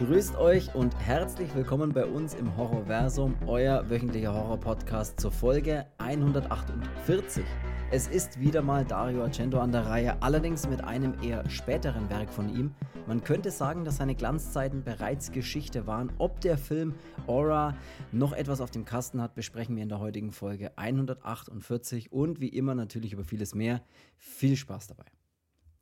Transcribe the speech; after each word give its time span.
Grüßt 0.00 0.36
euch 0.36 0.74
und 0.74 0.98
herzlich 0.98 1.54
willkommen 1.54 1.92
bei 1.92 2.06
uns 2.06 2.32
im 2.32 2.56
Horrorversum, 2.56 3.36
euer 3.46 3.90
wöchentlicher 3.90 4.32
Horror-Podcast 4.32 5.20
zur 5.20 5.30
Folge 5.30 5.84
148. 5.98 7.44
Es 7.90 8.08
ist 8.08 8.40
wieder 8.40 8.62
mal 8.62 8.86
Dario 8.86 9.22
Argento 9.22 9.58
an 9.60 9.72
der 9.72 9.84
Reihe, 9.84 10.22
allerdings 10.22 10.66
mit 10.66 10.82
einem 10.82 11.22
eher 11.22 11.46
späteren 11.50 12.08
Werk 12.08 12.30
von 12.30 12.48
ihm. 12.48 12.74
Man 13.06 13.22
könnte 13.22 13.50
sagen, 13.50 13.84
dass 13.84 13.98
seine 13.98 14.14
Glanzzeiten 14.14 14.84
bereits 14.84 15.32
Geschichte 15.32 15.86
waren. 15.86 16.10
Ob 16.16 16.40
der 16.40 16.56
Film 16.56 16.94
Aura 17.26 17.76
noch 18.10 18.32
etwas 18.32 18.62
auf 18.62 18.70
dem 18.70 18.86
Kasten 18.86 19.20
hat, 19.20 19.34
besprechen 19.34 19.76
wir 19.76 19.82
in 19.82 19.90
der 19.90 20.00
heutigen 20.00 20.32
Folge 20.32 20.78
148 20.78 22.10
und 22.10 22.40
wie 22.40 22.48
immer 22.48 22.74
natürlich 22.74 23.12
über 23.12 23.24
vieles 23.24 23.54
mehr. 23.54 23.82
Viel 24.16 24.56
Spaß 24.56 24.86
dabei. 24.86 25.04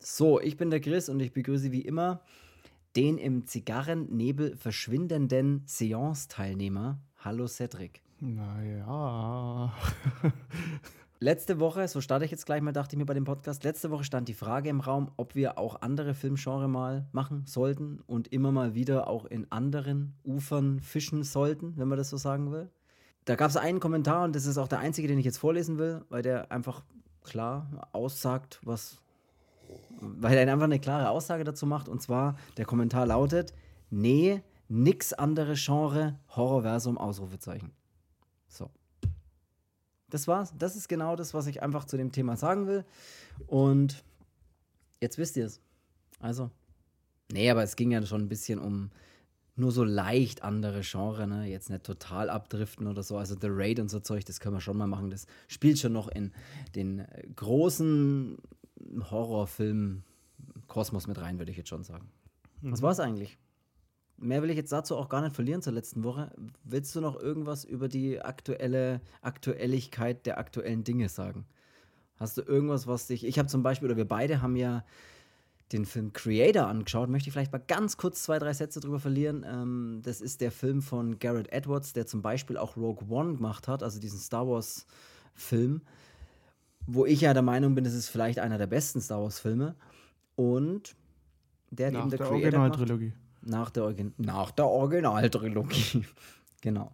So, 0.01 0.41
ich 0.41 0.57
bin 0.57 0.71
der 0.71 0.81
Chris 0.81 1.09
und 1.09 1.21
ich 1.21 1.33
begrüße 1.33 1.71
wie 1.71 1.83
immer 1.83 2.21
den 2.97 3.19
im 3.19 3.47
Zigarrennebel 3.47 4.57
verschwindenden 4.57 5.63
Seance-Teilnehmer. 5.67 7.01
Hallo 7.19 7.47
Cedric. 7.47 8.03
Naja. 8.21 9.73
Letzte 11.21 11.59
Woche, 11.59 11.89
so 11.89 12.01
starte 12.01 12.25
ich 12.25 12.31
jetzt 12.31 12.47
gleich 12.47 12.63
mal, 12.63 12.73
dachte 12.73 12.95
ich 12.95 12.99
mir 12.99 13.05
bei 13.05 13.15
dem 13.15 13.25
Podcast, 13.25 13.65
letzte 13.65 13.91
Woche 13.91 14.05
stand 14.05 14.29
die 14.29 14.35
Frage 14.35 14.69
im 14.69 14.79
Raum, 14.79 15.11
ob 15.17 15.35
wir 15.35 15.59
auch 15.59 15.83
andere 15.83 16.15
Filmgenre 16.15 16.69
mal 16.69 17.09
machen 17.11 17.43
sollten 17.45 17.99
und 18.07 18.29
immer 18.29 18.53
mal 18.53 18.77
wieder 18.77 19.09
auch 19.09 19.25
in 19.25 19.51
anderen 19.51 20.15
Ufern 20.25 20.79
fischen 20.79 21.25
sollten, 21.25 21.77
wenn 21.77 21.89
man 21.89 21.99
das 21.99 22.11
so 22.11 22.17
sagen 22.17 22.53
will. 22.53 22.71
Da 23.25 23.35
gab 23.35 23.51
es 23.51 23.57
einen 23.57 23.81
Kommentar 23.81 24.25
und 24.25 24.37
das 24.37 24.47
ist 24.47 24.59
auch 24.59 24.69
der 24.69 24.79
einzige, 24.79 25.09
den 25.09 25.19
ich 25.19 25.25
jetzt 25.25 25.39
vorlesen 25.39 25.77
will, 25.77 26.05
weil 26.09 26.23
der 26.23 26.53
einfach 26.53 26.85
klar 27.25 27.89
aussagt, 27.93 28.61
was 28.63 29.03
weil 30.01 30.37
er 30.37 30.53
einfach 30.53 30.65
eine 30.65 30.81
klare 30.81 31.11
Aussage 31.11 31.45
dazu 31.45 31.67
macht. 31.67 31.89
Und 31.89 32.03
zwar, 32.03 32.37
der 32.57 32.65
Kommentar 32.65 33.07
lautet: 33.07 33.53
Nee, 33.91 34.43
nix 34.69 35.13
andere 35.13 35.55
Genre, 35.55 36.19
Horrorversum, 36.35 36.99
Ausrufezeichen. 36.99 37.73
So. 38.49 38.71
Das 40.11 40.27
war's. 40.27 40.55
Das 40.59 40.77
ist 40.77 40.89
genau 40.89 41.17
das, 41.17 41.35
was 41.35 41.47
ich 41.47 41.63
einfach 41.63 41.85
zu 41.85 41.97
dem 41.97 42.13
Thema 42.13 42.37
sagen 42.37 42.67
will. 42.67 42.85
Und 43.47 44.05
jetzt 45.01 45.19
wisst 45.19 45.37
ihr 45.37 45.47
es. 45.47 45.61
Also. 46.21 46.51
Nee, 47.31 47.51
aber 47.51 47.63
es 47.63 47.77
ging 47.77 47.91
ja 47.91 48.05
schon 48.07 48.23
ein 48.23 48.29
bisschen 48.29 48.59
um 48.59 48.91
nur 49.59 49.73
so 49.73 49.85
leicht 49.85 50.43
andere 50.43 50.81
Genre, 50.83 51.27
ne? 51.27 51.47
Jetzt 51.47 51.69
nicht 51.69 51.85
total 51.85 52.31
abdriften 52.31 52.87
oder 52.87 53.03
so. 53.03 53.19
Also 53.19 53.35
The 53.39 53.49
Raid 53.51 53.81
und 53.81 53.91
so 53.91 54.01
Zeug, 54.01 54.25
das 54.25 54.41
können 54.41 54.55
wir 54.55 54.61
schon 54.61 54.77
mal 54.77 54.87
machen. 54.87 55.11
Das 55.11 55.27
spielt 55.49 55.79
schon 55.79 55.93
noch 55.93 56.09
in 56.09 56.33
den 56.75 57.05
großen 57.35 58.39
Horrorfilm 59.11 60.03
Kosmos 60.67 61.07
mit 61.07 61.21
rein, 61.21 61.39
würde 61.39 61.51
ich 61.51 61.57
jetzt 61.57 61.69
schon 61.69 61.85
sagen. 61.85 62.09
Mhm. 62.61 62.73
Was 62.73 62.83
war 62.83 62.93
es 62.93 63.01
eigentlich? 63.01 63.39
Mehr 64.17 64.43
will 64.43 64.51
ich 64.51 64.57
jetzt 64.57 64.73
dazu 64.73 64.97
auch 64.97 65.09
gar 65.09 65.23
nicht 65.23 65.35
verlieren 65.35 65.63
zur 65.63 65.73
letzten 65.73 66.03
Woche. 66.03 66.33
Willst 66.65 66.95
du 66.97 67.01
noch 67.01 67.21
irgendwas 67.21 67.65
über 67.65 67.89
die 67.89 68.21
aktuelle 68.21 69.01
Aktuelligkeit 69.23 70.27
der 70.27 70.39
aktuellen 70.39 70.83
Dinge 70.83 71.09
sagen? 71.09 71.47
Hast 72.17 72.37
du 72.37 72.43
irgendwas, 72.43 72.89
was 72.89 73.07
dich. 73.07 73.25
Ich 73.25 73.39
habe 73.39 73.49
zum 73.49 73.63
Beispiel, 73.63 73.87
oder 73.87 73.97
wir 73.97 74.09
beide 74.09 74.43
haben 74.43 74.57
ja 74.57 74.85
den 75.73 75.85
Film 75.85 76.13
Creator 76.13 76.67
angeschaut. 76.67 77.09
Möchte 77.09 77.29
ich 77.29 77.33
vielleicht 77.33 77.53
mal 77.53 77.63
ganz 77.65 77.97
kurz 77.97 78.23
zwei, 78.23 78.39
drei 78.39 78.53
Sätze 78.55 78.81
drüber 78.81 78.99
verlieren. 78.99 79.45
Ähm, 79.47 80.01
das 80.03 80.21
ist 80.21 80.41
der 80.41 80.51
Film 80.51 80.83
von 80.83 81.19
Garrett 81.19 81.53
Edwards, 81.53 81.93
der 81.93 82.07
zum 82.07 82.23
Beispiel 82.23 82.57
auch 82.57 82.77
Rogue 82.77 83.07
One 83.09 83.37
gemacht 83.37 83.69
hat, 83.69 83.83
also 83.83 84.01
diesen 84.01 84.19
Star 84.19 84.49
Wars-Film 84.49 85.83
wo 86.89 87.05
ich 87.05 87.21
ja 87.21 87.35
der 87.35 87.43
Meinung 87.43 87.75
bin, 87.75 87.85
das 87.85 87.93
ist 87.93 88.09
vielleicht 88.09 88.39
einer 88.39 88.57
der 88.57 88.67
besten 88.67 89.01
Star 89.01 89.23
Wars-Filme. 89.23 89.77
Und 90.37 90.97
der 91.71 91.89
hat 91.89 91.93
nach 91.93 92.01
eben 92.01 92.11
der, 92.11 92.19
der 92.19 92.31
Originaltrilogie. 92.31 93.13
Nach 93.43 93.71
der, 93.71 93.85
Origin 93.85 94.15
nach 94.17 94.51
der 94.51 94.67
Originaltrilogie. 94.67 96.05
genau. 96.63 96.93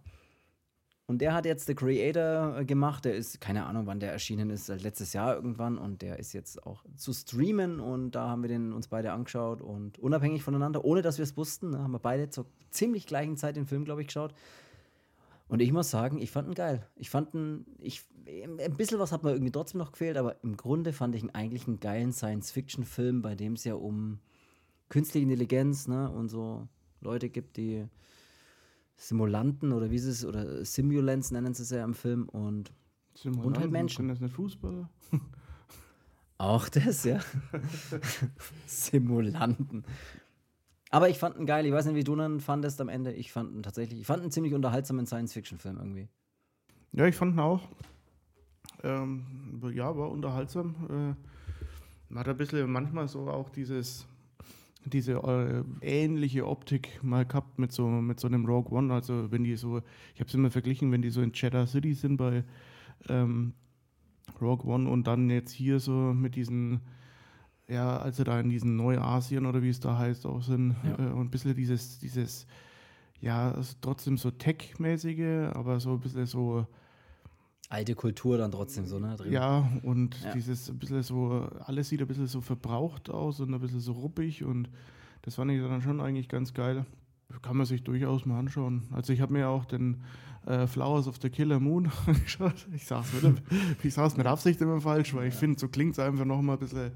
Und 1.07 1.19
der 1.19 1.33
hat 1.33 1.45
jetzt 1.45 1.67
The 1.67 1.75
Creator 1.75 2.65
gemacht. 2.65 3.05
Der 3.05 3.15
ist, 3.15 3.39
keine 3.39 3.65
Ahnung, 3.65 3.85
wann 3.85 4.01
der 4.01 4.11
erschienen 4.11 4.49
ist, 4.49 4.67
letztes 4.67 5.13
Jahr 5.13 5.35
irgendwann. 5.35 5.77
Und 5.77 6.01
der 6.01 6.19
ist 6.19 6.33
jetzt 6.33 6.65
auch 6.65 6.83
zu 6.97 7.13
streamen. 7.13 7.79
Und 7.79 8.11
da 8.11 8.27
haben 8.27 8.41
wir 8.41 8.49
den 8.49 8.73
uns 8.73 8.89
beide 8.89 9.13
angeschaut. 9.13 9.61
Und 9.61 9.97
unabhängig 9.97 10.43
voneinander, 10.43 10.83
ohne 10.83 11.03
dass 11.03 11.19
wir 11.19 11.23
es 11.23 11.37
wussten, 11.37 11.69
ne, 11.69 11.79
haben 11.79 11.91
wir 11.91 11.99
beide 11.99 12.29
zur 12.29 12.47
ziemlich 12.69 13.05
gleichen 13.07 13.37
Zeit 13.37 13.55
den 13.55 13.65
Film, 13.65 13.85
glaube 13.85 14.01
ich, 14.01 14.07
geschaut. 14.07 14.33
Und 15.47 15.61
ich 15.61 15.71
muss 15.71 15.91
sagen, 15.91 16.19
ich 16.19 16.31
fand 16.31 16.47
ihn 16.47 16.55
geil. 16.55 16.87
Ich 16.95 17.09
fand 17.09 17.33
ihn, 17.33 17.65
ich, 17.79 18.03
ein 18.27 18.77
bisschen 18.77 18.99
was 18.99 19.11
hat 19.11 19.23
mir 19.23 19.31
irgendwie 19.31 19.51
trotzdem 19.51 19.79
noch 19.79 19.91
gefehlt, 19.91 20.17
aber 20.17 20.43
im 20.43 20.57
Grunde 20.57 20.91
fand 20.91 21.15
ich 21.15 21.23
ihn 21.23 21.29
eigentlich 21.31 21.67
einen 21.67 21.79
geilen 21.79 22.11
Science-Fiction-Film, 22.11 23.21
bei 23.21 23.35
dem 23.35 23.53
es 23.53 23.63
ja 23.63 23.75
um 23.75 24.19
künstliche 24.89 25.23
Intelligenz 25.23 25.87
ne, 25.87 26.09
und 26.09 26.29
so 26.29 26.67
Leute 27.01 27.29
gibt, 27.29 27.57
die 27.57 27.87
Simulanten 28.97 29.71
oder 29.71 29.91
wie 29.91 29.99
sie 29.99 30.09
es, 30.09 30.25
oder 30.25 30.63
Simulants 30.65 31.31
nennen 31.31 31.53
sie 31.53 31.63
es 31.63 31.69
ja 31.69 31.83
im 31.83 31.93
Film 31.93 32.27
und, 32.29 32.71
und 33.23 33.59
halt 33.59 33.71
Menschen. 33.71 34.07
Das 34.07 34.19
nicht 34.19 34.33
Fußballer? 34.33 34.89
Auch 36.37 36.67
das, 36.69 37.03
ja. 37.05 37.19
Simulanten. 38.65 39.85
Aber 40.95 41.09
ich 41.09 41.19
fand 41.19 41.35
ihn 41.35 41.45
geil. 41.45 41.65
Ich 41.65 41.73
weiß 41.73 41.87
nicht, 41.87 41.95
wie 41.95 42.05
du 42.05 42.15
ihn 42.15 42.39
fandest 42.39 42.79
am 42.79 42.87
Ende. 42.87 43.11
Ich 43.11 43.33
fand 43.33 43.53
ihn 43.53 43.63
tatsächlich, 43.63 43.99
ich 43.99 44.07
fand 44.07 44.23
ihn 44.23 44.31
ziemlich 44.31 44.53
unterhaltsamen 44.53 45.05
Science-Fiction-Film 45.05 45.75
irgendwie. 45.77 46.07
Ja, 46.93 47.05
ich 47.05 47.17
fand 47.17 47.35
ihn 47.35 47.39
auch. 47.41 47.67
Ähm, 48.81 49.61
ja, 49.73 49.97
war 49.97 50.09
unterhaltsam. 50.09 50.73
Äh, 50.89 51.33
man 52.07 52.19
hat 52.21 52.29
ein 52.29 52.37
bisschen 52.37 52.71
manchmal 52.71 53.09
so 53.09 53.27
auch 53.27 53.49
dieses, 53.49 54.07
diese 54.85 55.15
äh, 55.15 55.63
ähnliche 55.81 56.47
Optik 56.47 57.03
mal 57.03 57.25
gehabt 57.25 57.59
mit 57.59 57.73
so, 57.73 57.89
mit 57.89 58.21
so 58.21 58.29
einem 58.29 58.45
Rogue 58.45 58.71
One. 58.71 58.93
Also 58.93 59.29
wenn 59.33 59.43
die 59.43 59.57
so, 59.57 59.81
ich 60.13 60.21
habe 60.21 60.29
es 60.29 60.33
immer 60.33 60.49
verglichen, 60.49 60.93
wenn 60.93 61.01
die 61.01 61.09
so 61.09 61.21
in 61.21 61.33
Cheddar 61.33 61.67
City 61.67 61.93
sind 61.93 62.15
bei 62.15 62.45
ähm, 63.09 63.51
Rogue 64.39 64.65
One 64.65 64.89
und 64.89 65.07
dann 65.07 65.29
jetzt 65.29 65.51
hier 65.51 65.81
so 65.81 65.91
mit 65.91 66.35
diesen 66.37 66.79
ja, 67.67 67.97
als 67.97 68.17
sie 68.17 68.23
da 68.23 68.39
in 68.39 68.49
diesen 68.49 68.75
Neuasien 68.75 69.45
oder 69.45 69.61
wie 69.61 69.69
es 69.69 69.79
da 69.79 69.97
heißt 69.97 70.25
auch 70.25 70.41
sind 70.41 70.75
ja. 70.83 70.91
äh, 70.91 71.11
und 71.11 71.21
ein 71.21 71.29
bisschen 71.31 71.55
dieses, 71.55 71.99
dieses, 71.99 72.45
ja, 73.21 73.53
trotzdem 73.81 74.17
so 74.17 74.31
Tech-mäßige, 74.31 75.53
aber 75.53 75.79
so 75.79 75.93
ein 75.93 75.99
bisschen 75.99 76.25
so 76.25 76.67
alte 77.69 77.95
Kultur 77.95 78.37
dann 78.37 78.51
trotzdem 78.51 78.85
so, 78.85 78.99
ne? 78.99 79.15
Drin. 79.15 79.31
Ja, 79.31 79.69
und 79.81 80.21
ja. 80.21 80.33
dieses 80.33 80.69
ein 80.69 80.77
bisschen 80.77 81.01
so, 81.01 81.49
alles 81.65 81.89
sieht 81.89 82.01
ein 82.01 82.07
bisschen 82.07 82.27
so 82.27 82.41
verbraucht 82.41 83.09
aus 83.09 83.39
und 83.39 83.53
ein 83.53 83.59
bisschen 83.59 83.79
so 83.79 83.93
ruppig 83.93 84.43
und 84.43 84.69
das 85.23 85.35
fand 85.35 85.51
ich 85.51 85.59
dann 85.59 85.81
schon 85.81 85.99
eigentlich 85.99 86.29
ganz 86.29 86.53
geil. 86.53 86.85
Kann 87.41 87.57
man 87.57 87.65
sich 87.65 87.83
durchaus 87.83 88.25
mal 88.27 88.37
anschauen. 88.37 88.83
Also 88.91 89.11
ich 89.11 89.19
habe 89.19 89.33
mir 89.33 89.49
auch 89.49 89.65
den 89.65 90.03
äh, 90.45 90.67
Flowers 90.67 91.07
of 91.07 91.17
the 91.21 91.29
Killer 91.29 91.59
Moon 91.59 91.91
angeschaut. 92.05 92.67
Ich 92.75 92.85
sag's 92.85 93.11
mit, 93.19 93.41
ich 93.83 93.93
sag's 93.93 94.15
mit 94.15 94.27
Absicht 94.27 94.61
immer 94.61 94.79
falsch, 94.79 95.15
weil 95.15 95.27
ich 95.27 95.33
finde, 95.33 95.59
so 95.59 95.67
klingt 95.67 95.93
es 95.93 95.99
einfach 95.99 96.25
noch 96.25 96.41
mal 96.43 96.53
ein 96.53 96.59
bisschen 96.59 96.91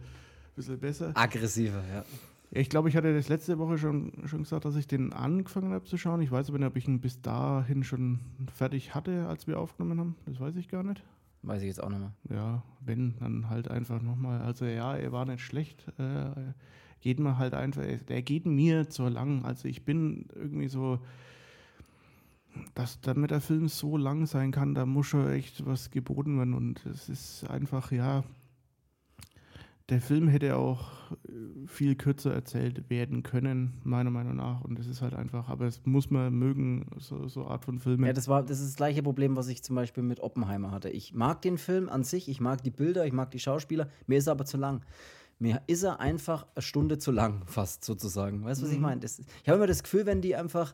bisschen 0.60 0.80
besser. 0.80 1.12
Aggressiver, 1.16 1.84
ja. 1.92 2.04
Ich 2.52 2.70
glaube, 2.70 2.90
ich 2.90 2.96
hatte 2.96 3.14
das 3.14 3.30
letzte 3.30 3.60
Woche 3.60 3.78
schon, 3.78 4.12
schon 4.26 4.44
gesagt, 4.44 4.66
dass 4.66 4.76
ich 4.76 4.88
den 4.88 5.14
angefangen 5.14 5.72
habe 5.72 5.86
zu 5.86 5.98
schauen. 5.98 6.22
Ich 6.22 6.32
weiß 6.32 6.50
aber 6.50 6.58
nicht, 6.58 6.68
ob 6.68 6.76
ich 6.78 6.88
ihn 6.88 7.00
bis 7.00 7.22
dahin 7.22 7.84
schon 7.84 8.20
fertig 8.56 8.96
hatte, 8.96 9.28
als 9.28 9.46
wir 9.46 9.60
aufgenommen 9.60 10.00
haben. 10.00 10.16
Das 10.26 10.40
weiß 10.40 10.56
ich 10.56 10.68
gar 10.68 10.84
nicht. 10.84 11.04
Weiß 11.44 11.62
ich 11.62 11.68
jetzt 11.68 11.82
auch 11.82 11.90
mehr. 11.90 12.12
Ja, 12.30 12.64
wenn, 12.82 13.16
dann 13.20 13.50
halt 13.50 13.70
einfach 13.70 14.02
nochmal. 14.02 14.42
Also 14.42 14.66
ja, 14.66 14.96
er 14.96 15.12
war 15.12 15.26
nicht 15.26 15.42
schlecht. 15.42 15.86
Äh, 16.00 16.32
geht 17.02 17.20
mir 17.20 17.38
halt 17.38 17.54
einfach, 17.54 17.84
der 18.08 18.22
geht 18.24 18.48
mir 18.48 18.90
zu 18.90 19.08
lang. 19.08 19.46
Also 19.46 19.68
ich 19.68 19.86
bin 19.86 20.26
irgendwie 20.34 20.68
so, 20.68 21.00
dass 22.74 23.00
damit 23.00 23.30
der 23.30 23.42
Film 23.42 23.68
so 23.68 23.96
lang 23.96 24.26
sein 24.26 24.52
kann, 24.52 24.74
da 24.74 24.88
muss 24.88 25.06
schon 25.06 25.30
echt 25.30 25.66
was 25.68 25.92
geboten 25.92 26.38
werden. 26.38 26.56
Und 26.56 26.84
es 26.88 27.10
ist 27.10 27.48
einfach, 27.48 27.92
ja, 27.92 28.24
der 29.90 30.02
Film 30.02 30.28
hätte 30.28 30.56
auch 30.56 31.12
äh, 31.12 31.68
viel 31.68 31.96
kürzer 31.96 32.34
erzählt 32.34 32.90
werden 32.90 33.24
können, 33.24 33.74
meiner 33.84 34.10
Meinung 34.10 34.36
nach. 34.36 34.62
Und 34.62 34.78
das 34.78 34.88
ist 34.88 35.02
halt 35.02 35.14
einfach, 35.14 35.50
aber 35.50 35.66
es 35.66 35.82
muss 35.86 36.10
man 36.10 36.34
mögen, 36.34 36.86
so, 36.98 37.28
so 37.28 37.48
Art 37.48 37.66
von 37.66 37.80
Filmen. 37.80 38.06
Ja, 38.06 38.14
das 38.14 38.28
war 38.28 38.44
das 38.44 38.60
ist 38.60 38.70
das 38.70 38.76
gleiche 38.76 39.04
Problem, 39.04 39.36
was 39.36 39.48
ich 39.48 39.64
zum 39.64 39.76
Beispiel 39.76 40.04
mit 40.04 40.20
Oppenheimer 40.20 40.72
hatte. 40.72 40.90
Ich 40.90 41.14
mag 41.14 41.42
den 41.42 41.58
Film 41.58 41.90
an 41.90 42.04
sich, 42.04 42.30
ich 42.30 42.40
mag 42.40 42.64
die 42.64 42.72
Bilder, 42.72 43.06
ich 43.06 43.14
mag 43.14 43.32
die 43.32 43.40
Schauspieler, 43.40 43.90
mir 44.08 44.18
ist 44.18 44.28
er 44.28 44.32
aber 44.32 44.46
zu 44.46 44.58
lang. 44.58 44.82
Mir 45.40 45.62
ist 45.68 45.84
er 45.84 46.02
einfach 46.02 46.46
eine 46.54 46.62
Stunde 46.62 46.98
zu 46.98 47.12
lang, 47.12 47.44
fast 47.46 47.86
sozusagen. 47.86 48.44
Weißt 48.44 48.62
du, 48.62 48.66
was 48.66 48.72
mhm. 48.72 48.78
ich 48.78 48.82
meine? 48.82 49.06
Ich 49.06 49.48
habe 49.48 49.58
immer 49.58 49.68
das 49.68 49.84
Gefühl, 49.84 50.06
wenn 50.06 50.22
die 50.22 50.36
einfach. 50.36 50.74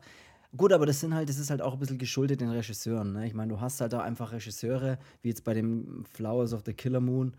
Gut, 0.56 0.72
aber 0.72 0.86
das 0.86 1.00
sind 1.00 1.12
halt, 1.12 1.28
das 1.28 1.38
ist 1.38 1.50
halt 1.50 1.60
auch 1.60 1.74
ein 1.74 1.78
bisschen 1.78 1.98
geschuldet 1.98 2.40
den 2.40 2.48
Regisseuren. 2.48 3.12
Ne? 3.12 3.26
Ich 3.26 3.34
meine, 3.34 3.52
du 3.52 3.60
hast 3.60 3.80
halt 3.80 3.92
da 3.92 4.00
einfach 4.00 4.32
Regisseure, 4.32 4.98
wie 5.20 5.28
jetzt 5.28 5.44
bei 5.44 5.52
dem 5.52 6.04
Flowers 6.14 6.54
of 6.54 6.62
the 6.64 6.72
Killer 6.72 7.00
Moon 7.00 7.34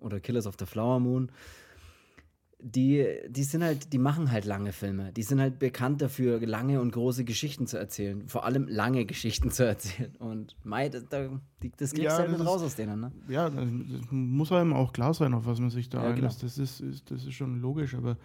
oder 0.00 0.20
Killers 0.20 0.46
of 0.46 0.56
the 0.58 0.66
Flower 0.66 1.00
Moon, 1.00 1.30
die, 2.60 3.06
die 3.28 3.44
sind 3.44 3.62
halt, 3.62 3.92
die 3.92 3.98
machen 3.98 4.32
halt 4.32 4.44
lange 4.44 4.72
Filme. 4.72 5.12
Die 5.12 5.22
sind 5.22 5.40
halt 5.40 5.58
bekannt 5.58 6.02
dafür, 6.02 6.40
lange 6.40 6.80
und 6.80 6.90
große 6.90 7.24
Geschichten 7.24 7.66
zu 7.68 7.78
erzählen. 7.78 8.28
Vor 8.28 8.44
allem 8.44 8.66
lange 8.66 9.04
Geschichten 9.06 9.50
zu 9.52 9.64
erzählen. 9.64 10.14
Und 10.16 10.56
Mai, 10.64 10.88
das, 10.88 11.04
das 11.08 11.92
kriegst 11.92 11.96
ja, 11.96 12.16
halt 12.16 12.30
mit 12.30 12.44
raus 12.44 12.62
aus 12.62 12.74
denen, 12.74 13.00
ne? 13.00 13.12
Ja, 13.28 13.48
das 13.48 13.64
muss 14.10 14.50
einem 14.50 14.72
auch 14.72 14.92
klar 14.92 15.14
sein, 15.14 15.34
auf 15.34 15.46
was 15.46 15.60
man 15.60 15.70
sich 15.70 15.88
da 15.88 16.02
ja, 16.02 16.10
einlässt. 16.10 16.40
Genau. 16.40 16.50
Das, 16.50 16.58
ist, 16.58 16.80
ist, 16.80 17.10
das 17.10 17.24
ist 17.24 17.34
schon 17.34 17.60
logisch, 17.60 17.94
aber 17.94 18.16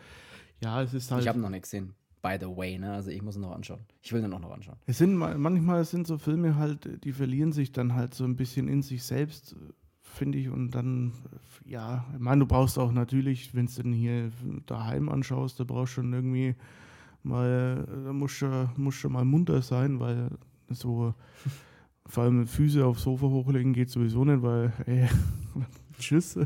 ja, 0.64 0.82
es 0.82 0.94
ist 0.94 1.12
halt. 1.12 1.22
Ich 1.22 1.28
habe 1.28 1.40
noch 1.40 1.50
nicht 1.50 1.64
gesehen. 1.64 1.94
by 2.24 2.38
the 2.40 2.48
way, 2.48 2.80
ne? 2.80 2.92
Also 2.92 3.12
ich 3.12 3.22
muss 3.22 3.36
ihn 3.36 3.42
noch 3.42 3.52
anschauen. 3.52 3.82
Ich 4.02 4.12
will 4.14 4.24
ihn 4.24 4.34
auch 4.34 4.40
noch 4.40 4.52
anschauen. 4.52 4.78
Es 4.88 4.98
sind 4.98 5.16
manchmal 5.16 5.86
sind 5.86 6.08
so 6.08 6.18
Filme 6.18 6.56
halt, 6.56 7.04
die 7.04 7.12
verlieren 7.12 7.52
sich 7.52 7.72
dann 7.72 7.94
halt 7.94 8.16
so 8.16 8.24
ein 8.24 8.36
bisschen 8.36 8.68
in 8.68 8.82
sich 8.82 9.04
selbst, 9.04 9.56
finde 10.14 10.38
ich. 10.38 10.50
Und 10.50 10.72
dann, 10.72 11.12
ja, 11.66 12.06
ich 12.14 12.20
meine, 12.20 12.40
du 12.40 12.46
brauchst 12.46 12.78
auch 12.80 12.92
natürlich, 12.92 13.54
wenn 13.54 13.68
du 13.68 13.84
den 13.84 13.94
hier 13.94 14.32
daheim 14.66 15.10
anschaust, 15.10 15.60
da 15.60 15.64
brauchst 15.64 15.94
du 15.94 16.02
schon 16.02 16.14
irgendwie 16.14 16.56
mal, 17.24 17.86
da 18.06 18.14
musst 18.14 18.42
du, 18.42 18.70
musst 18.78 19.04
du 19.04 19.10
mal 19.10 19.26
munter 19.26 19.62
sein, 19.62 20.00
weil 20.00 20.30
so 20.70 21.14
vor 22.06 22.24
allem 22.24 22.48
Füße 22.48 22.86
aufs 22.86 23.04
Sofa 23.04 23.28
hochlegen 23.28 23.74
geht 23.74 23.90
sowieso 23.90 24.26
nicht, 24.26 24.42
weil, 24.42 24.74
ey, 24.86 25.08
tschüss. 26.00 26.38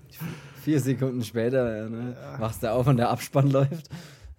Vier 0.62 0.80
Sekunden 0.80 1.24
später 1.24 1.90
ne, 1.90 2.16
wachst 2.40 2.64
du 2.64 2.72
auf 2.72 2.88
und 2.88 2.98
der 2.98 3.10
Abspann 3.10 3.50
läuft. 3.50 3.90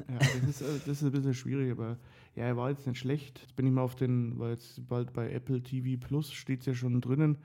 Ja, 0.08 0.18
das 0.18 0.48
ist, 0.48 0.62
äh, 0.62 0.78
das 0.86 0.98
ist 0.98 1.04
ein 1.04 1.10
bisschen 1.10 1.34
schwierig, 1.34 1.72
aber 1.72 1.96
ja, 2.36 2.44
er 2.44 2.56
war 2.56 2.70
jetzt 2.70 2.86
nicht 2.86 2.98
schlecht. 2.98 3.40
Jetzt 3.40 3.56
bin 3.56 3.66
ich 3.66 3.72
mal 3.72 3.82
auf 3.82 3.96
den, 3.96 4.38
weil 4.38 4.52
jetzt 4.52 4.86
bald 4.88 5.12
bei 5.12 5.30
Apple 5.32 5.60
TV 5.60 6.00
Plus 6.00 6.32
steht 6.32 6.60
es 6.60 6.66
ja 6.66 6.74
schon 6.74 7.00
drinnen, 7.00 7.36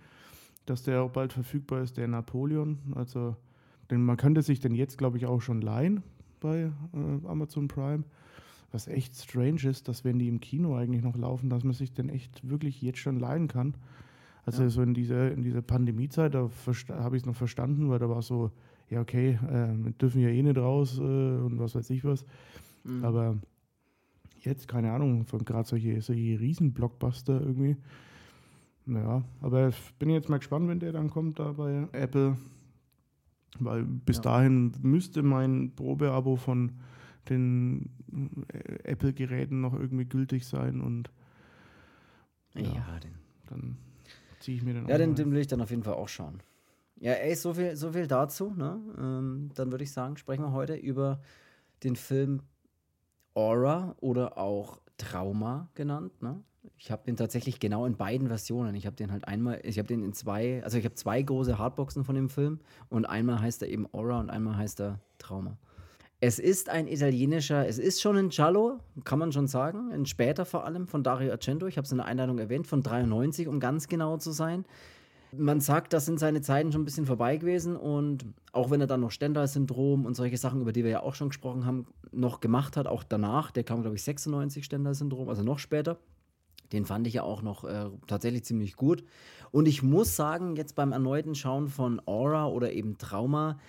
dass 0.66 0.84
der 0.84 1.02
auch 1.02 1.12
bald 1.12 1.34
verfügbar 1.34 1.82
ist, 1.82 1.98
der 1.98 2.08
Napoleon. 2.08 2.80
Also, 2.96 3.36
den, 3.92 4.04
man 4.04 4.18
könnte 4.18 4.42
sich 4.42 4.60
den 4.60 4.76
jetzt, 4.76 4.98
glaube 4.98 5.18
ich, 5.18 5.26
auch 5.26 5.42
schon 5.42 5.62
leihen 5.62 6.04
bei 6.40 6.72
äh, 6.94 7.28
Amazon 7.28 7.68
Prime. 7.68 8.04
Was 8.72 8.88
echt 8.88 9.16
strange 9.16 9.64
ist, 9.66 9.88
dass 9.88 10.04
wenn 10.04 10.18
die 10.18 10.28
im 10.28 10.40
Kino 10.40 10.76
eigentlich 10.76 11.04
noch 11.04 11.16
laufen, 11.16 11.50
dass 11.50 11.64
man 11.64 11.74
sich 11.74 11.94
den 11.94 12.10
echt 12.10 12.48
wirklich 12.48 12.82
jetzt 12.82 12.98
schon 13.00 13.20
leihen 13.20 13.48
kann. 13.48 13.76
Also 14.46 14.64
ja. 14.64 14.70
so 14.70 14.82
in 14.82 14.94
dieser, 14.94 15.32
in 15.32 15.44
dieser 15.44 15.62
Pandemiezeit, 15.62 16.34
da 16.34 16.50
habe 16.90 17.16
ich 17.16 17.22
es 17.22 17.26
noch 17.26 17.36
verstanden, 17.36 17.90
weil 17.90 18.00
da 18.00 18.10
war 18.10 18.22
so, 18.22 18.52
ja 18.90 19.00
okay, 19.00 19.40
äh, 19.48 19.84
wir 19.84 19.92
dürfen 19.92 20.22
ja 20.22 20.30
eh 20.30 20.42
nicht 20.42 20.58
raus 20.58 20.98
äh, 20.98 21.02
und 21.02 21.60
was 21.60 21.76
weiß 21.76 21.90
ich 21.92 22.04
was. 22.04 22.26
Mhm. 22.84 23.06
Aber 23.06 23.38
jetzt, 24.40 24.68
keine 24.68 24.92
Ahnung, 24.92 25.26
von 25.26 25.46
gerade 25.46 25.68
solche, 25.68 26.02
solche 26.02 26.40
Riesen-Blockbuster 26.40 27.40
irgendwie. 27.42 27.78
Ja, 28.86 29.24
aber 29.42 29.72
bin 30.00 30.10
jetzt 30.10 30.30
mal 30.30 30.38
gespannt, 30.38 30.68
wenn 30.68 30.80
der 30.80 30.92
dann 30.92 31.10
kommt 31.10 31.40
da 31.40 31.54
bei 31.54 31.88
Apple. 31.92 32.38
Weil 33.60 33.84
bis 33.84 34.18
ja. 34.18 34.24
dahin 34.24 34.74
müsste 34.82 35.22
mein 35.22 35.74
Probeabo 35.76 36.36
von 36.36 36.74
den 37.30 37.90
äh, 38.52 38.92
Apple-Geräten 38.92 39.62
noch 39.62 39.74
irgendwie 39.74 40.06
gültig 40.06 40.46
sein 40.46 40.82
und 40.82 41.12
ja, 42.56 42.64
ja 42.64 43.00
den. 43.00 43.14
dann 43.48 43.78
ziehe 44.40 44.58
ich 44.58 44.64
mir 44.64 44.74
den 44.74 44.88
Ja, 44.88 44.98
den, 44.98 45.16
den 45.16 45.32
will 45.32 45.40
ich 45.40 45.48
dann 45.48 45.62
auf 45.62 45.70
jeden 45.70 45.84
Fall 45.84 45.94
auch 45.94 46.10
schauen. 46.10 46.42
Ja, 47.00 47.14
ey, 47.14 47.36
so 47.36 47.54
viel, 47.54 47.76
so 47.76 47.92
viel 47.92 48.08
dazu. 48.08 48.54
Ne? 48.56 48.80
Ähm, 48.98 49.52
dann 49.56 49.72
würde 49.72 49.84
ich 49.84 49.92
sagen, 49.92 50.18
sprechen 50.18 50.44
wir 50.44 50.52
heute 50.52 50.76
über 50.76 51.22
den 51.84 51.96
Film 51.96 52.42
Aura 53.34 53.96
oder 54.00 54.38
auch 54.38 54.80
Trauma 54.98 55.70
genannt. 55.76 56.22
Ne? 56.22 56.42
Ich 56.78 56.92
habe 56.92 57.04
den 57.06 57.16
tatsächlich 57.16 57.60
genau 57.60 57.86
in 57.86 57.96
beiden 57.96 58.28
Versionen. 58.28 58.76
Ich 58.76 58.86
habe 58.86 58.96
den 58.96 59.12
halt 59.12 59.28
einmal, 59.28 59.60
ich 59.64 59.78
habe 59.78 59.88
den 59.88 60.04
in 60.04 60.14
zwei, 60.14 60.64
also 60.64 60.78
ich 60.78 60.86
habe 60.86 60.96
zwei 60.96 61.22
große 61.22 61.58
Hardboxen 61.58 62.04
von 62.04 62.16
dem 62.16 62.30
Film 62.30 62.60
und 62.90 63.06
einmal 63.06 63.42
heißt 63.42 63.62
er 63.62 63.70
eben 63.70 63.88
Aura 63.94 64.20
und 64.20 64.30
einmal 64.30 64.58
heißt 64.58 64.82
er 64.82 65.00
Trauma. 65.18 65.58
Es 66.26 66.40
ist 66.40 66.70
ein 66.70 66.88
italienischer, 66.88 67.68
es 67.68 67.78
ist 67.78 68.02
schon 68.02 68.16
ein 68.16 68.30
Giallo, 68.30 68.80
kann 69.04 69.20
man 69.20 69.34
schon 69.34 69.48
sagen, 69.48 69.92
ein 69.92 70.06
später 70.06 70.46
vor 70.46 70.66
allem 70.66 70.88
von 70.88 71.04
Dario 71.04 71.32
Argento. 71.32 71.68
Ich 71.68 71.76
habe 71.76 71.84
es 71.84 71.92
in 71.92 71.98
der 71.98 72.06
Einladung 72.06 72.40
erwähnt, 72.40 72.66
von 72.66 72.82
93, 72.82 73.50
um 73.50 73.60
ganz 73.60 73.90
genau 73.90 74.16
zu 74.16 74.32
sein. 74.32 74.64
Man 75.36 75.60
sagt, 75.60 75.92
das 75.92 76.06
sind 76.06 76.20
seine 76.20 76.40
Zeiten 76.42 76.72
schon 76.72 76.84
ein 76.84 76.86
bisschen 76.86 77.06
vorbei 77.06 77.36
gewesen 77.36 77.76
und 77.76 78.26
auch 78.54 78.72
wenn 78.72 78.80
er 78.80 78.88
dann 78.88 79.02
noch 79.02 79.12
Stendhal-Syndrom 79.12 80.06
und 80.06 80.14
solche 80.14 80.38
Sachen, 80.38 80.62
über 80.62 80.72
die 80.72 80.86
wir 80.86 80.92
ja 80.92 81.04
auch 81.04 81.16
schon 81.16 81.28
gesprochen 81.28 81.66
haben, 81.66 81.88
noch 82.14 82.40
gemacht 82.40 82.78
hat, 82.78 82.88
auch 82.88 83.04
danach, 83.04 83.52
der 83.52 83.66
kam, 83.66 83.82
glaube 83.82 83.98
ich, 83.98 84.04
96 84.04 84.64
Stendhal-Syndrom, 84.64 85.28
also 85.28 85.44
noch 85.44 85.60
später. 85.60 85.98
Den 86.74 86.86
fand 86.86 87.08
ich 87.08 87.14
ja 87.14 87.24
auch 87.24 87.42
noch 87.42 87.64
äh, 87.64 87.90
tatsächlich 88.08 88.44
ziemlich 88.44 88.76
gut. 88.76 89.04
Und 89.52 89.68
ich 89.68 89.84
muss 89.84 90.16
sagen, 90.16 90.56
jetzt 90.56 90.76
beim 90.76 90.92
erneuten 90.92 91.36
Schauen 91.36 91.70
von 91.70 92.02
Aura 92.06 92.48
oder 92.48 92.74
eben 92.74 92.98
Trauma, 92.98 93.60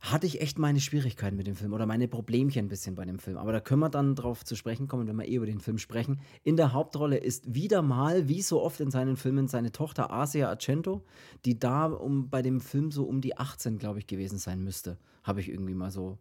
hatte 0.00 0.26
ich 0.26 0.40
echt 0.40 0.58
meine 0.58 0.80
Schwierigkeiten 0.80 1.36
mit 1.36 1.46
dem 1.46 1.56
Film 1.56 1.72
oder 1.72 1.86
meine 1.86 2.06
Problemchen 2.06 2.66
ein 2.66 2.68
bisschen 2.68 2.94
bei 2.94 3.04
dem 3.04 3.18
Film. 3.18 3.36
Aber 3.36 3.52
da 3.52 3.60
können 3.60 3.80
wir 3.80 3.88
dann 3.88 4.14
drauf 4.14 4.44
zu 4.44 4.54
sprechen 4.54 4.86
kommen, 4.86 5.08
wenn 5.08 5.16
wir 5.16 5.26
eh 5.26 5.34
über 5.34 5.46
den 5.46 5.60
Film 5.60 5.78
sprechen. 5.78 6.20
In 6.44 6.56
der 6.56 6.72
Hauptrolle 6.72 7.16
ist 7.16 7.54
wieder 7.54 7.82
mal, 7.82 8.28
wie 8.28 8.42
so 8.42 8.62
oft 8.62 8.80
in 8.80 8.90
seinen 8.90 9.16
Filmen, 9.16 9.48
seine 9.48 9.72
Tochter 9.72 10.12
Asia 10.12 10.48
Argento, 10.48 11.04
die 11.44 11.58
da 11.58 11.86
um, 11.86 12.30
bei 12.30 12.42
dem 12.42 12.60
Film 12.60 12.92
so 12.92 13.04
um 13.04 13.20
die 13.20 13.36
18, 13.36 13.78
glaube 13.78 13.98
ich, 13.98 14.06
gewesen 14.06 14.38
sein 14.38 14.62
müsste. 14.62 14.98
Habe 15.24 15.40
ich 15.40 15.48
irgendwie 15.48 15.74
mal 15.74 15.90
so 15.90 16.18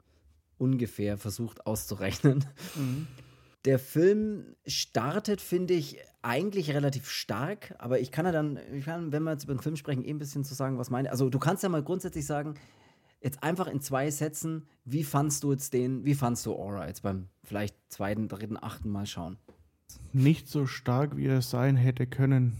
ungefähr 0.57 1.17
versucht 1.17 1.67
auszurechnen. 1.67 2.45
Mhm. 2.75 3.07
Der 3.67 3.79
Film 3.79 4.55
startet, 4.65 5.41
finde 5.41 5.73
ich, 5.73 5.99
eigentlich 6.21 6.71
relativ 6.73 7.09
stark, 7.09 7.75
aber 7.79 7.99
ich 7.99 8.11
kann 8.11 8.25
ja 8.25 8.31
dann, 8.31 8.57
kann, 8.83 9.11
wenn 9.11 9.23
wir 9.23 9.33
jetzt 9.33 9.43
über 9.43 9.53
den 9.53 9.59
Film 9.59 9.75
sprechen, 9.75 10.03
eh 10.05 10.09
ein 10.09 10.17
bisschen 10.17 10.45
zu 10.45 10.55
sagen, 10.55 10.77
was 10.77 10.89
meine. 10.89 11.11
Also, 11.11 11.29
du 11.29 11.37
kannst 11.37 11.63
ja 11.63 11.69
mal 11.69 11.83
grundsätzlich 11.83 12.25
sagen, 12.25 12.55
jetzt 13.21 13.43
einfach 13.43 13.67
in 13.67 13.81
zwei 13.81 14.09
Sätzen, 14.09 14.67
wie 14.85 15.03
fandst 15.03 15.43
du 15.43 15.51
jetzt 15.51 15.73
den, 15.73 16.05
wie 16.05 16.15
fandst 16.15 16.45
du 16.45 16.53
Aura 16.53 16.87
jetzt 16.87 17.03
beim 17.03 17.27
vielleicht 17.43 17.75
zweiten, 17.89 18.29
dritten, 18.29 18.57
achten 18.57 18.89
Mal 18.89 19.05
schauen? 19.05 19.37
Nicht 20.13 20.47
so 20.47 20.65
stark, 20.65 21.17
wie 21.17 21.27
er 21.27 21.41
sein 21.41 21.75
hätte 21.75 22.07
können. 22.07 22.55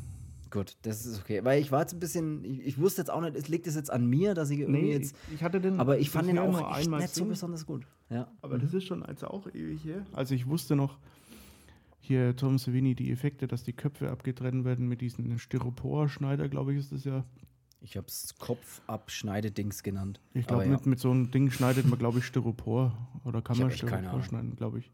Gut, 0.49 0.77
das 0.83 1.05
ist 1.05 1.19
okay. 1.19 1.43
Weil 1.43 1.61
ich 1.61 1.71
war 1.71 1.81
jetzt 1.81 1.93
ein 1.93 1.99
bisschen, 1.99 2.43
ich, 2.43 2.65
ich 2.65 2.77
wusste 2.77 3.01
jetzt 3.01 3.09
auch 3.09 3.21
nicht, 3.21 3.35
es 3.35 3.47
liegt 3.47 3.67
es 3.67 3.75
jetzt 3.75 3.91
an 3.91 4.05
mir, 4.07 4.33
dass 4.33 4.49
ich 4.49 4.59
irgendwie 4.59 4.81
nee, 4.81 4.93
jetzt. 4.93 5.15
Ich 5.33 5.43
hatte 5.43 5.59
den. 5.59 5.79
Aber 5.79 5.99
ich 5.99 6.09
fand 6.09 6.27
den 6.27 6.39
auch 6.39 6.77
echt 6.77 6.89
nicht 6.89 7.13
so 7.13 7.25
besonders 7.25 7.65
gut. 7.65 7.85
Ja. 8.09 8.31
Aber 8.41 8.57
mhm. 8.57 8.61
das 8.61 8.73
ist 8.73 8.85
schon 8.85 9.03
also 9.03 9.27
auch 9.27 9.47
ewig 9.47 9.83
her. 9.83 10.05
Also 10.13 10.35
ich 10.35 10.47
wusste 10.47 10.75
noch, 10.75 10.97
hier 11.99 12.35
Tom 12.35 12.57
Savini, 12.57 12.95
die 12.95 13.11
Effekte, 13.11 13.47
dass 13.47 13.63
die 13.63 13.73
Köpfe 13.73 14.09
abgetrennt 14.09 14.63
werden 14.63 14.87
mit 14.87 15.01
diesem 15.01 15.37
Styropor-Schneider, 15.37 16.47
glaube 16.47 16.73
ich, 16.73 16.79
ist 16.79 16.91
das 16.91 17.03
ja. 17.03 17.25
Ich 17.81 17.95
habe 17.95 18.07
es 18.07 18.35
Kopfabschneidedings 18.39 19.83
genannt. 19.83 20.19
Ich 20.33 20.47
glaube, 20.47 20.65
mit, 20.65 20.79
ja. 20.81 20.89
mit 20.89 20.99
so 20.99 21.11
einem 21.11 21.29
Ding 21.29 21.51
schneidet 21.51 21.85
man, 21.85 21.99
glaube 21.99 22.19
ich, 22.19 22.25
Styropor. 22.25 22.97
Oder 23.23 23.41
kann 23.41 23.57
man 23.57 23.71
Styropor 23.71 24.23
schneiden, 24.23 24.55
glaube 24.55 24.79
ich. 24.79 24.91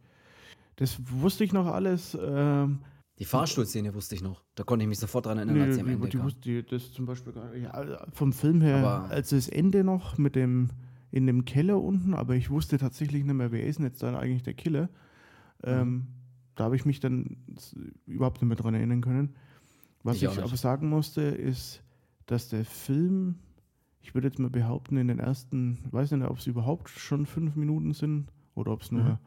Das 0.76 0.98
wusste 1.10 1.44
ich 1.44 1.54
noch 1.54 1.68
alles. 1.68 2.18
Ähm, 2.20 2.80
die 3.20 3.26
Fahrstuhlszene 3.26 3.94
wusste 3.94 4.16
ich 4.16 4.22
noch. 4.22 4.44
Da 4.56 4.64
konnte 4.64 4.84
ich 4.84 4.90
mich 4.90 5.00
sofort 5.00 5.26
dran 5.26 5.38
erinnern, 5.38 5.58
nee, 5.58 5.64
als 5.64 5.76
sie 5.76 5.82
am 5.82 5.88
Ende 5.88 6.10
die, 6.10 6.22
Wusste, 6.22 6.42
die, 6.42 6.66
das 6.66 6.92
zum 6.92 7.06
Beispiel 7.06 7.34
gar, 7.34 7.56
ja, 7.56 8.06
vom 8.12 8.34
Film 8.34 8.62
her, 8.62 8.78
aber 8.78 9.10
als 9.10 9.30
das 9.30 9.48
Ende 9.48 9.84
noch 9.84 10.18
mit 10.18 10.36
dem 10.36 10.70
in 11.14 11.28
dem 11.28 11.46
Keller 11.46 11.80
unten, 11.80 12.16
aber 12.16 12.34
ich 12.34 12.50
wusste 12.50 12.80
tatsächlich 12.80 13.24
nicht 13.24 13.36
mehr, 13.36 13.52
wer 13.52 13.68
ist 13.68 13.78
denn 13.78 13.86
jetzt 13.86 14.02
dann 14.02 14.16
eigentlich 14.16 14.42
der 14.42 14.56
Killer. 14.56 14.90
Ähm, 15.64 15.88
mhm. 15.88 16.08
Da 16.56 16.64
habe 16.64 16.76
ich 16.76 16.86
mich 16.86 17.00
dann 17.00 17.38
überhaupt 18.08 18.42
nicht 18.42 18.48
mehr 18.48 18.58
dran 18.58 18.74
erinnern 18.74 19.02
können. 19.02 19.36
Was 20.02 20.18
ich, 20.18 20.24
ich 20.24 20.40
aber 20.40 20.58
sagen 20.58 20.90
musste, 20.90 21.22
ist, 21.22 21.84
dass 22.26 22.50
der 22.50 22.66
Film, 22.66 23.36
ich 24.02 24.16
würde 24.16 24.28
jetzt 24.28 24.40
mal 24.40 24.50
behaupten, 24.50 24.98
in 24.98 25.08
den 25.08 25.20
ersten, 25.20 25.84
ich 25.86 25.94
weiß 25.94 26.10
nicht, 26.12 26.28
ob 26.28 26.40
es 26.40 26.48
überhaupt 26.48 26.90
schon 26.90 27.28
fünf 27.28 27.56
Minuten 27.56 27.94
sind 27.94 28.32
oder 28.56 28.72
ob 28.72 28.82
es 28.82 28.92
nur 28.92 29.04
mhm. 29.04 29.18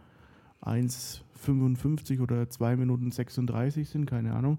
1,55 0.66 2.20
oder 2.20 2.48
2 2.48 2.76
Minuten 2.76 3.10
36 3.10 3.88
sind, 3.88 4.06
keine 4.06 4.34
Ahnung. 4.34 4.58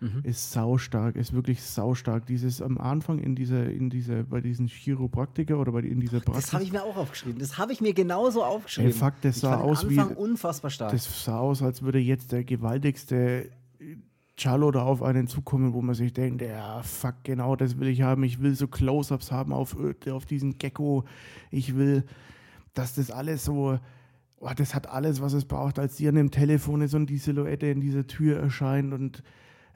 Mhm. 0.00 0.20
Ist 0.24 0.52
saustark, 0.52 1.16
ist 1.16 1.32
wirklich 1.32 1.62
saustark. 1.62 2.26
Dieses 2.26 2.60
am 2.60 2.76
Anfang 2.76 3.18
in 3.18 3.34
dieser, 3.34 3.70
in 3.70 3.88
dieser, 3.88 4.24
bei 4.24 4.42
diesen 4.42 4.66
Chiropraktiker 4.66 5.58
oder 5.58 5.72
bei 5.72 5.80
in 5.80 6.00
dieser 6.00 6.20
Praxis. 6.20 6.44
Das 6.44 6.52
habe 6.52 6.64
ich 6.64 6.72
mir 6.72 6.82
auch 6.82 6.96
aufgeschrieben. 6.96 7.38
Das 7.38 7.56
habe 7.56 7.72
ich 7.72 7.80
mir 7.80 7.94
genauso 7.94 8.44
aufgeschrieben. 8.44 8.90
Ey, 8.90 8.96
fuck, 8.96 9.14
das 9.22 9.40
sah 9.40 9.58
aus 9.58 9.88
wie. 9.88 9.98
unfassbar 9.98 10.70
stark. 10.70 10.92
Das 10.92 11.24
sah 11.24 11.38
aus, 11.38 11.62
als 11.62 11.80
würde 11.80 11.98
jetzt 11.98 12.32
der 12.32 12.44
gewaltigste 12.44 13.50
Charlo 14.38 14.70
da 14.70 14.82
auf 14.82 15.02
einen 15.02 15.28
zukommen, 15.28 15.72
wo 15.72 15.80
man 15.80 15.94
sich 15.94 16.12
denkt, 16.12 16.42
ja, 16.42 16.82
fuck, 16.82 17.14
genau 17.22 17.56
das 17.56 17.78
will 17.78 17.88
ich 17.88 18.02
haben. 18.02 18.22
Ich 18.22 18.42
will 18.42 18.54
so 18.54 18.68
Close-Ups 18.68 19.32
haben 19.32 19.52
auf, 19.52 19.76
auf 20.10 20.26
diesen 20.26 20.58
Gecko. 20.58 21.04
Ich 21.50 21.74
will, 21.74 22.04
dass 22.74 22.94
das 22.94 23.10
alles 23.10 23.44
so, 23.44 23.78
oh, 24.40 24.50
das 24.56 24.74
hat 24.74 24.88
alles, 24.88 25.20
was 25.20 25.32
es 25.32 25.44
braucht, 25.44 25.78
als 25.78 25.96
die 25.96 26.08
an 26.08 26.14
dem 26.14 26.30
Telefon 26.30 26.82
ist 26.82 26.94
und 26.94 27.08
die 27.08 27.18
Silhouette 27.18 27.66
in 27.66 27.80
dieser 27.80 28.06
Tür 28.06 28.38
erscheint 28.38 28.92
und 28.92 29.22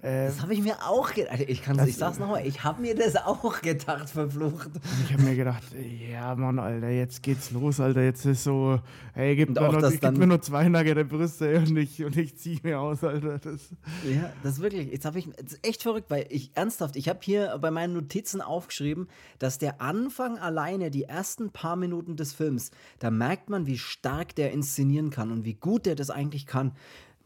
äh, 0.02 0.26
das 0.26 0.40
habe 0.40 0.54
ich 0.54 0.62
mir 0.62 0.76
auch 0.86 1.12
gedacht. 1.12 1.32
Also 1.32 1.44
ich, 1.44 1.62
ich 1.86 1.96
sag's 1.96 2.18
nochmal, 2.18 2.46
ich 2.46 2.64
habe 2.64 2.80
mir 2.80 2.94
das 2.94 3.16
auch 3.16 3.60
gedacht, 3.60 4.08
verflucht. 4.08 4.70
Ich 5.04 5.12
habe 5.12 5.22
mir 5.22 5.36
gedacht, 5.36 5.62
ja, 6.10 6.34
Mann, 6.34 6.58
Alter, 6.58 6.88
jetzt 6.88 7.22
geht's 7.22 7.50
los, 7.50 7.80
Alter. 7.80 8.02
Jetzt 8.02 8.24
ist 8.24 8.44
so, 8.44 8.80
hey, 9.12 9.36
gib, 9.36 9.50
mir 9.50 9.72
noch, 9.72 9.90
gib 9.90 10.16
mir 10.16 10.26
nur 10.26 10.40
zwei 10.40 10.68
nackte 10.68 11.04
Brüste 11.04 11.58
und 11.58 11.76
ich, 11.76 12.02
und 12.02 12.16
ich 12.16 12.36
ziehe 12.38 12.58
mir 12.62 12.80
aus, 12.80 13.04
Alter. 13.04 13.38
Das. 13.38 13.74
Ja, 14.04 14.32
das 14.42 14.54
ist 14.54 14.62
wirklich, 14.62 14.90
jetzt 14.90 15.04
habe 15.04 15.18
ich, 15.18 15.28
das 15.36 15.52
ist 15.52 15.66
echt 15.66 15.82
verrückt, 15.82 16.10
weil 16.10 16.26
ich, 16.30 16.50
ernsthaft, 16.54 16.96
ich 16.96 17.08
habe 17.08 17.18
hier 17.22 17.58
bei 17.60 17.70
meinen 17.70 17.92
Notizen 17.92 18.40
aufgeschrieben, 18.40 19.06
dass 19.38 19.58
der 19.58 19.82
Anfang 19.82 20.38
alleine, 20.38 20.90
die 20.90 21.04
ersten 21.04 21.50
paar 21.50 21.76
Minuten 21.76 22.16
des 22.16 22.32
Films, 22.32 22.70
da 23.00 23.10
merkt 23.10 23.50
man, 23.50 23.66
wie 23.66 23.76
stark 23.76 24.34
der 24.34 24.52
inszenieren 24.52 25.10
kann 25.10 25.30
und 25.30 25.44
wie 25.44 25.54
gut 25.54 25.84
der 25.84 25.94
das 25.94 26.08
eigentlich 26.08 26.46
kann, 26.46 26.72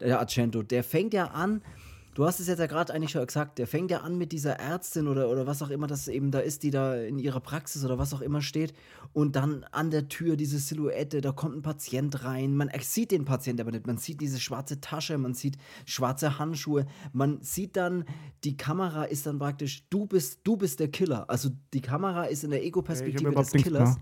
der 0.01 0.19
Argento. 0.19 0.61
Der 0.61 0.83
fängt 0.83 1.13
ja 1.13 1.27
an 1.27 1.61
du 2.15 2.25
hast 2.25 2.39
es 2.39 2.47
jetzt 2.47 2.59
ja 2.59 2.65
gerade 2.65 2.93
eigentlich 2.93 3.11
schon 3.11 3.25
gesagt, 3.25 3.59
der 3.59 3.67
fängt 3.67 3.91
ja 3.91 3.99
an 3.99 4.17
mit 4.17 4.31
dieser 4.31 4.53
Ärztin 4.53 5.07
oder, 5.07 5.29
oder 5.29 5.45
was 5.45 5.61
auch 5.61 5.69
immer 5.69 5.85
das 5.85 6.07
eben 6.07 6.31
da 6.31 6.39
ist, 6.39 6.63
die 6.63 6.71
da 6.71 6.95
in 6.95 7.19
ihrer 7.19 7.41
Praxis 7.41 7.85
oder 7.85 7.99
was 7.99 8.13
auch 8.13 8.21
immer 8.21 8.41
steht. 8.41 8.73
Und 9.13 9.35
dann 9.35 9.65
an 9.71 9.91
der 9.91 10.07
Tür 10.07 10.37
diese 10.37 10.57
Silhouette, 10.57 11.21
da 11.21 11.31
kommt 11.33 11.57
ein 11.57 11.61
Patient 11.61 12.23
rein. 12.23 12.55
Man 12.55 12.71
sieht 12.79 13.11
den 13.11 13.25
Patient 13.25 13.59
aber 13.61 13.71
nicht. 13.71 13.85
Man 13.85 13.97
sieht 13.97 14.21
diese 14.21 14.39
schwarze 14.39 14.81
Tasche, 14.81 15.17
man 15.17 15.33
sieht 15.33 15.57
schwarze 15.85 16.39
Handschuhe. 16.39 16.85
Man 17.11 17.41
sieht 17.41 17.75
dann, 17.75 18.05
die 18.43 18.55
Kamera 18.57 19.03
ist 19.03 19.25
dann 19.25 19.37
praktisch, 19.37 19.87
du 19.89 20.05
bist, 20.07 20.39
du 20.43 20.55
bist 20.55 20.79
der 20.79 20.87
Killer. 20.87 21.29
Also 21.29 21.49
die 21.73 21.81
Kamera 21.81 22.25
ist 22.25 22.45
in 22.45 22.49
der 22.49 22.63
Ego-Perspektive 22.63 23.31
des 23.31 23.51
Killers. 23.51 23.97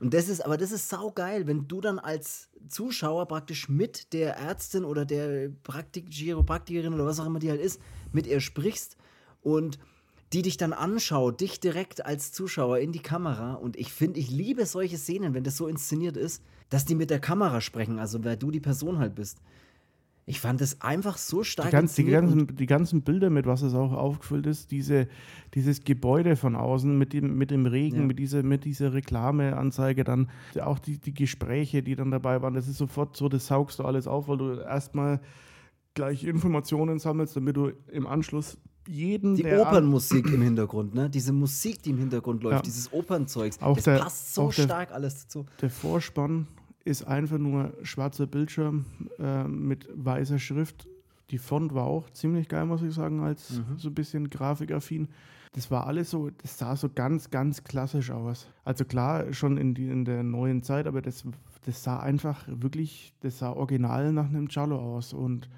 Und 0.00 0.14
das 0.14 0.28
ist, 0.28 0.44
aber 0.44 0.56
das 0.56 0.70
ist 0.70 0.88
saugeil, 0.88 1.46
wenn 1.46 1.66
du 1.66 1.80
dann 1.80 1.98
als 1.98 2.48
Zuschauer 2.68 3.26
praktisch 3.26 3.68
mit 3.68 4.12
der 4.12 4.36
Ärztin 4.36 4.84
oder 4.84 5.04
der 5.04 5.50
Praktik 5.64 6.10
Chiropraktikerin 6.10 6.94
oder 6.94 7.06
was 7.06 7.18
auch 7.18 7.26
immer 7.26 7.40
die 7.40 7.50
halt 7.50 7.60
ist, 7.60 7.80
mit 8.12 8.26
ihr 8.26 8.40
sprichst 8.40 8.96
und 9.42 9.78
die 10.32 10.42
dich 10.42 10.56
dann 10.56 10.72
anschaut, 10.72 11.40
dich 11.40 11.58
direkt 11.58 12.04
als 12.04 12.32
Zuschauer 12.32 12.78
in 12.78 12.92
die 12.92 13.02
Kamera. 13.02 13.54
Und 13.54 13.76
ich 13.76 13.92
finde, 13.92 14.20
ich 14.20 14.30
liebe 14.30 14.66
solche 14.66 14.98
Szenen, 14.98 15.34
wenn 15.34 15.44
das 15.44 15.56
so 15.56 15.66
inszeniert 15.66 16.16
ist, 16.16 16.42
dass 16.68 16.84
die 16.84 16.94
mit 16.94 17.10
der 17.10 17.20
Kamera 17.20 17.60
sprechen, 17.60 17.98
also 17.98 18.22
weil 18.24 18.36
du 18.36 18.50
die 18.50 18.60
Person 18.60 18.98
halt 18.98 19.14
bist. 19.14 19.38
Ich 20.28 20.40
fand 20.40 20.60
es 20.60 20.82
einfach 20.82 21.16
so 21.16 21.42
stark. 21.42 21.68
Die, 21.68 21.72
ganz, 21.72 21.94
die, 21.94 22.04
ganzen, 22.04 22.54
die 22.54 22.66
ganzen 22.66 23.00
Bilder, 23.00 23.30
mit 23.30 23.46
was 23.46 23.62
es 23.62 23.72
auch 23.72 23.92
aufgefüllt 23.92 24.46
ist, 24.46 24.70
diese, 24.70 25.08
dieses 25.54 25.84
Gebäude 25.84 26.36
von 26.36 26.54
außen 26.54 26.98
mit 26.98 27.14
dem, 27.14 27.38
mit 27.38 27.50
dem 27.50 27.64
Regen, 27.64 28.00
ja. 28.00 28.02
mit, 28.02 28.18
dieser, 28.18 28.42
mit 28.42 28.66
dieser 28.66 28.92
Reklameanzeige, 28.92 30.04
dann 30.04 30.28
auch 30.60 30.78
die, 30.78 30.98
die 30.98 31.14
Gespräche, 31.14 31.82
die 31.82 31.96
dann 31.96 32.10
dabei 32.10 32.42
waren, 32.42 32.52
das 32.52 32.68
ist 32.68 32.76
sofort 32.76 33.16
so, 33.16 33.30
das 33.30 33.46
saugst 33.46 33.78
du 33.78 33.84
alles 33.84 34.06
auf, 34.06 34.28
weil 34.28 34.36
du 34.36 34.60
erstmal 34.60 35.20
gleich 35.94 36.24
Informationen 36.24 36.98
sammelst, 36.98 37.34
damit 37.34 37.56
du 37.56 37.72
im 37.90 38.06
Anschluss 38.06 38.58
jeden. 38.86 39.34
Die 39.34 39.46
Opernmusik 39.46 40.26
im 40.26 40.42
Hintergrund, 40.42 40.94
ne? 40.94 41.08
Diese 41.08 41.32
Musik, 41.32 41.82
die 41.82 41.90
im 41.90 41.98
Hintergrund 41.98 42.42
läuft, 42.42 42.56
ja. 42.56 42.62
dieses 42.62 42.92
Opernzeugs, 42.92 43.62
auch 43.62 43.76
das 43.76 43.84
der, 43.84 43.98
passt 43.98 44.34
so 44.34 44.50
stark 44.50 44.92
alles 44.92 45.22
dazu. 45.22 45.46
Der 45.62 45.70
Vorspann 45.70 46.46
ist 46.88 47.04
einfach 47.04 47.38
nur 47.38 47.74
schwarzer 47.82 48.26
Bildschirm 48.26 48.86
äh, 49.18 49.44
mit 49.44 49.88
weißer 49.94 50.38
Schrift. 50.38 50.88
Die 51.30 51.38
Font 51.38 51.74
war 51.74 51.84
auch 51.84 52.08
ziemlich 52.10 52.48
geil, 52.48 52.64
muss 52.64 52.82
ich 52.82 52.94
sagen, 52.94 53.22
als 53.22 53.58
mhm. 53.58 53.76
so 53.76 53.88
ein 53.90 53.94
bisschen 53.94 54.30
grafikaffin. 54.30 55.08
Das 55.52 55.70
war 55.70 55.86
alles 55.86 56.10
so, 56.10 56.30
das 56.30 56.58
sah 56.58 56.76
so 56.76 56.88
ganz, 56.88 57.30
ganz 57.30 57.64
klassisch 57.64 58.10
aus. 58.10 58.48
Also 58.64 58.84
klar, 58.84 59.32
schon 59.32 59.58
in, 59.58 59.74
die, 59.74 59.88
in 59.88 60.04
der 60.04 60.22
neuen 60.22 60.62
Zeit, 60.62 60.86
aber 60.86 61.02
das, 61.02 61.24
das 61.66 61.82
sah 61.82 62.00
einfach 62.00 62.44
wirklich, 62.46 63.12
das 63.20 63.38
sah 63.38 63.52
original 63.52 64.12
nach 64.12 64.26
einem 64.26 64.48
Cello 64.48 64.78
aus. 64.78 65.12
Und 65.12 65.48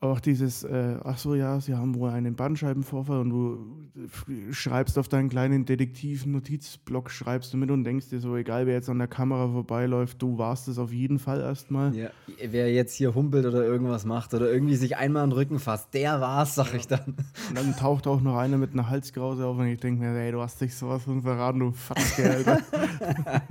auch 0.00 0.20
dieses, 0.20 0.62
äh, 0.62 0.96
ach 1.02 1.18
so, 1.18 1.34
ja, 1.34 1.60
sie 1.60 1.74
haben 1.74 1.96
wohl 1.96 2.10
einen 2.10 2.36
Bandscheibenvorfall 2.36 3.18
und 3.18 3.30
du 3.30 4.52
schreibst 4.52 4.96
auf 4.96 5.08
deinen 5.08 5.28
kleinen 5.28 5.64
Detektiv-Notizblock, 5.64 7.10
schreibst 7.10 7.52
du 7.52 7.56
mit 7.56 7.72
und 7.72 7.82
denkst 7.82 8.08
dir 8.08 8.20
so, 8.20 8.36
egal 8.36 8.66
wer 8.66 8.74
jetzt 8.74 8.88
an 8.88 8.98
der 8.98 9.08
Kamera 9.08 9.48
vorbeiläuft, 9.48 10.22
du 10.22 10.38
warst 10.38 10.68
es 10.68 10.78
auf 10.78 10.92
jeden 10.92 11.18
Fall 11.18 11.40
erstmal. 11.40 11.92
Ja, 11.96 12.10
wer 12.48 12.72
jetzt 12.72 12.94
hier 12.94 13.12
humpelt 13.16 13.44
oder 13.44 13.64
irgendwas 13.64 14.04
macht 14.04 14.34
oder 14.34 14.48
irgendwie 14.48 14.76
sich 14.76 14.96
einmal 14.96 15.24
an 15.24 15.30
den 15.30 15.36
Rücken 15.36 15.58
fasst, 15.58 15.92
der 15.94 16.20
war's, 16.20 16.54
sag 16.54 16.74
ich 16.74 16.86
dann. 16.86 17.16
Und 17.48 17.56
dann 17.56 17.74
taucht 17.74 18.06
auch 18.06 18.20
noch 18.20 18.36
einer 18.36 18.56
mit 18.56 18.74
einer 18.74 18.88
Halskrause 18.88 19.46
auf 19.46 19.58
und 19.58 19.66
ich 19.66 19.80
denke 19.80 20.04
mir, 20.04 20.16
ey, 20.16 20.30
du 20.30 20.40
hast 20.40 20.60
dich 20.60 20.76
sowas 20.76 21.02
von 21.02 21.22
verraten, 21.22 21.58
du 21.58 21.72
Fatzke, 21.72 22.30
Alter. 22.30 22.60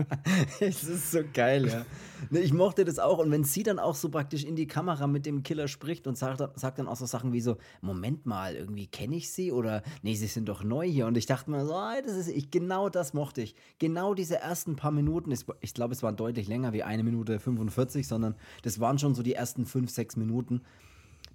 es 0.62 0.84
ist 0.86 1.12
so 1.12 1.20
geil, 1.34 1.68
ja. 1.68 1.86
Ne, 2.30 2.40
ich 2.40 2.54
mochte 2.54 2.86
das 2.86 3.00
auch. 3.00 3.20
Und 3.20 3.32
wenn 3.32 3.44
sie 3.44 3.64
dann 3.64 3.80
auch 3.80 3.96
so 3.96 4.10
praktisch 4.10 4.44
in 4.44 4.56
die 4.56 4.68
Kamera 4.68 5.08
mit 5.08 5.26
dem 5.26 5.44
Killer 5.44 5.68
spricht 5.68 6.08
und 6.08 6.18
sagt, 6.18 6.37
sagt 6.56 6.80
dann 6.80 6.88
auch 6.88 6.96
so 6.96 7.06
Sachen 7.06 7.34
wie 7.34 7.42
so: 7.42 7.58
Moment 7.82 8.26
mal, 8.26 8.56
irgendwie 8.56 8.88
kenne 8.88 9.16
ich 9.16 9.32
sie 9.32 9.52
oder 9.52 9.84
nee, 10.02 10.16
sie 10.16 10.28
sind 10.28 10.48
doch 10.50 10.64
neu 10.64 10.88
hier. 10.88 11.08
Und 11.08 11.18
ich 11.18 11.26
dachte 11.26 11.52
mir 11.52 11.66
so, 11.66 11.76
oh, 11.76 12.02
das 12.06 12.16
ist 12.16 12.30
ich, 12.30 12.52
genau 12.52 12.90
das 12.90 13.14
mochte 13.14 13.42
ich. 13.42 13.56
Genau 13.80 14.14
diese 14.14 14.38
ersten 14.38 14.76
paar 14.76 14.92
Minuten, 14.92 15.34
ich 15.62 15.74
glaube, 15.74 15.94
es 15.94 16.04
waren 16.04 16.16
deutlich 16.16 16.48
länger 16.48 16.74
wie 16.74 16.84
eine 16.84 17.04
Minute 17.04 17.40
45, 17.40 18.08
sondern 18.08 18.36
das 18.64 18.80
waren 18.80 19.00
schon 19.00 19.16
so 19.16 19.24
die 19.24 19.34
ersten 19.34 19.66
fünf, 19.66 19.90
sechs 19.92 20.16
Minuten, 20.16 20.62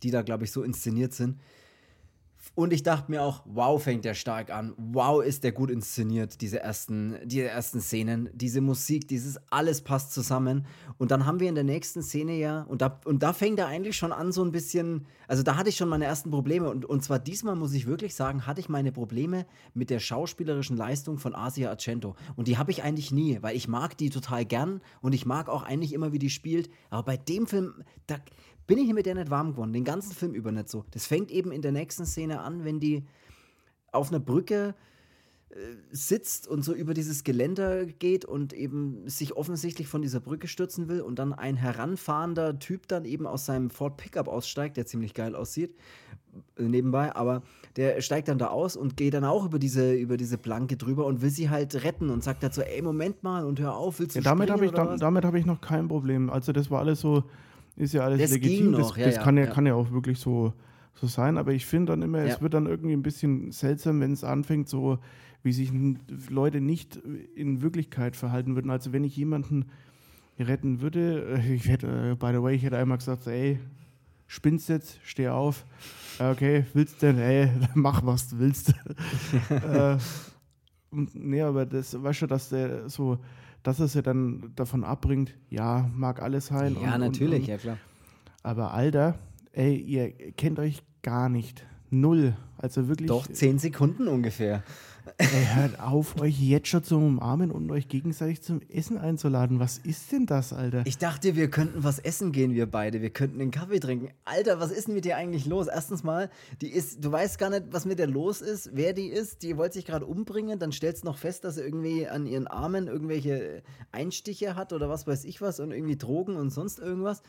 die 0.03 0.11
da, 0.11 0.23
glaube 0.23 0.45
ich, 0.45 0.53
so 0.53 0.63
inszeniert 0.63 1.13
sind. 1.13 1.39
Und 2.55 2.73
ich 2.73 2.83
dachte 2.83 3.11
mir 3.11 3.23
auch, 3.23 3.43
wow, 3.47 3.83
fängt 3.83 4.05
der 4.05 4.15
stark 4.15 4.51
an. 4.51 4.75
Wow, 4.77 5.25
ist 5.25 5.43
der 5.43 5.53
gut 5.53 5.71
inszeniert, 5.71 6.41
diese 6.43 6.61
ersten, 6.61 7.17
diese 7.25 7.49
ersten 7.49 7.81
Szenen. 7.81 8.29
Diese 8.35 8.61
Musik, 8.61 9.09
dieses 9.09 9.39
alles 9.51 9.81
passt 9.81 10.13
zusammen. 10.13 10.67
Und 10.99 11.11
dann 11.11 11.25
haben 11.25 11.41
wir 11.41 11.49
in 11.49 11.55
der 11.55 11.65
nächsten 11.65 12.03
Szene 12.03 12.37
ja, 12.37 12.63
und 12.63 12.83
da, 12.83 13.01
und 13.07 13.23
da 13.23 13.33
fängt 13.33 13.59
er 13.59 13.69
eigentlich 13.69 13.97
schon 13.97 14.13
an, 14.13 14.33
so 14.33 14.45
ein 14.45 14.53
bisschen, 14.53 15.07
also 15.29 15.43
da 15.43 15.57
hatte 15.57 15.71
ich 15.71 15.77
schon 15.77 15.89
meine 15.89 16.05
ersten 16.05 16.31
Probleme. 16.31 16.69
Und, 16.69 16.85
und 16.85 17.03
zwar 17.03 17.19
diesmal 17.19 17.57
muss 17.57 17.73
ich 17.73 17.87
wirklich 17.87 18.15
sagen, 18.15 18.47
hatte 18.47 18.61
ich 18.61 18.69
meine 18.69 18.93
Probleme 18.93 19.47
mit 19.73 19.89
der 19.89 19.99
schauspielerischen 19.99 20.77
Leistung 20.77 21.19
von 21.19 21.35
Asia 21.35 21.71
Argento. 21.71 22.17
Und 22.37 22.49
die 22.49 22.59
habe 22.59 22.71
ich 22.71 22.83
eigentlich 22.83 23.13
nie, 23.13 23.39
weil 23.41 23.57
ich 23.57 23.67
mag 23.67 23.97
die 23.97 24.11
total 24.11 24.45
gern 24.45 24.83
und 25.01 25.15
ich 25.15 25.25
mag 25.25 25.49
auch 25.49 25.63
eigentlich 25.63 25.95
immer, 25.95 26.13
wie 26.13 26.19
die 26.19 26.31
spielt. 26.31 26.69
Aber 26.91 27.05
bei 27.05 27.17
dem 27.17 27.47
Film, 27.47 27.83
da 28.07 28.17
bin 28.67 28.79
ich 28.79 28.93
mit 28.93 29.07
der 29.07 29.15
nicht 29.15 29.31
warm 29.31 29.53
geworden. 29.53 29.73
Den 29.73 29.85
ganzen 29.85 30.13
Film 30.13 30.35
über 30.35 30.53
nicht 30.53 30.69
so. 30.69 30.85
Das 30.91 31.07
fängt 31.07 31.31
eben 31.31 31.53
in 31.53 31.63
der 31.63 31.73
nächsten 31.73 32.07
Szene 32.07 32.41
an, 32.41 32.65
wenn 32.65 32.81
die 32.81 33.05
auf 33.91 34.11
einer 34.11 34.21
Brücke 34.21 34.75
äh, 35.51 35.57
sitzt 35.91 36.49
und 36.49 36.65
so 36.65 36.73
über 36.73 36.95
dieses 36.95 37.25
Geländer 37.25 37.85
geht 37.85 38.25
und 38.25 38.55
eben 38.55 39.07
sich 39.07 39.37
offensichtlich 39.37 39.87
von 39.87 40.01
dieser 40.01 40.21
Brücke 40.21 40.49
stürzen 40.49 40.89
will 40.89 41.03
und 41.03 41.19
dann 41.19 41.35
ein 41.35 41.57
heranfahrender 41.57 42.59
Typ 42.59 42.89
dann 42.89 43.05
eben 43.05 43.27
aus 43.27 43.45
seinem 43.45 43.69
Ford 43.69 43.99
Pickup 43.99 44.29
aussteigt, 44.29 44.79
der 44.79 44.87
ziemlich 44.87 45.13
geil 45.13 45.37
aussieht, 45.37 45.77
äh, 46.57 46.63
nebenbei, 46.63 47.15
aber 47.15 47.43
der 47.77 48.01
steigt 48.01 48.29
dann 48.29 48.39
da 48.39 48.47
aus 48.47 48.77
und 48.77 48.97
geht 48.97 49.13
dann 49.13 49.25
auch 49.25 49.45
über 49.45 49.59
diese, 49.59 49.93
über 49.93 50.17
diese 50.17 50.39
Planke 50.39 50.79
drüber 50.79 51.05
und 51.05 51.21
will 51.21 51.31
sie 51.31 51.51
halt 51.51 51.85
retten 51.85 52.09
und 52.09 52.25
sagt 52.25 52.43
dazu, 52.43 52.63
ey, 52.63 52.81
Moment 52.81 53.23
mal 53.23 53.45
und 53.45 53.61
hör 53.61 53.77
auf, 53.77 54.01
willst 54.01 54.17
du 54.17 54.21
ja, 54.21 54.25
damit 54.25 54.51
habe 54.51 54.65
ich, 54.65 54.73
da, 54.73 54.97
damit 54.97 55.25
hab 55.27 55.35
ich 55.35 55.45
noch 55.45 55.61
kein 55.61 55.87
Problem. 55.87 56.31
Also 56.31 56.53
das 56.53 56.71
war 56.71 56.81
alles 56.81 57.01
so, 57.01 57.25
ist 57.77 57.95
ja 57.95 58.03
alles 58.03 58.21
das 58.21 58.31
legitim. 58.33 58.73
Das, 58.73 58.97
ja, 58.97 59.07
das 59.07 59.17
ja, 59.17 59.23
kann, 59.23 59.37
ja, 59.37 59.47
kann 59.47 59.67
ja 59.67 59.75
auch 59.75 59.91
wirklich 59.93 60.19
so, 60.19 60.53
so 60.95 61.07
sein. 61.07 61.39
Aber 61.39 61.53
ich 61.53 61.67
finde 61.67 61.93
dann 61.93 62.03
immer, 62.03 62.19
es 62.19 62.41
wird 62.41 62.55
dann 62.55 62.67
irgendwie 62.67 62.93
ein 62.93 63.03
bisschen 63.03 63.53
seltsam, 63.53 64.01
wenn 64.01 64.13
es 64.13 64.25
anfängt, 64.25 64.69
so 64.69 64.99
wie 65.43 65.53
sich 65.53 65.73
Leute 66.29 66.61
nicht 66.61 66.97
in 67.35 67.63
Wirklichkeit 67.63 68.17
verhalten 68.17 68.55
würden. 68.55 68.71
Also 68.71 68.93
wenn 68.93 69.05
ich 69.05 69.17
jemanden 69.17 69.67
retten 70.39 70.81
würde, 70.81 71.39
äh, 71.39 71.55
ich 71.55 71.69
hätte, 71.69 72.13
äh, 72.13 72.15
by 72.15 72.33
the 72.33 72.43
way, 72.43 72.55
ich 72.55 72.63
hätte 72.63 72.79
einmal 72.79 72.99
gesagt, 72.99 73.27
ey, 73.27 73.59
spinnst 74.27 74.69
jetzt, 74.69 74.99
steh 75.03 75.29
auf. 75.29 75.67
Okay, 76.19 76.65
willst 76.75 77.03
denn, 77.03 77.19
ey, 77.19 77.51
mach 77.75 78.05
was 78.05 78.29
du 78.29 78.39
willst. 78.39 78.75
äh, 79.51 79.97
und, 80.91 81.15
nee, 81.15 81.43
aber 81.43 81.67
das, 81.67 82.01
weißt 82.01 82.23
du, 82.23 82.27
dass 82.27 82.51
der 82.51 82.89
so 82.89 83.19
dass 83.63 83.79
es 83.79 83.95
ja 83.95 84.03
dann 84.03 84.53
davon 84.57 84.85
abbringt, 84.85 85.35
ja, 85.51 85.91
mag 85.95 86.21
alles 86.21 86.47
sein. 86.47 86.77
Ja, 86.83 86.95
und, 86.95 87.01
natürlich, 87.01 87.35
und, 87.35 87.41
und, 87.43 87.49
ja 87.49 87.57
klar. 87.59 87.79
Aber 88.43 88.75
Alter, 88.75 89.19
ey, 89.53 89.77
ihr 89.77 90.11
kennt 90.33 90.59
euch 90.59 90.83
gar 91.03 91.29
nicht. 91.29 91.65
Null. 91.91 92.35
Also 92.57 92.89
wirklich. 92.89 93.09
Doch, 93.09 93.27
zehn 93.27 93.59
Sekunden 93.59 94.09
ungefähr. 94.09 94.63
Ey, 95.19 95.47
hört 95.55 95.81
auf, 95.81 96.21
euch 96.21 96.41
jetzt 96.41 96.69
schon 96.69 96.85
zu 96.85 96.97
umarmen 96.97 97.51
und 97.51 97.71
euch 97.71 97.89
gegenseitig 97.89 98.43
zum 98.43 98.61
Essen 98.69 98.99
einzuladen. 98.99 99.61
Was 99.61 99.79
ist 99.79 100.13
denn 100.13 100.27
das, 100.27 100.53
Alter? 100.53 100.83
Ich 100.85 100.99
dachte, 100.99 101.37
wir 101.37 101.51
könnten 101.51 101.85
was 101.85 101.99
essen 101.99 102.33
gehen, 102.33 102.55
wir 102.55 102.67
beide. 102.67 103.03
Wir 103.03 103.11
könnten 103.11 103.41
einen 103.41 103.51
Kaffee 103.51 103.81
trinken. 103.81 104.11
Alter, 104.25 104.61
was 104.61 104.71
ist 104.71 104.89
denn 104.89 104.95
mit 104.95 105.05
dir 105.05 105.17
eigentlich 105.17 105.47
los? 105.47 105.67
Erstens 105.67 106.03
mal, 106.03 106.31
die 106.61 106.71
ist, 106.71 107.05
du 107.05 107.11
weißt 107.11 107.39
gar 107.39 107.51
nicht, 107.51 107.65
was 107.71 107.85
mit 107.85 107.99
der 107.99 108.07
los 108.07 108.41
ist, 108.41 108.71
wer 108.73 108.93
die 108.93 109.09
ist. 109.09 109.43
Die 109.43 109.57
wollte 109.57 109.75
sich 109.75 109.87
gerade 109.87 110.07
umbringen. 110.07 110.59
Dann 110.59 110.73
stellst 110.73 111.03
du 111.03 111.09
noch 111.09 111.19
fest, 111.19 111.45
dass 111.45 111.57
sie 111.57 111.63
irgendwie 111.63 112.07
an 112.07 112.27
ihren 112.27 112.47
Armen 112.47 112.87
irgendwelche 112.87 113.63
Einstiche 113.91 114.57
hat 114.57 114.73
oder 114.73 114.89
was 114.89 115.07
weiß 115.07 115.25
ich 115.25 115.41
was 115.41 115.61
und 115.61 115.73
irgendwie 115.73 115.97
Drogen 115.97 116.37
und 116.37 116.51
sonst 116.51 116.79
irgendwas. 116.79 117.23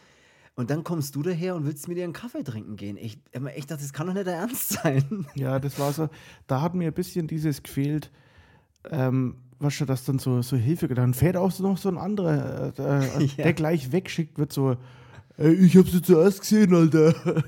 Und 0.55 0.69
dann 0.69 0.83
kommst 0.83 1.15
du 1.15 1.24
daher 1.24 1.55
und 1.55 1.65
willst 1.65 1.88
mit 1.88 1.98
dir 1.98 2.03
einen 2.03 2.13
Kaffee 2.13 2.43
trinken 2.43 2.75
gehen. 2.75 2.95
Ich 2.98 3.19
habe 3.33 3.51
echt 3.53 3.69
gedacht, 3.69 3.81
das 3.83 3.91
kann 3.91 4.05
doch 4.07 4.13
nicht 4.13 4.27
der 4.27 4.36
Ernst 4.36 4.69
sein. 4.69 5.25
Ja, 5.36 5.60
das 5.60 5.79
war 5.79 5.91
so, 5.93 6.10
da 6.45 6.62
hat 6.62 6.75
mir 6.75 6.88
ein 6.88 6.93
bisschen 6.93 7.27
dieses 7.27 7.63
gefehlt, 7.63 8.12
ähm, 8.91 9.38
was 9.60 9.74
schon 9.74 9.88
das 9.88 10.05
dann 10.05 10.19
so, 10.19 10.41
so 10.43 10.55
Hilfe 10.55 10.88
getan. 10.88 11.15
Fährt 11.15 11.38
auch 11.38 11.57
noch 11.60 11.77
so 11.77 11.89
ein 11.89 11.98
anderer, 11.98 12.74
äh, 12.77 12.81
äh, 12.81 13.25
ja. 13.38 13.43
der 13.45 13.53
gleich 13.53 13.91
wegschickt 13.91 14.38
wird, 14.38 14.53
so, 14.53 14.77
ey, 15.38 15.53
ich 15.53 15.75
hab 15.75 15.88
sie 15.88 16.01
zuerst 16.01 16.41
gesehen, 16.41 16.75
Alter. 16.75 17.43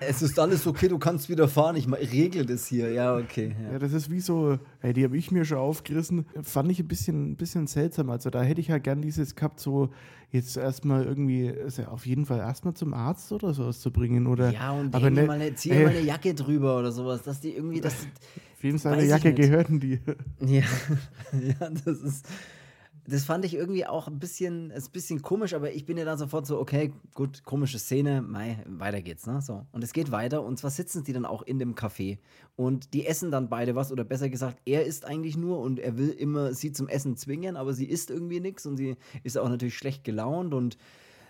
Es 0.00 0.22
ist 0.22 0.38
alles 0.38 0.66
okay, 0.66 0.88
du 0.88 0.98
kannst 0.98 1.28
wieder 1.28 1.48
fahren, 1.48 1.76
ich 1.76 1.86
regle 1.90 2.46
das 2.46 2.66
hier. 2.66 2.90
Ja, 2.90 3.16
okay. 3.16 3.54
Ja, 3.62 3.72
ja 3.72 3.78
das 3.78 3.92
ist 3.92 4.10
wie 4.10 4.20
so, 4.20 4.58
hey, 4.80 4.92
die 4.92 5.04
habe 5.04 5.16
ich 5.16 5.30
mir 5.30 5.44
schon 5.44 5.58
aufgerissen. 5.58 6.26
Fand 6.42 6.70
ich 6.70 6.80
ein 6.80 6.88
bisschen, 6.88 7.32
ein 7.32 7.36
bisschen 7.36 7.66
seltsam. 7.66 8.08
Also 8.08 8.30
da 8.30 8.42
hätte 8.42 8.60
ich 8.60 8.68
ja 8.68 8.78
gern 8.78 9.02
dieses 9.02 9.34
gehabt, 9.34 9.60
so 9.60 9.90
jetzt 10.30 10.56
erstmal 10.56 11.04
irgendwie, 11.04 11.52
also 11.62 11.84
auf 11.84 12.06
jeden 12.06 12.24
Fall 12.24 12.38
erstmal 12.38 12.74
zum 12.74 12.94
Arzt 12.94 13.32
oder 13.32 13.52
sowas 13.52 13.80
zu 13.80 13.90
bringen. 13.90 14.26
Oder, 14.26 14.50
ja, 14.50 14.72
und 14.72 14.94
aber 14.94 15.10
ne, 15.10 15.24
mal 15.24 15.34
eine, 15.34 15.54
zieh 15.54 15.70
äh, 15.70 15.84
mal 15.84 15.90
eine 15.90 16.00
Jacke 16.00 16.34
drüber 16.34 16.78
oder 16.78 16.90
sowas, 16.90 17.22
dass 17.22 17.40
die 17.40 17.54
irgendwie, 17.54 17.80
dass 17.80 17.94
Auf 17.94 18.64
jeden 18.64 18.78
Fall 18.78 18.94
eine 18.94 19.04
Jacke 19.04 19.34
gehörten 19.34 19.78
die. 19.78 20.00
Ja, 20.40 20.62
ja, 21.32 21.70
das 21.84 21.98
ist 21.98 22.26
das 23.08 23.24
fand 23.24 23.44
ich 23.44 23.54
irgendwie 23.54 23.86
auch 23.86 24.08
ein 24.08 24.18
bisschen, 24.18 24.72
ein 24.72 24.82
bisschen 24.92 25.22
komisch, 25.22 25.54
aber 25.54 25.72
ich 25.72 25.84
bin 25.86 25.96
ja 25.96 26.04
dann 26.04 26.18
sofort 26.18 26.46
so, 26.46 26.58
okay, 26.58 26.92
gut, 27.14 27.44
komische 27.44 27.78
Szene, 27.78 28.22
mei, 28.22 28.64
weiter 28.66 29.02
geht's, 29.02 29.26
ne? 29.26 29.40
So. 29.40 29.66
Und 29.72 29.84
es 29.84 29.92
geht 29.92 30.10
weiter 30.10 30.42
und 30.42 30.58
zwar 30.58 30.70
sitzen 30.70 31.04
die 31.04 31.12
dann 31.12 31.24
auch 31.24 31.42
in 31.42 31.58
dem 31.58 31.74
Café 31.74 32.18
und 32.56 32.94
die 32.94 33.06
essen 33.06 33.30
dann 33.30 33.48
beide 33.48 33.74
was 33.74 33.92
oder 33.92 34.04
besser 34.04 34.28
gesagt, 34.28 34.60
er 34.64 34.84
isst 34.84 35.04
eigentlich 35.04 35.36
nur 35.36 35.60
und 35.60 35.78
er 35.78 35.96
will 35.96 36.10
immer 36.10 36.52
sie 36.52 36.72
zum 36.72 36.88
Essen 36.88 37.16
zwingen, 37.16 37.56
aber 37.56 37.74
sie 37.74 37.86
isst 37.86 38.10
irgendwie 38.10 38.40
nichts 38.40 38.66
und 38.66 38.76
sie 38.76 38.96
ist 39.22 39.38
auch 39.38 39.48
natürlich 39.48 39.76
schlecht 39.76 40.02
gelaunt 40.04 40.52
und 40.52 40.76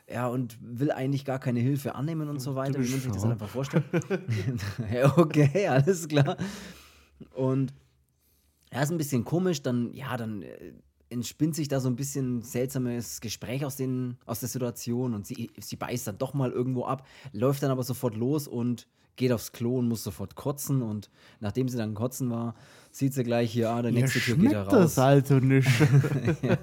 ja, 0.08 0.28
und 0.28 0.56
will 0.60 0.92
eigentlich 0.92 1.24
gar 1.24 1.40
keine 1.40 1.60
Hilfe 1.60 1.96
annehmen 1.96 2.28
und 2.28 2.38
so 2.38 2.54
weiter, 2.54 2.74
wie 2.74 2.88
man 2.88 3.00
sich 3.00 3.10
das 3.10 3.22
dann 3.22 3.32
einfach 3.32 3.48
vorstellt. 3.48 3.84
ja, 4.92 5.18
okay, 5.18 5.66
alles 5.66 6.06
klar. 6.06 6.36
Und 7.34 7.74
ja, 8.72 8.82
ist 8.82 8.92
ein 8.92 8.98
bisschen 8.98 9.24
komisch, 9.24 9.62
dann, 9.62 9.92
ja, 9.92 10.16
dann 10.16 10.42
äh, 10.42 10.72
entspinnt 11.08 11.54
sich 11.54 11.68
da 11.68 11.80
so 11.80 11.88
ein 11.88 11.96
bisschen 11.96 12.42
seltsames 12.42 13.20
Gespräch 13.20 13.64
aus, 13.64 13.76
den, 13.76 14.16
aus 14.26 14.40
der 14.40 14.48
Situation 14.48 15.14
und 15.14 15.26
sie, 15.26 15.50
sie 15.58 15.76
beißt 15.76 16.06
dann 16.06 16.18
doch 16.18 16.34
mal 16.34 16.50
irgendwo 16.50 16.84
ab, 16.84 17.06
läuft 17.32 17.62
dann 17.62 17.70
aber 17.70 17.82
sofort 17.82 18.16
los 18.16 18.48
und 18.48 18.86
geht 19.16 19.32
aufs 19.32 19.52
Klo 19.52 19.78
und 19.78 19.88
muss 19.88 20.04
sofort 20.04 20.34
kotzen 20.34 20.82
und 20.82 21.10
nachdem 21.40 21.68
sie 21.68 21.78
dann 21.78 21.94
kotzen 21.94 22.30
war, 22.30 22.54
sieht 22.90 23.14
sie 23.14 23.24
gleich 23.24 23.50
hier, 23.50 23.70
ah, 23.70 23.82
der 23.82 23.92
nächste 23.92 24.20
Tür 24.20 24.36
geht 24.36 24.52
da 24.52 24.62
raus. 24.62 24.94
das 24.94 24.98
also 24.98 25.38
nicht. 25.38 25.68
ja. 26.42 26.58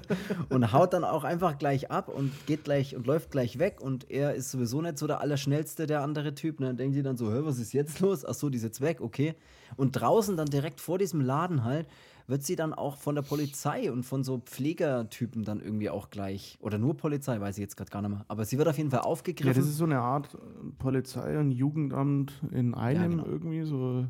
Und 0.48 0.72
haut 0.72 0.92
dann 0.92 1.04
auch 1.04 1.24
einfach 1.24 1.58
gleich 1.58 1.90
ab 1.90 2.08
und 2.08 2.32
geht 2.46 2.64
gleich 2.64 2.96
und 2.96 3.06
läuft 3.06 3.30
gleich 3.30 3.58
weg 3.58 3.80
und 3.80 4.10
er 4.10 4.34
ist 4.34 4.50
sowieso 4.50 4.80
nicht 4.82 4.98
so 4.98 5.06
der 5.06 5.20
Allerschnellste, 5.20 5.86
der 5.86 6.02
andere 6.02 6.34
Typ. 6.34 6.60
Ne? 6.60 6.66
Dann 6.68 6.76
denkt 6.76 6.94
sie 6.94 7.02
dann 7.02 7.16
so, 7.16 7.30
hör, 7.30 7.44
was 7.44 7.58
ist 7.58 7.72
jetzt 7.72 8.00
los? 8.00 8.24
Ach 8.24 8.34
so, 8.34 8.50
die 8.50 8.56
ist 8.56 8.64
jetzt 8.64 8.80
weg, 8.80 9.00
okay. 9.00 9.34
Und 9.76 9.92
draußen 9.92 10.36
dann 10.36 10.46
direkt 10.46 10.80
vor 10.80 10.98
diesem 10.98 11.20
Laden 11.20 11.64
halt 11.64 11.86
wird 12.26 12.42
sie 12.42 12.56
dann 12.56 12.72
auch 12.72 12.96
von 12.96 13.14
der 13.14 13.22
Polizei 13.22 13.92
und 13.92 14.04
von 14.04 14.24
so 14.24 14.38
Pflegertypen 14.38 15.44
dann 15.44 15.60
irgendwie 15.60 15.90
auch 15.90 16.10
gleich, 16.10 16.56
oder 16.60 16.78
nur 16.78 16.96
Polizei, 16.96 17.38
weiß 17.38 17.58
ich 17.58 17.62
jetzt 17.62 17.76
gerade 17.76 17.90
gar 17.90 18.02
nicht 18.02 18.10
mehr, 18.12 18.24
aber 18.28 18.44
sie 18.44 18.56
wird 18.58 18.68
auf 18.68 18.78
jeden 18.78 18.90
Fall 18.90 19.00
aufgegriffen. 19.00 19.52
Ja, 19.52 19.58
das 19.58 19.68
ist 19.68 19.76
so 19.76 19.84
eine 19.84 20.00
Art 20.00 20.34
äh, 20.34 20.38
Polizei 20.78 21.38
und 21.38 21.50
Jugendamt 21.50 22.32
in 22.50 22.74
einem 22.74 23.02
ja, 23.02 23.08
genau. 23.08 23.26
irgendwie, 23.26 23.62
so, 23.62 24.06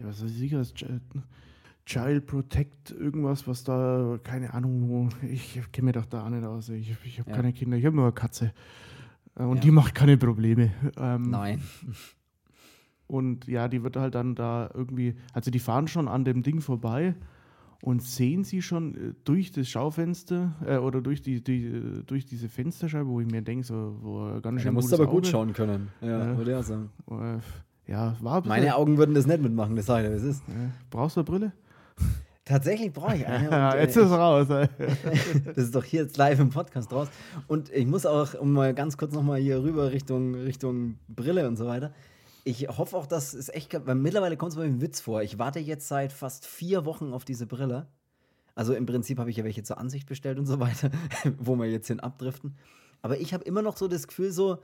ja, 0.00 0.06
was 0.06 0.24
weiß 0.24 0.40
ich, 0.40 0.50
das 0.50 0.74
Child 1.86 2.26
Protect, 2.26 2.90
irgendwas, 2.92 3.46
was 3.46 3.62
da, 3.62 4.18
keine 4.22 4.52
Ahnung, 4.54 5.10
ich 5.22 5.60
kenne 5.70 5.86
mir 5.86 5.92
doch 5.92 6.06
da 6.06 6.24
auch 6.24 6.30
nicht 6.30 6.44
aus, 6.44 6.68
ich, 6.68 6.96
ich 7.04 7.20
habe 7.20 7.30
ja. 7.30 7.36
keine 7.36 7.52
Kinder, 7.52 7.76
ich 7.76 7.84
habe 7.84 7.94
nur 7.94 8.06
eine 8.06 8.12
Katze. 8.12 8.52
Äh, 9.36 9.42
und 9.42 9.56
ja. 9.56 9.62
die 9.62 9.70
macht 9.70 9.94
keine 9.94 10.16
Probleme. 10.16 10.72
Ähm, 10.96 11.30
Nein. 11.30 11.62
Und 13.06 13.46
ja, 13.46 13.68
die 13.68 13.82
wird 13.82 13.96
halt 13.96 14.14
dann 14.14 14.34
da 14.34 14.70
irgendwie, 14.72 15.14
also 15.32 15.50
die 15.50 15.58
fahren 15.58 15.88
schon 15.88 16.08
an 16.08 16.24
dem 16.24 16.42
Ding 16.42 16.60
vorbei 16.60 17.14
und 17.82 18.02
sehen 18.02 18.44
sie 18.44 18.62
schon 18.62 18.94
äh, 18.94 19.12
durch 19.24 19.52
das 19.52 19.68
Schaufenster 19.68 20.52
äh, 20.66 20.78
oder 20.78 21.02
durch, 21.02 21.20
die, 21.20 21.44
die, 21.44 21.66
äh, 21.66 22.02
durch 22.06 22.24
diese 22.24 22.48
Fensterscheibe, 22.48 23.06
wo 23.06 23.20
ich 23.20 23.30
mir 23.30 23.42
denke, 23.42 23.64
so, 23.64 23.96
wo 24.00 24.40
ganz 24.40 24.62
schön. 24.62 24.68
Ja, 24.68 24.72
musst 24.72 24.92
aber 24.94 25.04
Auge. 25.04 25.12
gut 25.12 25.26
schauen 25.26 25.52
können, 25.52 25.88
ja, 26.00 26.32
äh, 26.32 26.36
würde 26.38 26.52
er 26.52 26.62
sagen. 26.62 26.90
ja, 27.86 28.16
war 28.20 28.46
Meine 28.46 28.74
Augen 28.74 28.96
würden 28.96 29.14
das 29.14 29.26
nicht 29.26 29.42
mitmachen, 29.42 29.76
das 29.76 29.86
sage 29.86 30.08
ich, 30.08 30.14
es 30.14 30.22
ist. 30.22 30.42
Brauchst 30.90 31.16
du 31.16 31.20
eine 31.20 31.24
Brille? 31.24 31.52
Tatsächlich 32.44 32.92
brauche 32.92 33.16
ich 33.16 33.26
eine. 33.26 33.50
ja, 33.50 33.76
jetzt 33.76 33.96
äh, 33.96 34.00
ist 34.00 34.06
es 34.06 34.12
raus. 34.12 34.48
Das 35.46 35.64
ist 35.64 35.74
doch 35.74 35.84
hier 35.84 36.02
jetzt 36.02 36.16
live 36.18 36.40
im 36.40 36.50
Podcast 36.50 36.92
raus. 36.92 37.08
Und 37.46 37.70
ich 37.72 37.86
muss 37.86 38.04
auch, 38.04 38.34
um 38.34 38.52
mal 38.52 38.74
ganz 38.74 38.98
kurz 38.98 39.12
nochmal 39.12 39.40
hier 39.40 39.62
rüber 39.62 39.92
Richtung, 39.92 40.34
Richtung 40.34 40.96
Brille 41.08 41.48
und 41.48 41.56
so 41.56 41.66
weiter. 41.66 41.92
Ich 42.44 42.68
hoffe 42.68 42.96
auch, 42.96 43.06
dass 43.06 43.32
es 43.32 43.48
echt, 43.48 43.74
weil 43.86 43.94
mittlerweile 43.94 44.36
kommt 44.36 44.52
es 44.52 44.58
mir 44.58 44.64
ein 44.64 44.82
Witz 44.82 45.00
vor. 45.00 45.22
Ich 45.22 45.38
warte 45.38 45.58
jetzt 45.60 45.88
seit 45.88 46.12
fast 46.12 46.46
vier 46.46 46.84
Wochen 46.84 47.12
auf 47.14 47.24
diese 47.24 47.46
Brille. 47.46 47.88
Also 48.54 48.74
im 48.74 48.86
Prinzip 48.86 49.18
habe 49.18 49.30
ich 49.30 49.36
ja 49.38 49.44
welche 49.44 49.62
zur 49.62 49.78
Ansicht 49.78 50.06
bestellt 50.06 50.38
und 50.38 50.46
so 50.46 50.60
weiter, 50.60 50.90
wo 51.38 51.56
wir 51.56 51.66
jetzt 51.66 51.88
hin 51.88 52.00
abdriften. 52.00 52.56
Aber 53.02 53.18
ich 53.18 53.34
habe 53.34 53.44
immer 53.44 53.62
noch 53.62 53.76
so 53.76 53.88
das 53.88 54.06
Gefühl, 54.06 54.30
so, 54.30 54.58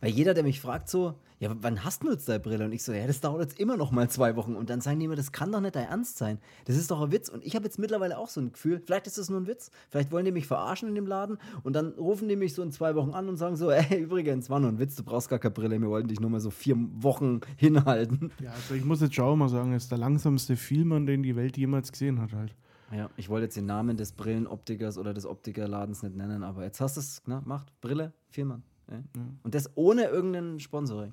weil 0.00 0.10
jeder, 0.10 0.34
der 0.34 0.42
mich 0.42 0.60
fragt, 0.60 0.88
so, 0.88 1.14
ja, 1.38 1.54
wann 1.60 1.84
hast 1.84 2.02
du 2.02 2.10
jetzt 2.10 2.28
deine 2.28 2.40
Brille? 2.40 2.64
Und 2.64 2.72
ich 2.72 2.82
so, 2.82 2.92
ja, 2.92 3.06
das 3.06 3.20
dauert 3.20 3.42
jetzt 3.42 3.60
immer 3.60 3.76
noch 3.76 3.90
mal 3.90 4.08
zwei 4.08 4.36
Wochen. 4.36 4.56
Und 4.56 4.70
dann 4.70 4.80
sagen 4.80 4.98
die 5.00 5.08
mir, 5.08 5.16
das 5.16 5.32
kann 5.32 5.52
doch 5.52 5.60
nicht 5.60 5.76
dein 5.76 5.88
Ernst 5.88 6.16
sein. 6.16 6.38
Das 6.64 6.76
ist 6.76 6.90
doch 6.90 7.02
ein 7.02 7.12
Witz. 7.12 7.28
Und 7.28 7.44
ich 7.44 7.54
habe 7.54 7.66
jetzt 7.66 7.78
mittlerweile 7.78 8.16
auch 8.16 8.28
so 8.28 8.40
ein 8.40 8.52
Gefühl, 8.52 8.80
vielleicht 8.84 9.06
ist 9.06 9.18
das 9.18 9.28
nur 9.28 9.40
ein 9.40 9.46
Witz. 9.46 9.70
Vielleicht 9.90 10.12
wollen 10.12 10.24
die 10.24 10.32
mich 10.32 10.46
verarschen 10.46 10.88
in 10.88 10.94
dem 10.94 11.06
Laden. 11.06 11.38
Und 11.62 11.74
dann 11.74 11.92
rufen 11.92 12.28
die 12.28 12.36
mich 12.36 12.54
so 12.54 12.62
in 12.62 12.72
zwei 12.72 12.94
Wochen 12.94 13.10
an 13.10 13.28
und 13.28 13.36
sagen 13.36 13.56
so, 13.56 13.70
ey, 13.70 14.00
übrigens, 14.00 14.48
war 14.48 14.60
nur 14.60 14.70
ein 14.70 14.78
Witz, 14.78 14.96
du 14.96 15.04
brauchst 15.04 15.28
gar 15.28 15.38
keine 15.38 15.52
Brille. 15.52 15.80
Wir 15.80 15.88
wollten 15.88 16.08
dich 16.08 16.20
nur 16.20 16.30
mal 16.30 16.40
so 16.40 16.50
vier 16.50 16.76
Wochen 17.02 17.40
hinhalten. 17.56 18.32
Ja, 18.42 18.52
also 18.52 18.74
ich 18.74 18.84
muss 18.84 19.02
jetzt 19.02 19.14
schon 19.14 19.38
mal 19.38 19.48
sagen, 19.48 19.72
es 19.74 19.84
ist 19.84 19.92
der 19.92 19.98
langsamste 19.98 20.56
Filmmann, 20.56 21.06
den 21.06 21.22
die 21.22 21.36
Welt 21.36 21.58
jemals 21.58 21.92
gesehen 21.92 22.20
hat 22.20 22.32
halt. 22.32 22.54
Ja, 22.92 23.10
ich 23.16 23.28
wollte 23.28 23.44
jetzt 23.46 23.56
den 23.56 23.66
Namen 23.66 23.96
des 23.96 24.12
Brillenoptikers 24.12 24.96
oder 24.96 25.12
des 25.12 25.26
Optikerladens 25.26 26.02
nicht 26.02 26.16
nennen, 26.16 26.44
aber 26.44 26.62
jetzt 26.62 26.80
hast 26.80 26.96
du 26.96 27.00
es, 27.00 27.22
gemacht. 27.24 27.72
Brille, 27.80 28.12
Vielmann. 28.28 28.62
Ja. 28.90 28.98
Und 29.42 29.54
das 29.54 29.70
ohne 29.76 30.04
irgendeinen 30.04 30.60
Sponsoring. 30.60 31.12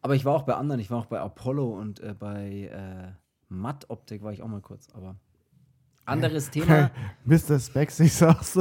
Aber 0.00 0.14
ich 0.14 0.24
war 0.24 0.34
auch 0.34 0.44
bei 0.44 0.54
anderen, 0.54 0.80
ich 0.80 0.90
war 0.90 0.98
auch 0.98 1.06
bei 1.06 1.20
Apollo 1.20 1.78
und 1.78 2.00
äh, 2.00 2.14
bei 2.16 2.70
äh, 2.72 3.12
Matt 3.48 3.90
Optik 3.90 4.22
war 4.22 4.32
ich 4.32 4.42
auch 4.42 4.48
mal 4.48 4.60
kurz, 4.60 4.88
aber 4.94 5.16
anderes 6.04 6.50
Thema. 6.50 6.90
Mr. 7.24 7.58
Specs, 7.58 8.00
ich 8.00 8.14
sag's. 8.14 8.58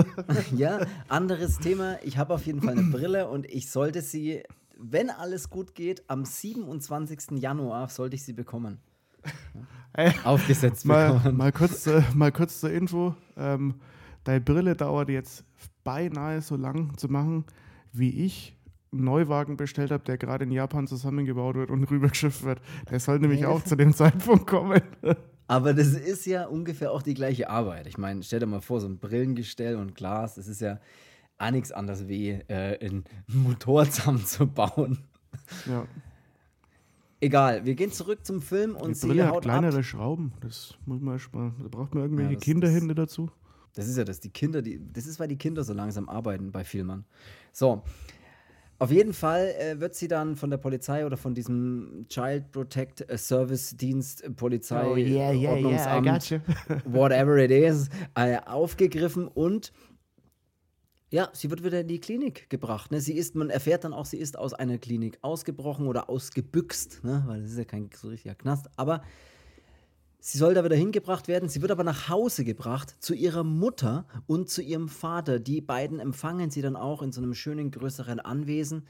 ja, 0.55 0.79
anderes 1.07 1.59
Thema. 1.59 1.97
Ich 2.03 2.17
habe 2.17 2.33
auf 2.33 2.45
jeden 2.45 2.61
Fall 2.61 2.77
eine 2.77 2.89
Brille 2.91 3.29
und 3.29 3.45
ich 3.45 3.69
sollte 3.69 4.01
sie, 4.01 4.43
wenn 4.77 5.09
alles 5.09 5.49
gut 5.49 5.73
geht, 5.73 6.03
am 6.09 6.25
27. 6.25 7.39
Januar 7.39 7.87
sollte 7.89 8.15
ich 8.15 8.23
sie 8.23 8.33
bekommen. 8.33 8.79
Hey, 9.93 10.13
Aufgesetzt 10.25 10.85
mal, 10.85 11.13
bekommen. 11.13 11.37
Mal 11.37 11.51
kurz, 11.51 11.87
äh, 11.87 12.03
mal 12.13 12.31
kurz 12.31 12.59
zur 12.59 12.71
Info. 12.71 13.15
Ähm, 13.35 13.75
deine 14.25 14.41
Brille 14.41 14.75
dauert 14.75 15.09
jetzt 15.09 15.43
beinahe 15.83 16.41
so 16.41 16.55
lang 16.55 16.97
zu 16.97 17.07
machen 17.07 17.45
wie 17.91 18.25
ich 18.25 18.57
einen 18.91 19.03
Neuwagen 19.03 19.57
bestellt 19.57 19.91
habe, 19.91 20.03
der 20.03 20.17
gerade 20.17 20.45
in 20.45 20.51
Japan 20.51 20.87
zusammengebaut 20.87 21.55
wird 21.55 21.71
und 21.71 21.83
rübergeschifft 21.91 22.43
wird. 22.43 22.61
Der 22.89 22.99
soll 22.99 23.19
nämlich 23.19 23.45
auch 23.45 23.63
zu 23.63 23.75
dem 23.75 23.93
Zeitpunkt 23.93 24.47
kommen. 24.47 24.81
Aber 25.49 25.73
das 25.73 25.87
ist 25.89 26.25
ja 26.25 26.45
ungefähr 26.45 26.91
auch 26.91 27.01
die 27.01 27.13
gleiche 27.13 27.49
Arbeit. 27.49 27.87
Ich 27.87 27.97
meine, 27.97 28.21
stell 28.21 28.41
dir 28.41 28.47
mal 28.47 28.59
vor, 28.59 28.81
so 28.81 28.87
ein 28.87 28.99
Brillengestell 28.99 29.77
und 29.77 29.95
Glas, 29.95 30.35
das 30.35 30.47
ist 30.47 30.59
ja 30.59 30.79
auch 31.37 31.51
nichts 31.51 31.71
anderes 31.71 32.07
wie 32.07 32.31
äh, 32.31 32.77
einen 32.85 33.05
Motor 33.27 33.89
zusammenzubauen. 33.89 34.99
Ja. 35.67 35.85
Egal, 37.19 37.65
wir 37.65 37.75
gehen 37.75 37.91
zurück 37.91 38.25
zum 38.25 38.41
Film 38.41 38.75
und 38.75 38.89
die 38.89 38.93
sie 38.95 39.07
Brille 39.07 39.27
hat 39.27 39.41
kleinere 39.41 39.79
ab. 39.79 39.83
Schrauben. 39.83 40.33
Das 40.41 40.77
muss 40.85 40.99
man 40.99 41.15
erstmal. 41.15 41.51
Da 41.61 41.67
braucht 41.67 41.93
man 41.93 42.03
irgendwelche 42.03 42.33
ja, 42.33 42.39
Kinderhände 42.39 42.95
dazu. 42.95 43.29
Das 43.77 43.87
ist 43.87 43.97
ja 43.97 44.03
das. 44.03 44.19
Die 44.19 44.29
Kinder, 44.29 44.61
die, 44.61 44.81
das 44.91 45.05
ist, 45.05 45.19
weil 45.19 45.27
die 45.27 45.37
Kinder 45.37 45.63
so 45.63 45.73
langsam 45.73 46.09
arbeiten 46.09 46.51
bei 46.51 46.63
Filmern. 46.63 47.05
So. 47.51 47.83
Auf 48.79 48.91
jeden 48.91 49.13
Fall 49.13 49.55
äh, 49.59 49.79
wird 49.79 49.95
sie 49.95 50.07
dann 50.07 50.35
von 50.35 50.51
der 50.51 50.57
Polizei 50.57 51.05
oder 51.05 51.17
von 51.17 51.33
diesem 51.33 52.05
Child 52.09 52.51
Protect 52.51 53.05
Service 53.17 53.75
Dienst, 53.75 54.23
äh, 54.23 54.29
Polizei, 54.29 54.85
oh, 54.85 54.95
yeah, 54.95 55.31
yeah, 55.31 55.53
Ordnungsamt, 55.53 56.31
yeah, 56.31 56.41
whatever 56.85 57.37
it 57.37 57.49
is, 57.49 57.89
äh, 58.15 58.37
aufgegriffen 58.45 59.27
und 59.27 59.71
ja, 61.09 61.29
sie 61.33 61.49
wird 61.49 61.63
wieder 61.63 61.79
in 61.81 61.87
die 61.87 61.99
Klinik 61.99 62.49
gebracht. 62.49 62.91
Ne? 62.91 62.99
Sie 62.99 63.13
ist, 63.13 63.33
man 63.33 63.49
erfährt 63.49 63.83
dann 63.83 63.93
auch, 63.93 64.05
sie 64.05 64.17
ist 64.17 64.37
aus 64.37 64.53
einer 64.53 64.77
Klinik 64.77 65.17
ausgebrochen 65.21 65.87
oder 65.87 66.09
ausgebüxt, 66.09 67.03
ne? 67.03 67.23
weil 67.27 67.41
das 67.41 67.51
ist 67.51 67.57
ja 67.57 67.65
kein 67.65 67.89
so 67.95 68.09
richtiger 68.09 68.35
Knast. 68.35 68.69
Aber 68.75 69.01
Sie 70.19 70.37
soll 70.37 70.55
da 70.55 70.63
wieder 70.63 70.75
hingebracht 70.75 71.27
werden. 71.27 71.47
Sie 71.47 71.61
wird 71.61 71.71
aber 71.71 71.83
nach 71.83 72.09
Hause 72.09 72.43
gebracht 72.43 72.95
zu 72.99 73.13
ihrer 73.13 73.43
Mutter 73.43 74.05
und 74.25 74.49
zu 74.49 74.61
ihrem 74.61 74.89
Vater. 74.89 75.39
Die 75.39 75.61
beiden 75.61 75.99
empfangen 75.99 76.49
sie 76.49 76.61
dann 76.61 76.75
auch 76.75 77.01
in 77.01 77.11
so 77.11 77.21
einem 77.21 77.33
schönen 77.33 77.71
größeren 77.71 78.19
Anwesen. 78.19 78.83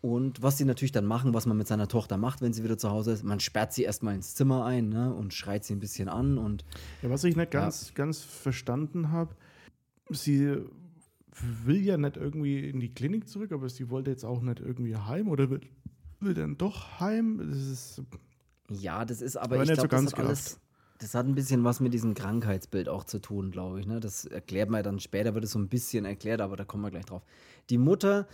Und 0.00 0.42
was 0.42 0.58
sie 0.58 0.64
natürlich 0.64 0.90
dann 0.90 1.06
machen, 1.06 1.32
was 1.32 1.46
man 1.46 1.56
mit 1.56 1.68
seiner 1.68 1.86
Tochter 1.86 2.16
macht, 2.16 2.42
wenn 2.42 2.52
sie 2.52 2.64
wieder 2.64 2.76
zu 2.76 2.90
Hause 2.90 3.12
ist, 3.12 3.22
man 3.22 3.38
sperrt 3.38 3.72
sie 3.72 3.84
erstmal 3.84 4.16
ins 4.16 4.34
Zimmer 4.34 4.64
ein 4.64 4.88
ne, 4.88 5.14
und 5.14 5.32
schreit 5.32 5.64
sie 5.64 5.74
ein 5.74 5.80
bisschen 5.80 6.08
an. 6.08 6.38
Und, 6.38 6.64
ja, 7.02 7.10
was 7.10 7.22
ich 7.22 7.36
nicht 7.36 7.52
ganz, 7.52 7.88
ja. 7.88 7.94
ganz 7.94 8.20
verstanden 8.20 9.12
habe, 9.12 9.36
sie 10.10 10.56
will 11.64 11.84
ja 11.84 11.96
nicht 11.96 12.16
irgendwie 12.16 12.68
in 12.68 12.80
die 12.80 12.92
Klinik 12.92 13.28
zurück, 13.28 13.52
aber 13.52 13.68
sie 13.68 13.90
wollte 13.90 14.10
jetzt 14.10 14.24
auch 14.24 14.42
nicht 14.42 14.58
irgendwie 14.58 14.96
heim 14.96 15.28
oder 15.28 15.50
will, 15.50 15.60
will 16.18 16.34
dann 16.34 16.58
doch 16.58 16.98
heim. 16.98 17.38
Das 17.48 17.58
ist 17.58 18.02
ja, 18.74 19.04
das 19.04 19.22
ist 19.22 19.36
aber, 19.36 19.56
aber 19.56 19.64
ich 19.64 19.72
glaube, 19.72 19.88
so 19.88 20.04
das 20.04 20.12
hat 20.12 20.18
alles, 20.18 20.60
das 20.98 21.14
hat 21.14 21.26
ein 21.26 21.34
bisschen 21.34 21.64
was 21.64 21.80
mit 21.80 21.92
diesem 21.92 22.14
Krankheitsbild 22.14 22.88
auch 22.88 23.04
zu 23.04 23.18
tun, 23.18 23.50
glaube 23.50 23.80
ich. 23.80 23.86
Ne? 23.86 24.00
Das 24.00 24.24
erklärt 24.24 24.70
man 24.70 24.82
dann 24.82 25.00
später, 25.00 25.34
wird 25.34 25.44
es 25.44 25.50
so 25.50 25.58
ein 25.58 25.68
bisschen 25.68 26.04
erklärt, 26.04 26.40
aber 26.40 26.56
da 26.56 26.64
kommen 26.64 26.82
wir 26.84 26.90
gleich 26.90 27.06
drauf. 27.06 27.22
Die 27.70 27.78
Mutter 27.78 28.26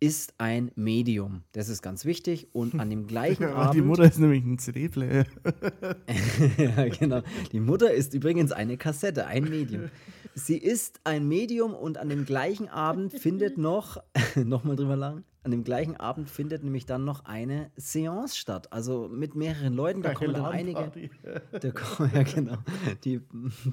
ist 0.00 0.34
ein 0.38 0.70
Medium. 0.76 1.42
Das 1.52 1.68
ist 1.68 1.82
ganz 1.82 2.04
wichtig. 2.04 2.48
Und 2.52 2.78
an 2.78 2.90
dem 2.90 3.06
gleichen 3.06 3.42
ja, 3.48 3.54
Abend. 3.54 3.74
Die 3.74 3.82
Mutter 3.82 4.04
ist 4.04 4.18
nämlich 4.18 4.44
ein 4.44 4.58
CD-Player. 4.58 5.26
ja, 6.56 6.88
genau. 6.88 7.22
Die 7.52 7.60
Mutter 7.60 7.92
ist 7.92 8.14
übrigens 8.14 8.52
eine 8.52 8.76
Kassette, 8.76 9.26
ein 9.26 9.44
Medium. 9.44 9.90
Sie 10.34 10.58
ist 10.58 11.00
ein 11.04 11.26
Medium 11.26 11.74
und 11.74 11.98
an 11.98 12.08
dem 12.08 12.24
gleichen 12.24 12.68
Abend 12.68 13.12
findet 13.12 13.58
noch, 13.58 14.02
nochmal 14.36 14.76
drüber 14.76 14.96
lang, 14.96 15.24
an 15.42 15.50
dem 15.50 15.64
gleichen 15.64 15.96
Abend 15.96 16.28
findet 16.28 16.62
nämlich 16.62 16.86
dann 16.86 17.04
noch 17.04 17.24
eine 17.24 17.70
Seance 17.76 18.36
statt. 18.36 18.72
Also 18.72 19.08
mit 19.08 19.34
mehreren 19.34 19.74
Leuten, 19.74 20.02
da 20.02 20.12
kommen 20.12 20.34
dann 20.34 20.44
einige. 20.44 21.10
Da, 21.52 21.72
ja, 22.12 22.22
genau. 22.22 22.58
Die, 23.04 23.20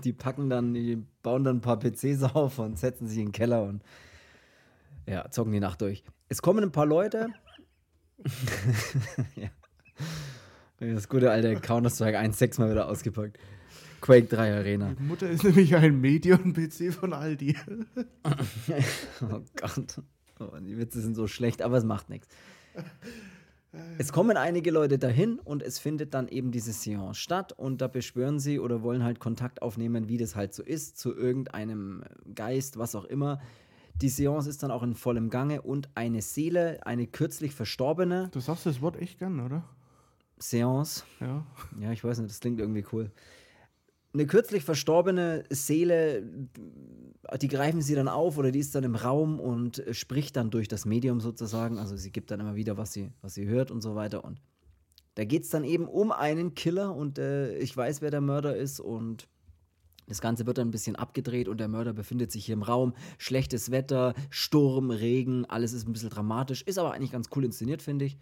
die 0.04 0.14
packen 0.14 0.50
dann, 0.50 0.74
die 0.74 1.04
bauen 1.22 1.44
dann 1.44 1.58
ein 1.58 1.62
paar 1.62 1.80
PCs 1.80 2.24
auf 2.24 2.60
und 2.60 2.80
setzen 2.80 3.08
sich 3.08 3.18
in 3.18 3.28
den 3.28 3.32
Keller 3.32 3.64
und 3.64 3.84
ja, 5.08 5.30
zocken 5.30 5.52
die 5.52 5.60
Nacht 5.60 5.82
durch. 5.82 6.04
Es 6.30 6.42
kommen 6.42 6.64
ein 6.64 6.72
paar 6.72 6.86
Leute. 6.86 7.28
ja. 9.36 9.50
Das 10.80 11.08
gute 11.08 11.32
alte 11.32 11.56
Counter-Strike 11.56 12.20
1.6 12.20 12.60
mal 12.60 12.72
wieder 12.72 12.88
ausgepackt. 12.88 13.38
Quake 14.06 14.28
3 14.28 14.54
Arena. 14.54 14.94
Die 14.94 15.02
Mutter 15.02 15.28
ist 15.28 15.44
nämlich 15.44 15.76
ein 15.76 16.00
Medion-PC 16.00 16.94
von 16.94 17.12
Aldi. 17.12 17.56
oh 18.24 19.42
Gott. 19.56 20.00
Oh, 20.40 20.56
die 20.60 20.78
Witze 20.78 21.02
sind 21.02 21.16
so 21.16 21.26
schlecht, 21.26 21.64
aber 21.64 21.78
es 21.78 21.84
macht 21.84 22.12
nichts. 22.12 22.28
Es 23.98 24.14
kommen 24.14 24.38
einige 24.38 24.70
Leute 24.70 25.00
dahin 25.00 25.40
und 25.40 25.64
es 25.64 25.80
findet 25.80 26.14
dann 26.14 26.28
eben 26.28 26.52
diese 26.52 26.72
Seance 26.72 27.20
statt 27.20 27.52
und 27.54 27.82
da 27.82 27.88
beschwören 27.88 28.40
sie 28.40 28.60
oder 28.60 28.84
wollen 28.84 29.04
halt 29.04 29.20
Kontakt 29.20 29.64
aufnehmen, 29.64 30.08
wie 30.08 30.18
das 30.18 30.36
halt 30.36 30.54
so 30.54 30.62
ist, 30.62 31.00
zu 31.00 31.16
irgendeinem 31.16 32.04
Geist, 32.36 32.78
was 32.78 32.94
auch 32.94 33.06
immer. 33.06 33.42
Die 33.96 34.10
Seance 34.10 34.48
ist 34.48 34.62
dann 34.62 34.70
auch 34.70 34.84
in 34.84 34.94
vollem 34.94 35.32
Gange 35.32 35.64
und 35.64 35.90
eine 35.96 36.22
Seele, 36.22 36.86
eine 36.86 37.08
kürzlich 37.08 37.56
verstorbene. 37.56 38.30
Du 38.32 38.40
sagst 38.40 38.68
das 38.68 38.82
Wort 38.82 38.98
echt 38.98 39.18
gern, 39.18 39.40
oder? 39.40 39.64
Seance. 40.38 41.06
Ja. 41.20 41.44
Ja, 41.82 41.92
ich 41.92 42.04
weiß 42.04 42.20
nicht, 42.20 42.30
das 42.30 42.40
klingt 42.40 42.60
irgendwie 42.60 42.86
cool 42.92 43.10
eine 44.16 44.26
kürzlich 44.28 44.64
verstorbene 44.64 45.44
Seele, 45.50 46.24
die 47.42 47.48
greifen 47.48 47.82
sie 47.82 47.96
dann 47.96 48.08
auf 48.08 48.38
oder 48.38 48.52
die 48.52 48.60
ist 48.60 48.74
dann 48.74 48.84
im 48.84 48.96
Raum 48.96 49.40
und 49.40 49.84
spricht 49.92 50.38
dann 50.38 50.50
durch 50.50 50.68
das 50.68 50.86
Medium 50.86 51.20
sozusagen. 51.20 51.78
Also 51.78 51.98
sie 51.98 52.12
gibt 52.12 52.32
dann 52.32 52.40
immer 52.40 52.56
wieder, 52.56 52.78
was 52.78 52.94
sie, 52.94 53.12
was 53.22 53.34
sie 53.34 53.46
hört 53.46 53.72
und 53.72 53.82
so 53.82 53.96
weiter. 53.96 54.24
Und 54.24 54.42
da 55.16 55.26
geht 55.26 55.44
es 55.44 55.50
dann 55.50 55.64
eben 55.64 55.88
um 55.88 56.12
einen 56.12 56.56
Killer 56.56 56.96
und 56.96 57.20
äh, 57.20 57.58
ich 57.58 57.76
weiß, 57.76 58.02
wer 58.02 58.10
der 58.10 58.22
Mörder 58.22 58.56
ist 58.56 58.80
und 58.80 59.28
das 60.08 60.22
Ganze 60.22 60.46
wird 60.46 60.60
dann 60.60 60.68
ein 60.68 60.72
bisschen 60.72 60.96
abgedreht 60.96 61.50
und 61.50 61.60
der 61.60 61.68
Mörder 61.68 61.92
befindet 61.92 62.32
sich 62.32 62.46
hier 62.46 62.54
im 62.54 62.62
Raum. 62.62 62.94
Schlechtes 63.18 63.72
Wetter, 63.72 64.14
Sturm, 64.30 64.92
Regen, 64.92 65.46
alles 65.46 65.74
ist 65.74 65.88
ein 65.88 65.94
bisschen 65.94 66.12
dramatisch, 66.12 66.62
ist 66.62 66.78
aber 66.78 66.94
eigentlich 66.94 67.12
ganz 67.12 67.30
cool 67.36 67.44
inszeniert, 67.44 67.82
finde 67.82 68.06
ich. 68.06 68.18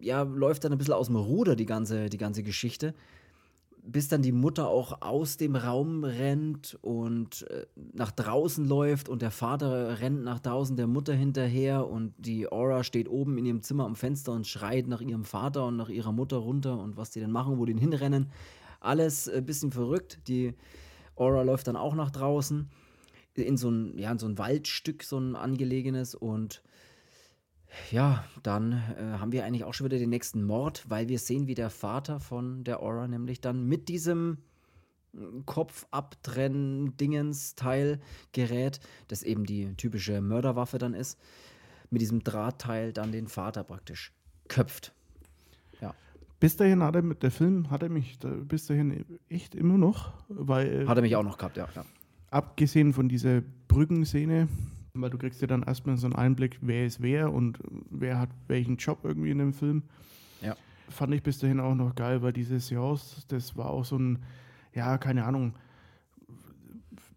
Ja, 0.00 0.22
läuft 0.22 0.64
dann 0.64 0.72
ein 0.72 0.78
bisschen 0.78 0.94
aus 0.94 1.06
dem 1.06 1.16
Ruder, 1.16 1.56
die 1.56 1.66
ganze, 1.66 2.08
die 2.08 2.18
ganze 2.18 2.42
Geschichte 2.42 2.94
bis 3.90 4.08
dann 4.08 4.20
die 4.20 4.32
Mutter 4.32 4.68
auch 4.68 5.00
aus 5.00 5.38
dem 5.38 5.56
Raum 5.56 6.04
rennt 6.04 6.78
und 6.82 7.48
äh, 7.50 7.66
nach 7.94 8.10
draußen 8.10 8.66
läuft 8.66 9.08
und 9.08 9.22
der 9.22 9.30
Vater 9.30 10.00
rennt 10.00 10.22
nach 10.24 10.40
draußen 10.40 10.76
der 10.76 10.86
Mutter 10.86 11.14
hinterher 11.14 11.88
und 11.88 12.12
die 12.18 12.52
Aura 12.52 12.84
steht 12.84 13.08
oben 13.08 13.38
in 13.38 13.46
ihrem 13.46 13.62
Zimmer 13.62 13.86
am 13.86 13.96
Fenster 13.96 14.32
und 14.32 14.46
schreit 14.46 14.88
nach 14.88 15.00
ihrem 15.00 15.24
Vater 15.24 15.66
und 15.66 15.76
nach 15.76 15.88
ihrer 15.88 16.12
Mutter 16.12 16.36
runter 16.36 16.78
und 16.78 16.96
was 16.98 17.10
die 17.10 17.20
denn 17.20 17.30
machen, 17.30 17.58
wo 17.58 17.64
die 17.64 17.78
hinrennen. 17.78 18.30
Alles 18.80 19.28
ein 19.28 19.38
äh, 19.38 19.42
bisschen 19.42 19.72
verrückt. 19.72 20.18
Die 20.28 20.54
Aura 21.16 21.42
läuft 21.42 21.66
dann 21.66 21.76
auch 21.76 21.94
nach 21.94 22.10
draußen 22.10 22.68
in 23.34 23.56
so 23.56 23.70
ein, 23.70 23.96
ja, 23.96 24.12
in 24.12 24.18
so 24.18 24.26
ein 24.26 24.36
Waldstück, 24.36 25.02
so 25.02 25.18
ein 25.18 25.34
angelegenes 25.34 26.14
und 26.14 26.62
ja, 27.90 28.24
dann 28.42 28.72
äh, 28.72 29.18
haben 29.18 29.32
wir 29.32 29.44
eigentlich 29.44 29.64
auch 29.64 29.74
schon 29.74 29.86
wieder 29.86 29.98
den 29.98 30.10
nächsten 30.10 30.44
Mord, 30.44 30.84
weil 30.88 31.08
wir 31.08 31.18
sehen, 31.18 31.46
wie 31.46 31.54
der 31.54 31.70
Vater 31.70 32.20
von 32.20 32.64
der 32.64 32.82
Aura 32.82 33.08
nämlich 33.08 33.40
dann 33.40 33.66
mit 33.66 33.88
diesem 33.88 34.38
hm, 35.12 35.44
Kopf 35.46 35.86
abtrennen 35.90 36.96
Dingens 36.96 37.54
Teil 37.54 38.00
gerät, 38.32 38.80
das 39.08 39.22
eben 39.22 39.44
die 39.44 39.74
typische 39.76 40.20
Mörderwaffe 40.20 40.78
dann 40.78 40.94
ist, 40.94 41.18
mit 41.90 42.02
diesem 42.02 42.22
Drahtteil 42.24 42.92
dann 42.92 43.12
den 43.12 43.28
Vater 43.28 43.64
praktisch 43.64 44.12
köpft. 44.48 44.92
Ja. 45.80 45.94
Bis 46.40 46.56
dahin 46.56 46.82
hat 46.82 46.96
er 46.96 47.02
mit 47.02 47.22
der 47.22 47.30
Film 47.30 47.70
hat 47.70 47.82
er 47.82 47.88
mich 47.88 48.18
da, 48.18 48.28
bis 48.28 48.66
dahin 48.66 49.04
echt 49.28 49.54
immer 49.54 49.78
noch, 49.78 50.12
weil 50.28 50.86
hat 50.88 50.98
er 50.98 51.02
mich 51.02 51.16
auch 51.16 51.22
noch 51.22 51.38
gehabt, 51.38 51.56
ja. 51.56 51.68
ja. 51.74 51.84
Abgesehen 52.30 52.92
von 52.92 53.08
dieser 53.08 53.40
Brückenszene, 53.68 54.48
weil 55.00 55.10
du 55.10 55.18
kriegst 55.18 55.40
ja 55.40 55.46
dann 55.46 55.62
erstmal 55.62 55.96
so 55.96 56.06
einen 56.06 56.16
Einblick, 56.16 56.58
wer 56.60 56.86
ist 56.86 57.00
wer 57.02 57.32
und 57.32 57.58
wer 57.90 58.18
hat 58.18 58.30
welchen 58.46 58.76
Job 58.76 59.00
irgendwie 59.02 59.30
in 59.30 59.38
dem 59.38 59.52
Film. 59.52 59.82
Ja. 60.42 60.56
Fand 60.88 61.14
ich 61.14 61.22
bis 61.22 61.38
dahin 61.38 61.60
auch 61.60 61.74
noch 61.74 61.94
geil, 61.94 62.22
weil 62.22 62.32
dieses 62.32 62.70
Jaws, 62.70 63.24
das 63.28 63.56
war 63.56 63.70
auch 63.70 63.84
so 63.84 63.98
ein, 63.98 64.18
ja, 64.74 64.98
keine 64.98 65.24
Ahnung, 65.24 65.54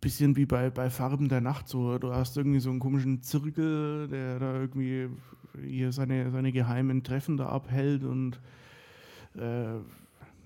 bisschen 0.01 0.35
wie 0.35 0.45
bei, 0.45 0.69
bei 0.71 0.89
Farben 0.89 1.29
der 1.29 1.41
Nacht 1.41 1.67
so. 1.67 1.97
Du 1.99 2.13
hast 2.13 2.35
irgendwie 2.35 2.59
so 2.59 2.71
einen 2.71 2.79
komischen 2.79 3.21
Zirkel, 3.21 4.07
der 4.07 4.39
da 4.39 4.53
irgendwie 4.55 5.09
hier 5.63 5.91
seine, 5.91 6.31
seine 6.31 6.51
geheimen 6.51 7.03
Treffen 7.03 7.37
da 7.37 7.47
abhält 7.47 8.03
und 8.03 8.39
äh, 9.35 9.75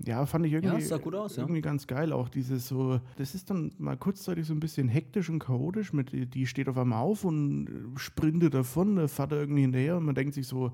ja, 0.03 0.25
fand 0.25 0.45
ich 0.45 0.53
irgendwie, 0.53 0.84
ja, 0.84 1.19
aus, 1.19 1.38
irgendwie 1.38 1.60
ja. 1.60 1.62
ganz 1.62 1.88
geil. 1.88 2.12
Auch 2.12 2.29
dieses 2.29 2.67
so, 2.67 2.99
das 3.17 3.34
ist 3.34 3.49
dann 3.49 3.71
mal 3.77 3.95
kurzzeitig 3.95 4.45
so 4.45 4.53
ein 4.53 4.60
bisschen 4.60 4.88
hektisch 4.88 5.29
und 5.29 5.39
chaotisch. 5.39 5.93
Mit, 5.93 6.12
die 6.34 6.47
steht 6.47 6.67
auf 6.67 6.77
einmal 6.77 7.01
auf 7.01 7.23
und 7.23 7.93
sprintet 7.95 8.53
davon, 8.53 8.95
der 8.97 9.08
Vater 9.08 9.38
irgendwie 9.38 9.62
hinterher 9.62 9.97
und 9.97 10.05
man 10.05 10.15
denkt 10.15 10.34
sich 10.34 10.47
so, 10.47 10.73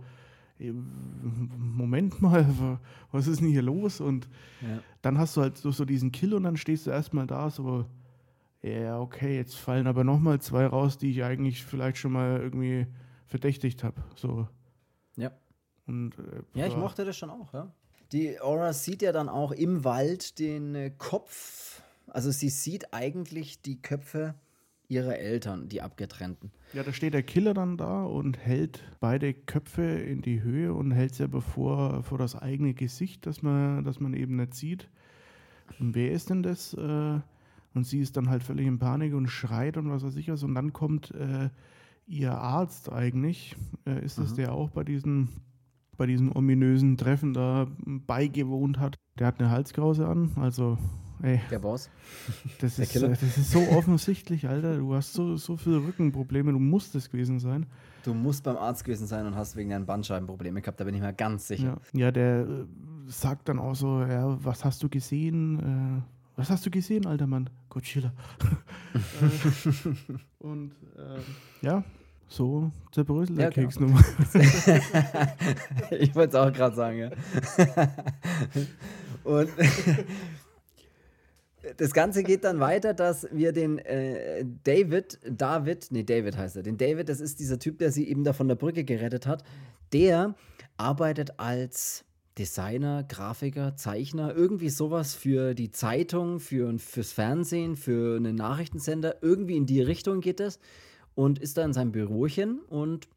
Moment 0.59 2.21
mal, 2.21 2.45
was 3.11 3.27
ist 3.27 3.41
denn 3.41 3.49
hier 3.49 3.61
los? 3.61 4.01
Und 4.01 4.27
ja. 4.61 4.79
dann 5.01 5.17
hast 5.17 5.37
du 5.37 5.41
halt 5.41 5.57
so, 5.57 5.71
so 5.71 5.85
diesen 5.85 6.11
Kill 6.11 6.33
und 6.33 6.43
dann 6.43 6.57
stehst 6.57 6.87
du 6.87 6.91
erstmal 6.91 7.27
da 7.27 7.49
so, 7.49 7.85
ja, 8.61 8.99
okay, 8.99 9.37
jetzt 9.37 9.55
fallen 9.55 9.87
aber 9.87 10.03
nochmal 10.03 10.39
zwei 10.39 10.67
raus, 10.67 10.97
die 10.97 11.09
ich 11.11 11.23
eigentlich 11.23 11.63
vielleicht 11.63 11.97
schon 11.97 12.11
mal 12.11 12.39
irgendwie 12.39 12.85
verdächtigt 13.25 13.83
habe. 13.83 14.03
So. 14.15 14.47
Ja. 15.15 15.31
Und, 15.87 16.17
äh, 16.19 16.43
ja, 16.53 16.67
ich 16.67 16.77
mochte 16.77 17.05
das 17.05 17.17
schon 17.17 17.31
auch, 17.31 17.53
ja. 17.53 17.73
Die 18.11 18.41
Aura 18.41 18.73
sieht 18.73 19.01
ja 19.01 19.11
dann 19.11 19.29
auch 19.29 19.51
im 19.51 19.85
Wald 19.85 20.37
den 20.39 20.75
äh, 20.75 20.91
Kopf, 20.97 21.81
also 22.07 22.29
sie 22.29 22.49
sieht 22.49 22.93
eigentlich 22.93 23.61
die 23.61 23.81
Köpfe 23.81 24.35
ihrer 24.89 25.17
Eltern, 25.17 25.69
die 25.69 25.81
abgetrennten. 25.81 26.51
Ja, 26.73 26.83
da 26.83 26.91
steht 26.91 27.13
der 27.13 27.23
Killer 27.23 27.53
dann 27.53 27.77
da 27.77 28.03
und 28.03 28.37
hält 28.37 28.83
beide 28.99 29.33
Köpfe 29.33 29.83
in 29.83 30.21
die 30.21 30.41
Höhe 30.41 30.73
und 30.73 30.91
hält 30.91 31.15
sie 31.15 31.23
aber 31.23 31.41
vor, 31.41 32.03
vor 32.03 32.17
das 32.17 32.35
eigene 32.35 32.73
Gesicht, 32.73 33.25
das 33.25 33.41
man, 33.41 33.85
das 33.85 34.01
man 34.01 34.13
eben 34.13 34.35
nicht 34.35 34.55
sieht. 34.55 34.89
Und 35.79 35.95
wer 35.95 36.11
ist 36.11 36.29
denn 36.29 36.43
das? 36.43 36.73
Äh, 36.73 37.19
und 37.73 37.85
sie 37.85 38.01
ist 38.01 38.17
dann 38.17 38.29
halt 38.29 38.43
völlig 38.43 38.67
in 38.67 38.79
Panik 38.79 39.13
und 39.13 39.27
schreit 39.27 39.77
und 39.77 39.89
was 39.89 40.03
weiß 40.03 40.17
ich 40.17 40.27
was. 40.29 40.43
Und 40.43 40.55
dann 40.55 40.73
kommt 40.73 41.11
äh, 41.11 41.49
ihr 42.07 42.33
Arzt 42.33 42.91
eigentlich, 42.91 43.55
äh, 43.85 44.03
ist 44.03 44.17
das 44.17 44.31
mhm. 44.31 44.35
der 44.35 44.53
auch 44.53 44.69
bei 44.71 44.83
diesen 44.83 45.29
bei 46.01 46.07
diesem 46.07 46.35
ominösen 46.35 46.97
Treffen 46.97 47.31
da 47.31 47.67
beigewohnt 47.85 48.79
hat. 48.79 48.97
Der 49.19 49.27
hat 49.27 49.39
eine 49.39 49.51
Halskrause 49.51 50.07
an, 50.07 50.31
also 50.35 50.79
ey. 51.21 51.39
Der 51.51 51.59
Boss. 51.59 51.91
Das, 52.59 52.79
ist, 52.79 52.95
das 52.95 53.21
ist 53.21 53.51
so 53.51 53.59
offensichtlich, 53.69 54.47
Alter. 54.47 54.77
Du 54.77 54.95
hast 54.95 55.13
so, 55.13 55.37
so 55.37 55.57
viele 55.57 55.77
Rückenprobleme, 55.77 56.53
du 56.53 56.57
musst 56.57 56.95
es 56.95 57.11
gewesen 57.11 57.39
sein. 57.39 57.67
Du 58.03 58.15
musst 58.15 58.43
beim 58.43 58.57
Arzt 58.57 58.83
gewesen 58.83 59.05
sein 59.05 59.27
und 59.27 59.35
hast 59.35 59.55
wegen 59.55 59.69
deinen 59.69 59.85
Bandscheibenprobleme 59.85 60.61
gehabt, 60.61 60.79
da 60.79 60.85
bin 60.85 60.95
ich 60.95 61.01
mir 61.01 61.13
ganz 61.13 61.47
sicher. 61.47 61.79
Ja, 61.93 61.99
ja 61.99 62.11
der 62.11 62.47
äh, 62.47 62.65
sagt 63.05 63.47
dann 63.47 63.59
auch 63.59 63.75
so, 63.75 64.01
ja, 64.01 64.43
was 64.43 64.65
hast 64.65 64.81
du 64.81 64.89
gesehen? 64.89 65.59
Äh, 65.59 66.01
was 66.35 66.49
hast 66.49 66.65
du 66.65 66.71
gesehen, 66.71 67.05
alter 67.05 67.27
Mann? 67.27 67.47
Godzilla. 67.69 68.11
äh, 68.95 69.89
und 70.39 70.71
äh, 70.97 71.63
ja, 71.63 71.83
so 72.31 72.71
zerbröselt 72.91 73.37
der 73.37 73.45
ja, 73.45 73.51
Keks 73.51 73.75
genau. 73.75 73.97
ich 75.91 76.15
wollte 76.15 76.29
es 76.29 76.35
auch 76.35 76.53
gerade 76.53 76.75
sagen, 76.75 76.97
ja. 76.97 77.11
Und 79.23 79.49
das 81.77 81.93
Ganze 81.93 82.23
geht 82.23 82.43
dann 82.43 82.59
weiter, 82.59 82.93
dass 82.93 83.27
wir 83.31 83.51
den 83.51 83.79
äh, 83.79 84.45
David, 84.63 85.19
David, 85.29 85.87
nee, 85.91 86.03
David 86.03 86.37
heißt 86.37 86.55
er, 86.55 86.63
den 86.63 86.77
David, 86.77 87.09
das 87.09 87.19
ist 87.19 87.39
dieser 87.39 87.59
Typ, 87.59 87.79
der 87.79 87.91
sie 87.91 88.07
eben 88.07 88.23
da 88.23 88.33
von 88.33 88.47
der 88.47 88.55
Brücke 88.55 88.83
gerettet 88.83 89.27
hat, 89.27 89.43
der 89.93 90.35
arbeitet 90.77 91.39
als 91.39 92.05
Designer, 92.37 93.03
Grafiker, 93.03 93.75
Zeichner, 93.75 94.33
irgendwie 94.33 94.69
sowas 94.69 95.13
für 95.13 95.53
die 95.53 95.69
Zeitung, 95.69 96.39
für, 96.39 96.79
fürs 96.79 97.11
Fernsehen, 97.11 97.75
für 97.75 98.15
einen 98.15 98.35
Nachrichtensender, 98.35 99.17
irgendwie 99.21 99.57
in 99.57 99.65
die 99.65 99.81
Richtung 99.81 100.21
geht 100.21 100.39
es 100.39 100.59
und 101.15 101.39
ist 101.39 101.57
da 101.57 101.65
in 101.65 101.73
seinem 101.73 101.91
Bürochen 101.91 102.59
und 102.67 103.07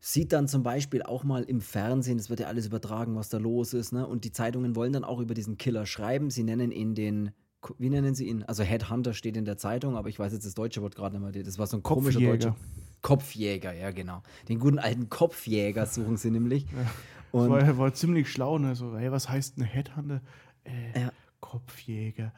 sieht 0.00 0.32
dann 0.32 0.48
zum 0.48 0.62
Beispiel 0.62 1.02
auch 1.02 1.24
mal 1.24 1.44
im 1.44 1.62
Fernsehen, 1.62 2.18
es 2.18 2.28
wird 2.28 2.40
ja 2.40 2.46
alles 2.46 2.66
übertragen, 2.66 3.16
was 3.16 3.30
da 3.30 3.38
los 3.38 3.72
ist, 3.72 3.92
ne? 3.92 4.06
Und 4.06 4.24
die 4.24 4.32
Zeitungen 4.32 4.76
wollen 4.76 4.92
dann 4.92 5.04
auch 5.04 5.18
über 5.18 5.32
diesen 5.32 5.56
Killer 5.56 5.86
schreiben. 5.86 6.28
Sie 6.28 6.42
nennen 6.42 6.72
ihn 6.72 6.94
den, 6.94 7.30
wie 7.78 7.88
nennen 7.88 8.14
sie 8.14 8.28
ihn? 8.28 8.42
Also 8.42 8.62
Headhunter 8.62 9.14
steht 9.14 9.36
in 9.36 9.46
der 9.46 9.56
Zeitung, 9.56 9.96
aber 9.96 10.10
ich 10.10 10.18
weiß 10.18 10.32
jetzt 10.34 10.44
das 10.44 10.54
deutsche 10.54 10.82
Wort 10.82 10.94
gerade 10.94 11.18
nicht 11.18 11.34
mehr. 11.34 11.42
Das 11.42 11.58
war 11.58 11.66
so 11.66 11.78
ein 11.78 11.82
komischer 11.82 12.20
deutscher. 12.20 12.54
Kopfjäger, 13.00 13.72
ja, 13.72 13.92
genau. 13.92 14.22
Den 14.48 14.58
guten 14.58 14.78
alten 14.78 15.08
Kopfjäger 15.08 15.86
suchen 15.86 16.16
sie 16.18 16.30
nämlich. 16.30 16.64
Ja. 16.64 16.90
Und 17.32 17.50
war, 17.50 17.78
war 17.78 17.94
ziemlich 17.94 18.30
schlau, 18.30 18.58
ne? 18.58 18.74
So, 18.74 18.96
hey, 18.98 19.10
was 19.10 19.28
heißt 19.28 19.58
ein 19.58 19.64
Headhunter? 19.64 20.20
Äh, 20.64 21.00
ja. 21.00 21.12
Kopfjäger. 21.40 22.32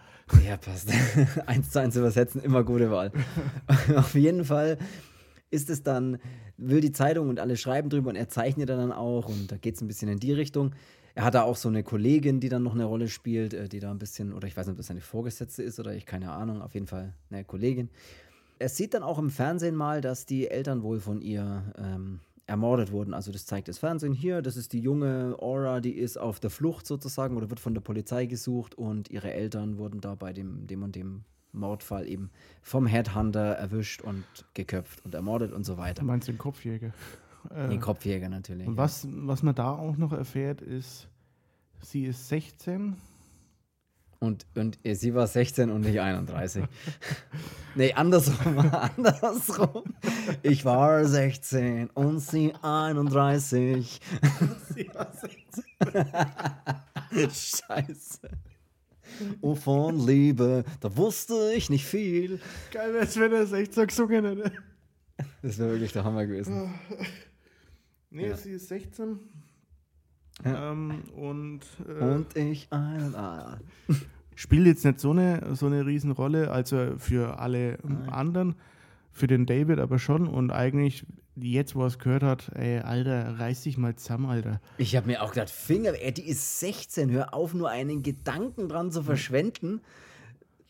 Ja, 0.44 0.56
passt. 0.56 0.90
eins 1.46 1.70
zu 1.70 1.80
eins 1.80 1.96
übersetzen, 1.96 2.42
immer 2.42 2.64
gute 2.64 2.90
Wahl. 2.90 3.12
Auf 3.96 4.14
jeden 4.14 4.44
Fall 4.44 4.78
ist 5.50 5.70
es 5.70 5.82
dann, 5.82 6.18
will 6.56 6.80
die 6.80 6.92
Zeitung 6.92 7.28
und 7.28 7.40
alle 7.40 7.56
schreiben 7.56 7.90
drüber 7.90 8.10
und 8.10 8.16
er 8.16 8.28
zeichnet 8.28 8.68
dann 8.68 8.92
auch 8.92 9.28
und 9.28 9.52
da 9.52 9.56
geht 9.56 9.76
es 9.76 9.80
ein 9.80 9.88
bisschen 9.88 10.08
in 10.08 10.18
die 10.18 10.32
Richtung. 10.32 10.74
Er 11.14 11.24
hat 11.24 11.34
da 11.34 11.42
auch 11.42 11.56
so 11.56 11.68
eine 11.68 11.82
Kollegin, 11.82 12.40
die 12.40 12.50
dann 12.50 12.62
noch 12.62 12.74
eine 12.74 12.84
Rolle 12.84 13.08
spielt, 13.08 13.54
äh, 13.54 13.68
die 13.68 13.80
da 13.80 13.90
ein 13.90 13.98
bisschen, 13.98 14.32
oder 14.32 14.46
ich 14.46 14.56
weiß 14.56 14.66
nicht, 14.66 14.72
ob 14.72 14.76
das 14.78 14.88
seine 14.88 15.00
Vorgesetzte 15.00 15.62
ist 15.62 15.80
oder 15.80 15.94
ich, 15.94 16.04
keine 16.04 16.32
Ahnung, 16.32 16.60
auf 16.60 16.74
jeden 16.74 16.86
Fall 16.86 17.14
eine 17.30 17.44
Kollegin. 17.44 17.88
Er 18.58 18.68
sieht 18.68 18.94
dann 18.94 19.02
auch 19.02 19.18
im 19.18 19.30
Fernsehen 19.30 19.76
mal, 19.76 20.00
dass 20.00 20.26
die 20.26 20.48
Eltern 20.48 20.82
wohl 20.82 21.00
von 21.00 21.20
ihr 21.20 21.72
ähm, 21.78 22.20
ermordet 22.46 22.92
wurden. 22.92 23.14
Also 23.14 23.32
das 23.32 23.46
zeigt 23.46 23.68
das 23.68 23.78
Fernsehen 23.78 24.12
hier. 24.12 24.40
Das 24.42 24.56
ist 24.56 24.72
die 24.72 24.80
junge 24.80 25.36
Aura, 25.38 25.80
die 25.80 25.92
ist 25.92 26.16
auf 26.16 26.40
der 26.40 26.50
Flucht 26.50 26.86
sozusagen 26.86 27.36
oder 27.36 27.50
wird 27.50 27.60
von 27.60 27.74
der 27.74 27.80
Polizei 27.80 28.26
gesucht 28.26 28.76
und 28.76 29.10
ihre 29.10 29.32
Eltern 29.32 29.78
wurden 29.78 30.00
da 30.00 30.14
bei 30.14 30.32
dem, 30.32 30.66
dem 30.66 30.82
und 30.82 30.94
dem 30.94 31.24
Mordfall 31.52 32.08
eben 32.08 32.30
vom 32.62 32.86
Headhunter 32.86 33.52
erwischt 33.54 34.02
und 34.02 34.24
geköpft 34.54 35.04
und 35.04 35.14
ermordet 35.14 35.52
und 35.52 35.64
so 35.64 35.78
weiter. 35.78 36.00
Du 36.00 36.06
meinst 36.06 36.28
den 36.28 36.38
Kopfjäger? 36.38 36.92
Äh, 37.50 37.68
den 37.68 37.80
Kopfjäger 37.80 38.28
natürlich. 38.28 38.66
Und 38.66 38.76
was, 38.76 39.06
was 39.10 39.42
man 39.42 39.54
da 39.54 39.72
auch 39.72 39.96
noch 39.96 40.12
erfährt, 40.12 40.60
ist, 40.60 41.08
sie 41.80 42.04
ist 42.04 42.28
16 42.28 42.96
und, 44.18 44.46
und 44.54 44.78
sie 44.84 45.14
war 45.14 45.26
16 45.26 45.70
und 45.70 45.82
nicht 45.82 46.00
31. 46.00 46.64
nee, 47.74 47.92
andersrum. 47.92 48.58
andersrum. 48.96 49.84
Ich 50.42 50.64
war 50.64 51.04
16 51.04 51.90
und 51.90 52.20
sie 52.20 52.54
31. 52.62 54.00
sie 54.74 54.90
war 54.94 55.12
16. 55.12 55.64
Scheiße. 57.12 58.30
Und 59.40 59.56
von 59.56 60.06
Liebe, 60.06 60.64
da 60.80 60.96
wusste 60.96 61.52
ich 61.54 61.70
nicht 61.70 61.84
viel. 61.84 62.40
Geil 62.72 62.92
wäre 62.92 63.04
es, 63.04 63.18
wenn 63.18 63.32
er 63.32 63.46
16 63.46 63.86
gesungen 63.86 64.24
hätte. 64.24 64.52
Das 65.42 65.58
wäre 65.58 65.72
wirklich 65.72 65.92
der 65.92 66.04
Hammer 66.04 66.26
gewesen. 66.26 66.74
Nee, 68.10 68.28
ja. 68.28 68.36
sie 68.36 68.52
ist 68.52 68.68
16 68.68 69.18
ja. 70.44 70.72
Ähm, 70.72 71.02
und, 71.14 71.60
äh, 71.88 72.04
und 72.04 72.36
ich 72.36 72.72
einen 72.72 73.14
A. 73.14 73.58
Spielt 74.34 74.66
jetzt 74.66 74.84
nicht 74.84 75.00
so 75.00 75.12
eine, 75.12 75.54
so 75.54 75.66
eine 75.66 75.86
Riesenrolle, 75.86 76.50
also 76.50 76.98
für 76.98 77.38
alle 77.38 77.78
Nein. 77.82 78.08
anderen, 78.10 78.54
für 79.12 79.26
den 79.26 79.46
David 79.46 79.78
aber 79.78 79.98
schon. 79.98 80.28
Und 80.28 80.50
eigentlich, 80.50 81.06
jetzt 81.36 81.74
wo 81.74 81.82
er 81.82 81.86
es 81.86 81.98
gehört 81.98 82.22
hat, 82.22 82.50
ey, 82.54 82.78
Alter, 82.78 83.38
reiß 83.38 83.62
dich 83.62 83.76
mal 83.76 83.94
zusammen, 83.96 84.26
Alter. 84.26 84.60
Ich 84.78 84.96
habe 84.96 85.06
mir 85.06 85.22
auch 85.22 85.32
gedacht, 85.32 85.50
Finger, 85.50 85.92
ey, 86.00 86.12
die 86.12 86.26
ist 86.26 86.60
16, 86.60 87.10
hör 87.10 87.34
auf, 87.34 87.54
nur 87.54 87.70
einen 87.70 88.02
Gedanken 88.02 88.68
dran 88.68 88.90
zu 88.90 89.02
verschwenden. 89.02 89.80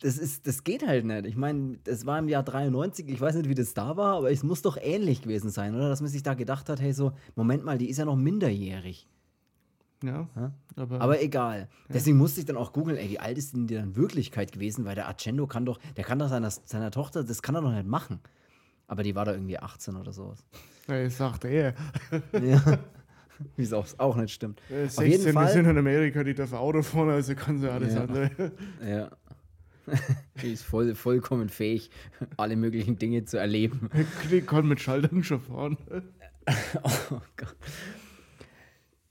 Das, 0.01 0.19
ist, 0.19 0.47
das 0.47 0.65
geht 0.65 0.87
halt 0.87 1.07
nicht. 1.07 1.25
Ich 1.25 1.37
meine, 1.37 1.79
das 1.85 2.05
war 2.05 2.19
im 2.19 2.29
Jahr 2.29 2.43
93, 2.43 3.09
ich 3.09 3.21
weiß 3.21 3.37
nicht, 3.37 3.49
wie 3.49 3.55
das 3.55 3.73
da 3.73 3.97
war, 3.97 4.17
aber 4.17 4.31
es 4.31 4.43
muss 4.43 4.61
doch 4.63 4.77
ähnlich 4.81 5.23
gewesen 5.23 5.51
sein, 5.51 5.75
oder? 5.75 5.89
Dass 5.89 6.01
man 6.01 6.11
sich 6.11 6.23
da 6.23 6.35
gedacht 6.35 6.69
hat, 6.69 6.81
hey, 6.81 6.93
so, 6.93 7.13
Moment 7.35 7.65
mal, 7.65 7.79
die 7.79 7.89
ist 7.89 7.99
ja 7.99 8.05
noch 8.05 8.17
minderjährig. 8.17 9.07
Ja. 10.05 10.29
Aber, 10.77 11.01
aber, 11.01 11.23
egal. 11.23 11.61
Ja. 11.61 11.95
Deswegen 11.95 12.19
musste 12.19 12.41
ich 12.41 12.47
dann 12.47 12.57
auch 12.57 12.73
googeln, 12.73 12.99
ey, 12.99 13.09
wie 13.09 13.19
alt 13.19 13.39
ist 13.39 13.55
denn 13.55 13.67
die 13.67 13.77
in 13.77 13.97
Wirklichkeit 13.97 14.53
gewesen? 14.53 14.85
Weil 14.85 14.95
der 14.95 15.09
Accendo 15.09 15.47
kann 15.47 15.65
doch, 15.65 15.79
der 15.97 16.05
kann 16.05 16.19
doch 16.19 16.29
seiner, 16.29 16.51
seiner 16.51 16.91
Tochter, 16.91 17.25
das 17.25 17.41
kann 17.41 17.55
er 17.55 17.63
doch 17.63 17.73
nicht 17.73 17.87
machen. 17.87 18.21
Aber 18.87 19.03
die 19.03 19.15
war 19.15 19.25
da 19.25 19.33
irgendwie 19.33 19.59
18 19.59 19.97
oder 19.97 20.13
sowas. 20.13 20.45
Ich 20.89 21.15
sagte 21.15 21.49
er. 21.49 21.75
ja. 22.33 22.79
Wie 23.57 23.63
es 23.63 23.73
auch, 23.73 23.87
auch 23.99 24.17
nicht 24.17 24.33
stimmt. 24.33 24.63
Ja, 24.71 24.89
16, 24.89 25.05
Auf 25.05 25.11
jeden 25.11 25.33
Fall, 25.33 25.47
wir 25.47 25.53
sind 25.53 25.67
in 25.67 25.79
Amerika, 25.79 26.25
die 26.25 26.35
darf 26.35 26.53
Auto 26.53 26.83
fahren, 26.83 27.11
also 27.11 27.35
kann 27.35 27.59
sie 27.59 27.71
alles 27.71 27.95
ja. 27.95 28.03
andere. 28.03 28.53
Ja. 28.83 29.11
Die 30.43 30.53
ist 30.53 30.65
voll, 30.65 30.95
vollkommen 30.95 31.49
fähig, 31.49 31.91
alle 32.37 32.57
möglichen 32.57 32.99
Dinge 32.99 33.25
zu 33.25 33.39
erleben. 33.39 33.91
Die 34.31 34.41
kann 34.41 34.67
mit 34.67 34.81
Schaltern 34.81 35.23
schon 35.23 35.41
fahren. 35.41 35.77
oh 36.83 37.21
Gott. 37.37 37.57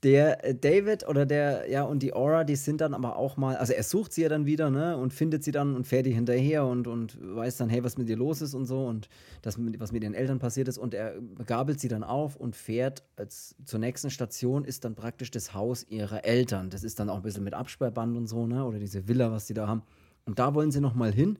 Der 0.06 0.44
äh, 0.44 0.54
David 0.54 1.08
oder 1.08 1.26
der, 1.26 1.68
ja, 1.68 1.82
und 1.82 2.00
die 2.00 2.14
Aura, 2.14 2.44
die 2.44 2.54
sind 2.54 2.80
dann 2.80 2.94
aber 2.94 3.16
auch 3.16 3.36
mal, 3.36 3.56
also 3.56 3.72
er 3.72 3.82
sucht 3.82 4.12
sie 4.12 4.22
ja 4.22 4.28
dann 4.28 4.46
wieder, 4.46 4.70
ne, 4.70 4.96
und 4.96 5.12
findet 5.12 5.42
sie 5.42 5.50
dann 5.50 5.74
und 5.74 5.84
fährt 5.84 6.06
die 6.06 6.12
hinterher 6.12 6.64
und, 6.64 6.86
und 6.86 7.18
weiß 7.20 7.56
dann, 7.56 7.68
hey, 7.68 7.82
was 7.82 7.98
mit 7.98 8.08
ihr 8.08 8.16
los 8.16 8.40
ist 8.40 8.54
und 8.54 8.66
so 8.66 8.86
und 8.86 9.08
das, 9.42 9.58
was 9.78 9.90
mit 9.90 10.04
ihren 10.04 10.14
Eltern 10.14 10.38
passiert 10.38 10.68
ist 10.68 10.78
und 10.78 10.94
er 10.94 11.14
gabelt 11.44 11.80
sie 11.80 11.88
dann 11.88 12.04
auf 12.04 12.36
und 12.36 12.54
fährt 12.54 13.02
als, 13.16 13.56
zur 13.64 13.80
nächsten 13.80 14.10
Station 14.10 14.64
ist 14.64 14.84
dann 14.84 14.94
praktisch 14.94 15.32
das 15.32 15.54
Haus 15.54 15.84
ihrer 15.88 16.24
Eltern. 16.24 16.70
Das 16.70 16.84
ist 16.84 17.00
dann 17.00 17.10
auch 17.10 17.16
ein 17.16 17.22
bisschen 17.22 17.42
mit 17.42 17.54
Absperrband 17.54 18.16
und 18.16 18.28
so, 18.28 18.46
ne, 18.46 18.64
oder 18.64 18.78
diese 18.78 19.08
Villa, 19.08 19.32
was 19.32 19.48
sie 19.48 19.54
da 19.54 19.66
haben. 19.66 19.82
Und 20.24 20.38
da 20.38 20.54
wollen 20.54 20.70
sie 20.70 20.80
nochmal 20.80 21.12
hin. 21.12 21.36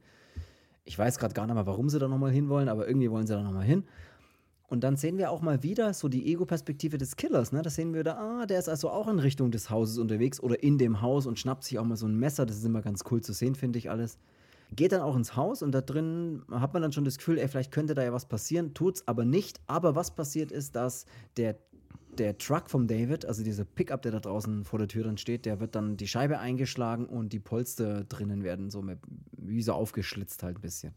Ich 0.85 0.99
weiß 0.99 1.19
gerade 1.19 1.35
gar 1.35 1.47
nicht 1.47 1.55
mal, 1.55 1.67
warum 1.67 1.89
sie 1.89 2.01
da 2.01 2.09
nochmal 2.09 2.33
hin 2.33 2.49
wollen, 2.49 2.69
aber 2.69 2.89
irgendwie 2.89 3.13
wollen 3.13 3.29
sie 3.29 3.35
da 3.35 3.45
nochmal 3.45 3.65
hin. 3.65 3.85
Und 4.69 4.83
dann 4.83 4.97
sehen 4.97 5.17
wir 5.17 5.31
auch 5.31 5.43
mal 5.43 5.63
wieder 5.63 5.95
so 5.95 6.09
die 6.09 6.27
Ego-Perspektive 6.33 6.99
des 6.99 7.17
Killers. 7.17 7.53
Ne? 7.53 7.63
Da 7.63 7.71
sehen 7.71 7.95
wir 7.95 8.03
da, 8.03 8.17
ah, 8.17 8.47
der 8.47 8.59
ist 8.59 8.69
also 8.69 8.91
auch 8.91 9.07
in 9.07 9.21
Richtung 9.21 9.51
des 9.51 9.71
Hauses 9.71 9.99
unterwegs 9.99 10.41
oder 10.41 10.63
in 10.63 10.77
dem 10.77 11.03
Haus 11.03 11.27
und 11.27 11.39
schnappt 11.39 11.65
sich 11.65 11.79
auch 11.79 11.85
mal 11.85 11.97
so 11.97 12.07
ein 12.07 12.19
Messer. 12.19 12.47
Das 12.47 12.57
ist 12.57 12.65
immer 12.65 12.83
ganz 12.83 13.05
cool 13.11 13.21
zu 13.21 13.33
sehen, 13.33 13.55
finde 13.55 13.79
ich 13.79 13.91
alles. 13.91 14.19
Geht 14.75 14.91
dann 14.91 15.03
auch 15.03 15.15
ins 15.15 15.37
Haus 15.37 15.63
und 15.63 15.71
da 15.71 15.81
drin 15.81 16.43
hat 16.51 16.73
man 16.73 16.83
dann 16.83 16.91
schon 16.91 17.05
das 17.05 17.19
Gefühl, 17.19 17.39
ey, 17.39 17.47
vielleicht 17.47 17.71
könnte 17.71 17.95
da 17.95 18.03
ja 18.03 18.13
was 18.13 18.27
passieren, 18.27 18.75
tut's 18.75 19.07
aber 19.07 19.25
nicht. 19.25 19.61
Aber 19.69 19.95
was 19.95 20.17
passiert 20.17 20.51
ist, 20.51 20.75
dass 20.75 21.07
der, 21.37 21.57
der 22.19 22.37
Truck 22.37 22.69
vom 22.69 22.89
David, 22.89 23.25
also 23.25 23.45
dieser 23.45 23.65
Pickup, 23.65 24.03
der 24.03 24.11
da 24.11 24.19
draußen 24.19 24.65
vor 24.65 24.81
der 24.81 24.89
Tür 24.89 25.05
dann 25.05 25.19
steht, 25.19 25.47
der 25.47 25.61
wird 25.61 25.77
dann 25.77 25.97
die 25.97 26.09
Scheibe 26.09 26.41
eingeschlagen 26.41 27.07
und 27.07 27.33
die 27.33 27.39
Polster 27.39 28.03
drinnen 28.03 28.43
werden 28.43 28.71
so 28.71 28.83
mit, 28.83 28.99
wie 29.31 29.63
so 29.63 29.73
aufgeschlitzt 29.75 30.43
halt 30.43 30.59
ein 30.59 30.63
bisschen. 30.63 30.93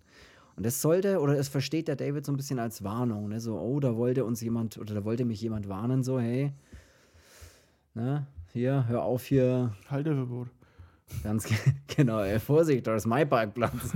Und 0.60 0.65
das 0.65 0.82
sollte, 0.82 1.22
oder 1.22 1.39
es 1.39 1.48
versteht 1.48 1.88
der 1.88 1.95
David 1.95 2.26
so 2.26 2.34
ein 2.34 2.36
bisschen 2.36 2.60
als 2.60 2.84
Warnung, 2.84 3.30
ne? 3.30 3.39
So, 3.39 3.58
oh, 3.58 3.80
da 3.80 3.95
wollte 3.95 4.26
uns 4.26 4.41
jemand, 4.41 4.78
oder 4.78 4.93
da 4.93 5.06
wollte 5.06 5.24
mich 5.24 5.39
jemand 5.39 5.69
warnen, 5.69 6.04
so, 6.04 6.19
hey, 6.19 6.52
ne, 7.93 8.28
hier, 8.52 8.84
hör 8.89 9.04
auf 9.04 9.24
hier. 9.24 9.74
Halteverbot. 9.89 10.50
Ganz 11.24 11.48
genau, 11.88 12.19
ey, 12.19 12.41
Vorsicht, 12.41 12.86
da 12.88 12.93
ist 12.98 13.06
mein 13.06 13.30
Parkplatz. 13.30 13.72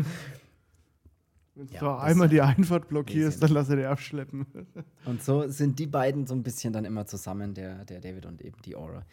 Wenn 1.55 1.67
du 1.67 1.73
ja, 1.73 1.99
einmal 1.99 2.29
die 2.29 2.39
Einfahrt 2.39 2.87
blockierst, 2.87 3.43
dann 3.43 3.51
lass 3.51 3.67
er 3.67 3.75
dir 3.75 3.89
abschleppen. 3.89 4.45
Und 5.05 5.21
so 5.21 5.45
sind 5.49 5.79
die 5.79 5.87
beiden 5.87 6.27
so 6.27 6.33
ein 6.33 6.43
bisschen 6.43 6.71
dann 6.71 6.85
immer 6.85 7.05
zusammen, 7.05 7.53
der, 7.53 7.83
der 7.83 7.99
David 7.99 8.25
und 8.25 8.41
eben 8.41 8.61
die 8.63 8.77
Aura. 8.77 9.05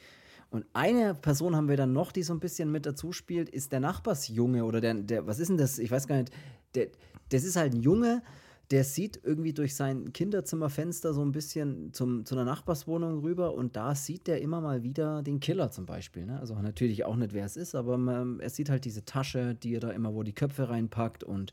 Und 0.50 0.66
eine 0.72 1.16
Person 1.16 1.56
haben 1.56 1.68
wir 1.68 1.76
dann 1.76 1.92
noch, 1.92 2.12
die 2.12 2.22
so 2.22 2.32
ein 2.32 2.38
bisschen 2.38 2.70
mit 2.70 2.86
dazu 2.86 3.10
spielt, 3.12 3.48
ist 3.48 3.72
der 3.72 3.80
Nachbarsjunge 3.80 4.64
oder 4.64 4.80
der, 4.80 4.94
der 4.94 5.26
was 5.26 5.40
ist 5.40 5.48
denn 5.48 5.58
das? 5.58 5.80
Ich 5.80 5.90
weiß 5.90 6.06
gar 6.06 6.16
nicht. 6.16 6.32
Der, 6.76 6.86
das 7.30 7.44
ist 7.44 7.56
halt 7.56 7.74
ein 7.74 7.80
Junge, 7.80 8.22
der 8.70 8.84
sieht 8.84 9.20
irgendwie 9.24 9.52
durch 9.52 9.74
sein 9.74 10.12
Kinderzimmerfenster 10.12 11.12
so 11.12 11.22
ein 11.22 11.32
bisschen 11.32 11.92
zum, 11.92 12.24
zu 12.24 12.36
einer 12.36 12.44
Nachbarswohnung 12.44 13.20
rüber 13.20 13.54
und 13.54 13.74
da 13.74 13.96
sieht 13.96 14.28
der 14.28 14.40
immer 14.40 14.60
mal 14.60 14.84
wieder 14.84 15.22
den 15.22 15.40
Killer 15.40 15.72
zum 15.72 15.86
Beispiel. 15.86 16.24
Ne? 16.24 16.38
Also 16.38 16.54
natürlich 16.54 17.04
auch 17.04 17.16
nicht, 17.16 17.32
wer 17.32 17.44
es 17.44 17.56
ist, 17.56 17.74
aber 17.74 17.98
man, 17.98 18.38
er 18.38 18.50
sieht 18.50 18.70
halt 18.70 18.84
diese 18.84 19.04
Tasche, 19.04 19.56
die 19.56 19.74
er 19.74 19.80
da 19.80 19.90
immer, 19.90 20.14
wo 20.14 20.22
die 20.22 20.34
Köpfe 20.34 20.68
reinpackt 20.68 21.24
und 21.24 21.52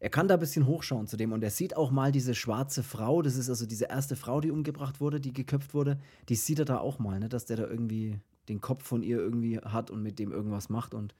er 0.00 0.10
kann 0.10 0.28
da 0.28 0.34
ein 0.34 0.40
bisschen 0.40 0.66
hochschauen 0.66 1.06
zu 1.06 1.16
dem 1.16 1.32
und 1.32 1.42
er 1.42 1.50
sieht 1.50 1.76
auch 1.76 1.90
mal 1.90 2.12
diese 2.12 2.34
schwarze 2.34 2.82
Frau, 2.82 3.22
das 3.22 3.36
ist 3.36 3.48
also 3.48 3.64
diese 3.64 3.86
erste 3.86 4.14
Frau, 4.14 4.40
die 4.40 4.50
umgebracht 4.50 5.00
wurde, 5.00 5.20
die 5.20 5.32
geköpft 5.32 5.72
wurde, 5.72 5.98
die 6.28 6.36
sieht 6.36 6.58
er 6.58 6.66
da 6.66 6.78
auch 6.78 6.98
mal, 6.98 7.18
ne? 7.18 7.30
dass 7.30 7.46
der 7.46 7.56
da 7.56 7.66
irgendwie 7.66 8.20
den 8.50 8.60
Kopf 8.60 8.84
von 8.84 9.02
ihr 9.02 9.16
irgendwie 9.16 9.58
hat 9.58 9.90
und 9.90 10.02
mit 10.02 10.18
dem 10.18 10.30
irgendwas 10.30 10.68
macht 10.68 10.94
und 10.94 11.14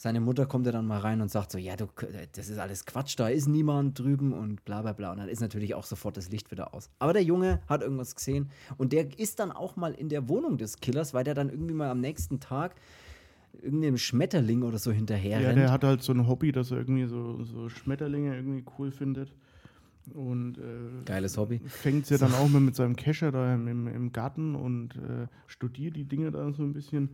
seine 0.00 0.20
Mutter 0.20 0.46
kommt 0.46 0.64
ja 0.64 0.70
dann 0.70 0.86
mal 0.86 1.00
rein 1.00 1.20
und 1.20 1.28
sagt 1.28 1.50
so, 1.50 1.58
ja, 1.58 1.74
du, 1.74 1.86
das 2.32 2.48
ist 2.48 2.58
alles 2.58 2.86
Quatsch, 2.86 3.18
da 3.18 3.28
ist 3.28 3.48
niemand 3.48 3.98
drüben 3.98 4.32
und 4.32 4.64
bla 4.64 4.80
bla 4.80 4.92
bla. 4.92 5.10
Und 5.10 5.18
dann 5.18 5.28
ist 5.28 5.40
natürlich 5.40 5.74
auch 5.74 5.82
sofort 5.84 6.16
das 6.16 6.30
Licht 6.30 6.52
wieder 6.52 6.72
aus. 6.72 6.88
Aber 7.00 7.12
der 7.12 7.24
Junge 7.24 7.60
hat 7.68 7.82
irgendwas 7.82 8.14
gesehen 8.14 8.48
und 8.76 8.92
der 8.92 9.18
ist 9.18 9.40
dann 9.40 9.50
auch 9.50 9.74
mal 9.74 9.92
in 9.92 10.08
der 10.08 10.28
Wohnung 10.28 10.56
des 10.56 10.76
Killers, 10.78 11.14
weil 11.14 11.24
der 11.24 11.34
dann 11.34 11.50
irgendwie 11.50 11.74
mal 11.74 11.90
am 11.90 12.00
nächsten 12.00 12.38
Tag 12.38 12.76
irgendeinem 13.60 13.98
Schmetterling 13.98 14.62
oder 14.62 14.78
so 14.78 14.92
hinterher 14.92 15.40
Ja, 15.40 15.48
rennt. 15.48 15.58
der 15.58 15.72
hat 15.72 15.82
halt 15.82 16.00
so 16.02 16.12
ein 16.12 16.28
Hobby, 16.28 16.52
dass 16.52 16.70
er 16.70 16.78
irgendwie 16.78 17.06
so, 17.06 17.42
so 17.42 17.68
Schmetterlinge 17.68 18.36
irgendwie 18.36 18.64
cool 18.78 18.92
findet. 18.92 19.34
Und 20.14 20.58
äh, 20.58 21.04
geiles 21.06 21.36
Hobby. 21.36 21.60
Fängt 21.66 22.06
sie 22.06 22.16
so. 22.16 22.24
dann 22.24 22.34
auch 22.34 22.48
mal 22.48 22.60
mit 22.60 22.76
seinem 22.76 22.94
Kescher 22.94 23.32
da 23.32 23.52
im, 23.52 23.88
im 23.88 24.12
Garten 24.12 24.54
und 24.54 24.94
äh, 24.94 25.26
studiert 25.48 25.96
die 25.96 26.04
Dinge 26.04 26.30
da 26.30 26.50
so 26.52 26.62
ein 26.62 26.72
bisschen. 26.72 27.10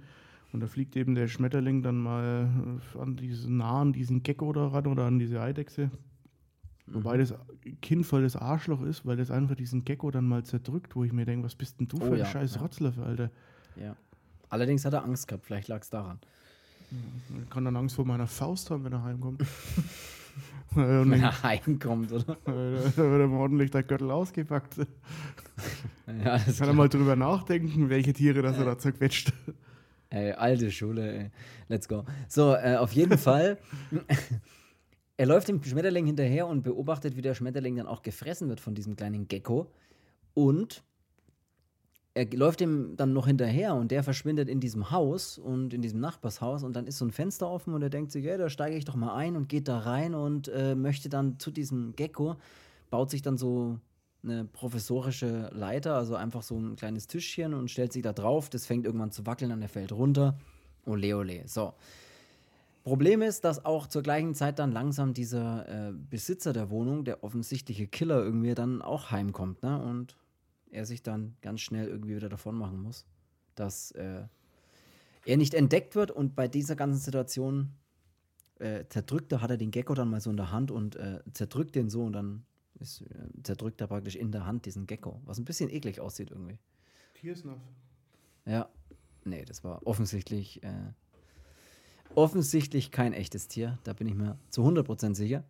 Und 0.55 0.61
da 0.61 0.69
fliegt 0.69 0.95
eben 0.95 1.17
der 1.17 1.27
Schmetterling 1.27 1.83
dann 1.83 1.97
mal 1.97 2.79
äh, 2.95 2.99
an 3.01 3.17
diesen 3.17 3.57
nah 3.57 3.81
an 3.81 3.93
diesen 3.93 4.23
Gecko 4.23 4.53
da 4.53 4.69
ran 4.69 4.87
oder 4.87 5.05
an 5.05 5.19
diese 5.19 5.41
Eidechse. 5.41 5.91
Mhm. 6.87 6.95
Wobei 6.95 7.17
das 7.17 7.35
Kind 7.83 8.07
voll 8.07 8.23
das 8.23 8.37
Arschloch 8.37 8.81
ist, 8.83 9.05
weil 9.05 9.17
das 9.17 9.33
einfach 9.33 9.57
diesen 9.57 9.85
Gecko 9.85 10.13
dann 10.13 10.29
mal 10.29 10.45
zerdrückt, 10.45 10.95
wo 10.95 11.03
ich 11.03 11.13
mir 11.13 11.25
denke, 11.25 11.45
was 11.45 11.57
bist 11.57 11.81
denn 11.81 11.89
du 11.89 11.97
oh, 11.97 12.05
für 12.05 12.17
ja, 12.17 12.25
ein 12.25 12.31
scheiß 12.31 12.55
ja. 12.55 12.61
Rotzlöffel, 12.61 13.03
Alter. 13.03 13.31
Ja. 13.75 13.97
Allerdings 14.49 14.85
hat 14.85 14.93
er 14.93 15.03
Angst 15.03 15.27
gehabt, 15.27 15.45
vielleicht 15.45 15.67
lag 15.67 15.83
es 15.83 15.91
daran. 15.91 16.21
Er 17.37 17.47
kann 17.51 17.65
dann 17.65 17.75
Angst 17.75 17.97
vor 17.97 18.05
meiner 18.05 18.29
Faust 18.29 18.71
haben, 18.71 18.85
wenn 18.85 18.93
er 18.93 19.03
heimkommt. 19.03 19.45
wenn 20.75 21.13
er 21.15 21.43
heimkommt, 21.43 22.13
oder? 22.13 22.37
Da 22.45 22.53
wird 22.55 22.97
er 22.97 23.27
mal 23.27 23.41
ordentlich 23.41 23.73
der 23.73 23.83
Gürtel 23.83 24.13
ausgepackt. 24.13 24.77
ja, 26.07 26.39
kann 26.39 26.69
er 26.69 26.75
mal 26.75 26.89
drüber 26.89 27.17
nachdenken, 27.17 27.89
welche 27.89 28.13
Tiere 28.13 28.41
das 28.41 28.57
er 28.57 28.67
da 28.67 28.79
zerquetscht. 28.79 29.33
Hey, 30.15 30.31
alte 30.31 30.71
Schule, 30.71 31.13
ey. 31.13 31.31
Let's 31.67 31.89
go. 31.89 32.05
So, 32.29 32.55
äh, 32.55 32.77
auf 32.77 32.93
jeden 32.93 33.19
Fall. 33.27 33.59
er 35.17 35.27
läuft 35.27 35.49
dem 35.49 35.61
Schmetterling 35.61 36.07
hinterher 36.07 36.47
und 36.47 36.63
beobachtet, 36.63 37.17
wie 37.17 37.21
der 37.21 37.35
Schmetterling 37.35 37.75
dann 37.75 37.89
auch 37.89 38.03
gefressen 38.03 38.49
wird 38.49 38.61
von 38.61 38.77
diesem 38.77 38.95
kleinen 38.95 39.27
Gecko. 39.27 39.73
Und 40.33 40.85
er 42.15 42.31
läuft 42.31 42.61
ihm 42.61 42.95
dann 42.97 43.13
noch 43.13 43.27
hinterher 43.27 43.75
und 43.75 43.91
der 43.91 44.05
verschwindet 44.05 44.49
in 44.49 44.61
diesem 44.61 44.93
Haus 44.93 45.37
und 45.37 45.75
in 45.75 45.83
diesem 45.83 45.99
Nachbarshaus 45.99 46.63
und 46.63 46.77
dann 46.77 46.87
ist 46.87 46.99
so 46.99 47.05
ein 47.05 47.11
Fenster 47.11 47.51
offen 47.51 47.75
und 47.75 47.83
er 47.83 47.91
denkt 47.91 48.13
sich, 48.13 48.25
ja, 48.25 48.37
da 48.37 48.49
steige 48.49 48.77
ich 48.77 48.85
doch 48.85 48.95
mal 48.95 49.17
ein 49.17 49.35
und 49.35 49.49
geht 49.49 49.67
da 49.67 49.81
rein 49.81 50.15
und 50.15 50.47
äh, 50.47 50.77
möchte 50.77 51.09
dann 51.09 51.41
zu 51.41 51.51
diesem 51.51 51.97
Gecko, 51.97 52.37
baut 52.89 53.11
sich 53.11 53.23
dann 53.23 53.37
so 53.37 53.81
eine 54.25 54.45
professorische 54.45 55.51
Leiter, 55.53 55.95
also 55.95 56.17
einfach 56.17 56.43
so 56.43 56.57
ein 56.59 56.77
kleines 56.77 57.07
Tischchen 57.07 57.55
und 57.55 57.71
stellt 57.71 57.93
sich 57.93 58.03
da 58.03 58.13
drauf. 58.13 58.51
Das 58.51 58.67
fängt 58.67 58.87
irgendwann 58.87 59.13
zu 59.13 59.27
wackeln 59.27 59.53
und 59.53 59.63
er 59.63 59.69
fällt 59.69 59.93
runter. 59.93 60.39
Ole, 60.87 61.17
ole. 61.17 61.47
So. 61.47 61.75
Problem 62.83 63.23
ist, 63.23 63.45
dass 63.45 63.65
auch 63.65 63.87
zur 63.87 64.03
gleichen 64.03 64.35
Zeit 64.35 64.59
dann 64.59 64.71
langsam 64.71 65.15
dieser 65.15 65.89
äh, 65.89 65.93
Besitzer 65.93 66.53
der 66.53 66.69
Wohnung, 66.69 67.05
der 67.05 67.25
offensichtliche 67.25 67.87
Killer, 67.87 68.23
irgendwie 68.23 68.55
dann 68.55 68.83
auch 68.83 69.11
heimkommt, 69.11 69.63
ne? 69.63 69.83
Und 69.83 70.17
er 70.71 70.85
sich 70.85 71.03
dann 71.03 71.37
ganz 71.41 71.61
schnell 71.61 71.89
irgendwie 71.89 72.17
wieder 72.17 72.29
davon 72.29 72.57
machen 72.57 72.83
muss, 72.83 73.07
dass 73.55 73.93
äh, 73.93 74.25
er 75.25 75.37
nicht 75.37 75.55
entdeckt 75.55 75.95
wird 75.95 76.11
und 76.11 76.35
bei 76.35 76.49
dieser 76.49 76.77
ganzen 76.77 77.01
Situation 77.01 77.71
äh, 78.59 78.85
zerdrückt 78.89 79.33
er, 79.33 79.41
hat 79.41 79.51
er 79.51 79.57
den 79.57 79.71
Gecko 79.71 79.95
dann 79.95 80.11
mal 80.11 80.21
so 80.21 80.31
in 80.31 80.37
der 80.37 80.51
Hand 80.51 80.71
und 80.71 80.97
äh, 80.97 81.21
zerdrückt 81.33 81.77
den 81.77 81.89
so 81.89 82.03
und 82.05 82.13
dann 82.13 82.45
ist, 82.81 83.03
äh, 83.03 83.43
zerdrückt 83.43 83.81
er 83.81 83.87
praktisch 83.87 84.17
in 84.17 84.33
der 84.33 84.47
Hand 84.47 84.67
diesen 84.67 84.87
Gecko, 84.87 85.21
was 85.25 85.39
ein 85.39 85.45
bisschen 85.45 85.71
eklig 85.71 86.01
aussieht 86.01 86.31
irgendwie. 86.31 86.59
Tiersnuff. 87.15 87.61
Ja, 88.47 88.69
nee, 89.25 89.45
das 89.45 89.65
war 89.65 89.87
offensichtlich, 89.87 90.63
äh, 90.63 90.93
offensichtlich 92.15 92.91
kein 92.91 93.13
echtes 93.13 93.49
Tier, 93.49 93.79
da 93.85 93.93
bin 93.93 94.09
ich 94.09 94.15
mir 94.15 94.39
zu 94.51 94.63
100% 94.63 95.15
sicher. 95.15 95.45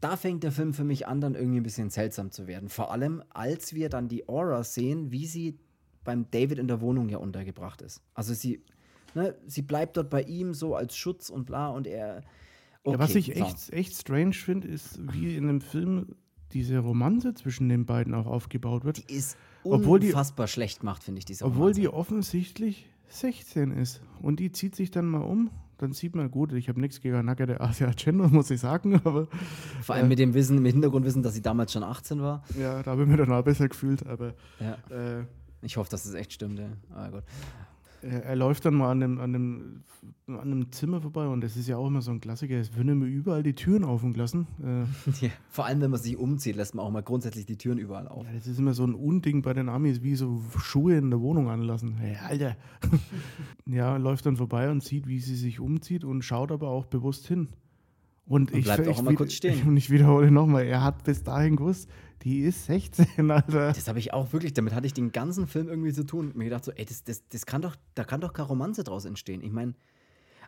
Da 0.00 0.16
fängt 0.16 0.44
der 0.44 0.52
Film 0.52 0.72
für 0.72 0.84
mich 0.84 1.08
an, 1.08 1.20
dann 1.20 1.34
irgendwie 1.34 1.58
ein 1.58 1.64
bisschen 1.64 1.90
seltsam 1.90 2.30
zu 2.30 2.46
werden. 2.46 2.68
Vor 2.68 2.92
allem, 2.92 3.24
als 3.30 3.74
wir 3.74 3.88
dann 3.88 4.08
die 4.08 4.28
Aura 4.28 4.62
sehen, 4.62 5.10
wie 5.10 5.26
sie 5.26 5.58
beim 6.04 6.30
David 6.30 6.58
in 6.58 6.68
der 6.68 6.80
Wohnung 6.80 7.08
ja 7.08 7.18
untergebracht 7.18 7.82
ist. 7.82 8.00
Also 8.14 8.32
sie, 8.32 8.62
ne, 9.14 9.36
sie 9.46 9.62
bleibt 9.62 9.96
dort 9.96 10.10
bei 10.10 10.22
ihm 10.22 10.54
so 10.54 10.76
als 10.76 10.96
Schutz 10.96 11.28
und 11.28 11.46
bla 11.46 11.68
und 11.70 11.86
er. 11.86 12.22
Okay, 12.82 12.94
ja, 12.94 12.98
was 12.98 13.14
ich 13.14 13.36
echt, 13.36 13.72
echt 13.72 13.94
strange 13.94 14.32
finde, 14.32 14.68
ist, 14.68 15.00
wie 15.12 15.36
in 15.36 15.46
dem 15.46 15.60
Film 15.60 16.14
diese 16.52 16.78
Romanze 16.78 17.34
zwischen 17.34 17.68
den 17.68 17.86
beiden 17.86 18.14
auch 18.14 18.26
aufgebaut 18.26 18.84
wird. 18.84 19.08
Die 19.08 19.14
ist 19.14 19.36
unfassbar 19.62 20.46
die, 20.46 20.52
schlecht 20.52 20.80
gemacht, 20.80 21.02
finde 21.04 21.18
ich, 21.18 21.24
diese 21.24 21.44
Obwohl 21.44 21.60
Romanze. 21.60 21.80
die 21.80 21.88
offensichtlich 21.88 22.90
16 23.08 23.72
ist. 23.72 24.00
Und 24.22 24.40
die 24.40 24.52
zieht 24.52 24.74
sich 24.74 24.90
dann 24.90 25.06
mal 25.06 25.22
um. 25.22 25.50
Dann 25.78 25.92
sieht 25.92 26.14
man, 26.14 26.30
gut, 26.30 26.52
ich 26.52 26.68
habe 26.68 26.80
nichts 26.80 27.00
gegen 27.00 27.24
nackerte 27.24 27.60
Asia 27.60 27.90
Gender, 27.96 28.28
muss 28.32 28.50
ich 28.50 28.60
sagen. 28.60 29.00
Aber, 29.04 29.28
Vor 29.82 29.94
allem 29.94 30.06
äh, 30.06 30.08
mit 30.10 30.18
dem 30.18 30.34
Wissen, 30.34 30.60
mit 30.60 30.72
Hintergrundwissen, 30.72 31.22
dass 31.22 31.34
sie 31.34 31.42
damals 31.42 31.72
schon 31.72 31.82
18 31.82 32.20
war. 32.20 32.42
Ja, 32.58 32.82
da 32.82 32.92
habe 32.92 33.02
ich 33.02 33.08
mir 33.08 33.16
dann 33.16 33.32
auch 33.32 33.42
besser 33.42 33.68
gefühlt. 33.68 34.06
Aber 34.06 34.34
ja. 34.58 34.74
äh, 34.90 35.24
ich 35.62 35.76
hoffe, 35.76 35.90
dass 35.90 36.04
es 36.04 36.12
das 36.12 36.20
echt 36.20 36.32
stimmt. 36.32 36.58
Ja. 36.58 36.68
Aber 36.94 37.22
gut. 37.22 37.24
Er, 38.02 38.24
er, 38.24 38.36
läuft 38.36 38.64
dann 38.64 38.74
mal 38.74 38.90
an 38.90 39.02
einem, 39.02 39.20
an, 39.20 39.34
einem, 39.34 39.84
an 40.28 40.40
einem 40.40 40.72
Zimmer 40.72 41.00
vorbei 41.00 41.26
und 41.26 41.42
das 41.42 41.56
ist 41.56 41.68
ja 41.68 41.76
auch 41.76 41.86
immer 41.86 42.02
so 42.02 42.10
ein 42.10 42.20
Klassiker. 42.20 42.56
Es 42.56 42.74
würden 42.74 42.90
immer 42.90 43.06
überall 43.06 43.42
die 43.42 43.54
Türen 43.54 43.84
offen 43.84 44.12
gelassen. 44.12 44.46
Äh, 44.62 45.10
ja, 45.26 45.30
vor 45.48 45.66
allem, 45.66 45.80
wenn 45.80 45.90
man 45.90 46.00
sich 46.00 46.16
umzieht, 46.16 46.56
lässt 46.56 46.74
man 46.74 46.84
auch 46.84 46.90
mal 46.90 47.02
grundsätzlich 47.02 47.46
die 47.46 47.56
Türen 47.56 47.78
überall 47.78 48.08
auf. 48.08 48.24
Ja, 48.24 48.32
das 48.32 48.46
ist 48.46 48.58
immer 48.58 48.74
so 48.74 48.84
ein 48.84 48.94
Unding 48.94 49.42
bei 49.42 49.52
den 49.52 49.68
Amis, 49.68 50.02
wie 50.02 50.14
so 50.14 50.42
Schuhe 50.58 50.96
in 50.96 51.10
der 51.10 51.20
Wohnung 51.20 51.48
anlassen. 51.48 51.96
Hey, 51.96 52.16
Alter. 52.16 52.56
ja, 53.66 53.96
läuft 53.96 54.26
dann 54.26 54.36
vorbei 54.36 54.70
und 54.70 54.82
sieht, 54.82 55.06
wie 55.06 55.20
sie 55.20 55.36
sich 55.36 55.60
umzieht 55.60 56.04
und 56.04 56.22
schaut 56.22 56.52
aber 56.52 56.68
auch 56.68 56.86
bewusst 56.86 57.26
hin. 57.26 57.48
Und, 58.30 58.52
und 58.52 58.58
ich, 58.58 58.64
bleibt 58.64 58.86
ich, 58.86 58.88
auch 58.88 59.00
immer 59.00 59.14
kurz 59.14 59.32
stehen. 59.32 59.66
Und 59.66 59.76
ich 59.76 59.90
wiederhole 59.90 60.30
nochmal, 60.30 60.64
er 60.64 60.84
hat 60.84 61.02
bis 61.02 61.24
dahin 61.24 61.56
gewusst, 61.56 61.90
die 62.22 62.42
ist 62.42 62.66
16, 62.66 63.08
Alter. 63.28 63.72
Das 63.72 63.88
habe 63.88 63.98
ich 63.98 64.12
auch 64.12 64.32
wirklich, 64.32 64.54
damit 64.54 64.72
hatte 64.72 64.86
ich 64.86 64.94
den 64.94 65.10
ganzen 65.10 65.48
Film 65.48 65.68
irgendwie 65.68 65.92
zu 65.92 66.04
tun. 66.04 66.30
Mir 66.36 66.44
gedacht 66.44 66.64
so, 66.64 66.70
ey, 66.70 66.84
das, 66.84 67.02
das, 67.02 67.26
das 67.28 67.44
kann 67.44 67.60
doch, 67.60 67.74
da 67.96 68.04
kann 68.04 68.20
doch 68.20 68.32
keine 68.32 68.46
Romanze 68.46 68.84
draus 68.84 69.04
entstehen. 69.04 69.42
Ich 69.42 69.50
meine, 69.50 69.74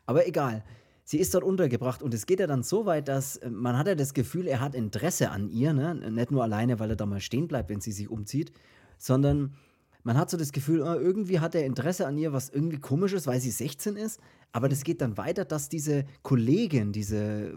aber 0.06 0.28
egal. 0.28 0.62
Sie 1.02 1.18
ist 1.18 1.34
dort 1.34 1.42
untergebracht 1.42 2.04
und 2.04 2.14
es 2.14 2.26
geht 2.26 2.38
ja 2.38 2.46
dann 2.46 2.62
so 2.62 2.86
weit, 2.86 3.08
dass 3.08 3.38
äh, 3.38 3.50
man 3.50 3.76
hat 3.76 3.88
ja 3.88 3.96
das 3.96 4.14
Gefühl, 4.14 4.46
er 4.46 4.60
hat 4.60 4.76
Interesse 4.76 5.30
an 5.30 5.48
ihr, 5.48 5.72
ne? 5.72 5.96
Nicht 5.96 6.30
nur 6.30 6.44
alleine, 6.44 6.78
weil 6.78 6.90
er 6.90 6.96
da 6.96 7.04
mal 7.04 7.20
stehen 7.20 7.48
bleibt, 7.48 7.68
wenn 7.68 7.80
sie 7.80 7.90
sich 7.90 8.08
umzieht, 8.08 8.52
sondern 8.96 9.56
man 10.04 10.16
hat 10.16 10.30
so 10.30 10.36
das 10.36 10.52
Gefühl, 10.52 10.82
oh, 10.82 10.94
irgendwie 10.94 11.40
hat 11.40 11.54
er 11.54 11.64
Interesse 11.64 12.06
an 12.06 12.18
ihr, 12.18 12.32
was 12.32 12.48
irgendwie 12.48 12.78
komisch 12.78 13.12
ist, 13.12 13.26
weil 13.26 13.40
sie 13.40 13.50
16 13.50 13.96
ist. 13.96 14.20
Aber 14.52 14.68
das 14.68 14.84
geht 14.84 15.00
dann 15.00 15.16
weiter, 15.16 15.44
dass 15.44 15.68
diese 15.68 16.04
Kollegin, 16.22 16.92
diese 16.92 17.54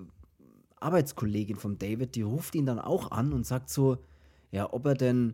Arbeitskollegin 0.79 1.55
von 1.57 1.77
David, 1.77 2.15
die 2.15 2.21
ruft 2.21 2.55
ihn 2.55 2.65
dann 2.65 2.79
auch 2.79 3.11
an 3.11 3.33
und 3.33 3.45
sagt 3.45 3.69
so, 3.69 3.97
ja, 4.51 4.71
ob 4.71 4.85
er 4.85 4.93
denn 4.93 5.33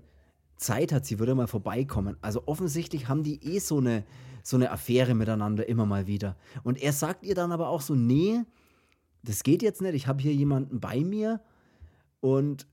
Zeit 0.56 0.94
hat, 0.94 1.06
sie 1.06 1.20
würde 1.20 1.36
mal 1.36 1.48
vorbeikommen. 1.48 2.16
Also 2.22 2.44
offensichtlich 2.46 3.08
haben 3.08 3.24
die 3.24 3.44
eh 3.44 3.60
so 3.60 3.80
eine, 3.80 4.06
so 4.44 4.56
eine 4.56 4.72
Affäre 4.72 5.14
miteinander 5.14 5.68
immer 5.68 5.86
mal 5.86 6.08
wieder. 6.08 6.38
Und 6.64 6.82
er 6.82 6.94
sagt 6.94 7.26
ihr 7.26 7.36
dann 7.36 7.52
aber 7.52 7.70
auch 7.70 7.82
so, 7.82 7.96
nee, 7.96 8.42
das 9.24 9.44
geht 9.44 9.62
jetzt 9.62 9.82
nicht, 9.82 9.96
ich 9.96 10.08
habe 10.08 10.22
hier 10.22 10.34
jemanden 10.34 10.80
bei 10.80 11.02
mir. 11.02 11.42
Und 12.22 12.68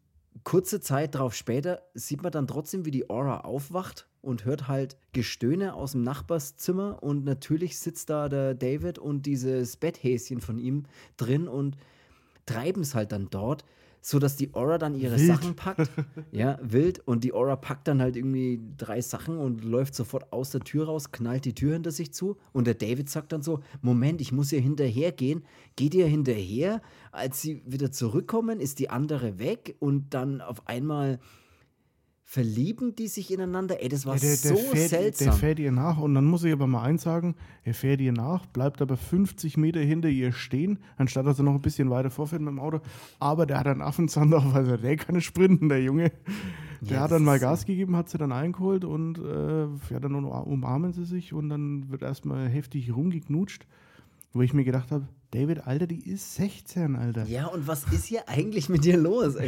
kurze 0.44 0.80
Zeit 0.80 1.14
darauf 1.14 1.34
später 1.34 1.82
sieht 1.94 2.22
man 2.22 2.32
dann 2.32 2.46
trotzdem, 2.46 2.84
wie 2.84 2.90
die 2.90 3.10
Aura 3.10 3.40
aufwacht 3.40 4.08
und 4.20 4.44
hört 4.44 4.68
halt 4.68 4.96
Gestöhne 5.12 5.74
aus 5.74 5.92
dem 5.92 6.02
Nachbarszimmer. 6.02 7.02
Und 7.02 7.24
natürlich 7.24 7.78
sitzt 7.78 8.10
da 8.10 8.28
der 8.28 8.54
David 8.54 8.98
und 8.98 9.26
dieses 9.26 9.76
Betthäschen 9.76 10.40
von 10.40 10.58
ihm 10.58 10.84
drin 11.16 11.48
und 11.48 11.76
treiben 12.46 12.82
es 12.82 12.94
halt 12.94 13.12
dann 13.12 13.28
dort, 13.30 13.64
so 14.00 14.18
dass 14.18 14.36
die 14.36 14.54
Aura 14.54 14.78
dann 14.78 14.94
ihre 14.94 15.16
wild. 15.16 15.26
Sachen 15.26 15.56
packt. 15.56 15.90
ja, 16.32 16.58
wild. 16.62 17.00
Und 17.06 17.24
die 17.24 17.32
Aura 17.32 17.56
packt 17.56 17.88
dann 17.88 18.00
halt 18.00 18.16
irgendwie 18.16 18.60
drei 18.76 19.00
Sachen 19.00 19.38
und 19.38 19.64
läuft 19.64 19.94
sofort 19.94 20.32
aus 20.32 20.50
der 20.50 20.60
Tür 20.60 20.86
raus, 20.86 21.10
knallt 21.12 21.44
die 21.44 21.54
Tür 21.54 21.74
hinter 21.74 21.90
sich 21.90 22.12
zu. 22.12 22.36
Und 22.52 22.66
der 22.66 22.74
David 22.74 23.10
sagt 23.10 23.32
dann 23.32 23.42
so: 23.42 23.60
Moment, 23.82 24.20
ich 24.20 24.32
muss 24.32 24.52
ihr 24.52 24.60
hinterhergehen. 24.60 25.44
Geht 25.76 25.94
ihr 25.94 26.06
hinterher? 26.06 26.80
Als 27.12 27.40
sie 27.40 27.62
wieder 27.66 27.92
zurückkommen, 27.92 28.60
ist 28.60 28.78
die 28.78 28.90
andere 28.90 29.38
weg 29.38 29.76
und 29.78 30.14
dann 30.14 30.40
auf 30.40 30.66
einmal 30.68 31.18
verlieben 32.30 32.94
die 32.94 33.08
sich 33.08 33.32
ineinander. 33.32 33.82
Ey, 33.82 33.88
das 33.88 34.04
war 34.04 34.14
ja, 34.16 34.20
der, 34.20 34.36
so 34.36 34.54
der 34.54 34.64
fährt, 34.64 34.90
seltsam. 34.90 35.26
Der 35.28 35.32
fährt 35.32 35.58
ihr 35.58 35.72
nach 35.72 35.96
und 35.96 36.14
dann 36.14 36.26
muss 36.26 36.44
ich 36.44 36.52
aber 36.52 36.66
mal 36.66 36.82
eins 36.82 37.02
sagen, 37.02 37.34
er 37.64 37.72
fährt 37.72 38.02
ihr 38.02 38.12
nach, 38.12 38.44
bleibt 38.44 38.82
aber 38.82 38.98
50 38.98 39.56
Meter 39.56 39.80
hinter 39.80 40.10
ihr 40.10 40.32
stehen, 40.32 40.78
anstatt 40.98 41.26
dass 41.26 41.38
er 41.38 41.44
noch 41.44 41.54
ein 41.54 41.62
bisschen 41.62 41.88
weiter 41.88 42.10
vorfährt 42.10 42.42
mit 42.42 42.50
dem 42.50 42.60
Auto. 42.60 42.80
Aber 43.18 43.46
der 43.46 43.58
hat 43.58 43.66
einen 43.66 43.80
Affenzahn 43.80 44.30
drauf, 44.30 44.54
also 44.54 44.76
der 44.76 44.96
kann 44.96 45.14
nicht 45.14 45.24
sprinten, 45.24 45.70
der 45.70 45.82
Junge. 45.82 46.12
Der 46.82 46.90
yes. 46.90 47.00
hat 47.00 47.12
dann 47.12 47.24
mal 47.24 47.38
Gas 47.38 47.64
gegeben, 47.64 47.96
hat 47.96 48.10
sie 48.10 48.18
dann 48.18 48.32
eingeholt 48.32 48.84
und 48.84 49.16
äh, 49.16 49.64
ja, 49.90 49.98
dann 49.98 50.14
umarmen 50.14 50.92
sie 50.92 51.06
sich 51.06 51.32
und 51.32 51.48
dann 51.48 51.90
wird 51.90 52.02
erstmal 52.02 52.46
heftig 52.46 52.94
rumgeknutscht, 52.94 53.66
wo 54.32 54.42
ich 54.42 54.52
mir 54.52 54.64
gedacht 54.64 54.90
habe, 54.90 55.08
David, 55.30 55.66
Alter, 55.66 55.86
die 55.86 56.08
ist 56.08 56.36
16, 56.36 56.96
Alter. 56.96 57.24
Ja, 57.24 57.46
und 57.46 57.66
was 57.66 57.84
ist 57.92 58.06
hier 58.06 58.28
eigentlich 58.28 58.68
mit 58.68 58.84
dir 58.84 58.96
los? 58.96 59.34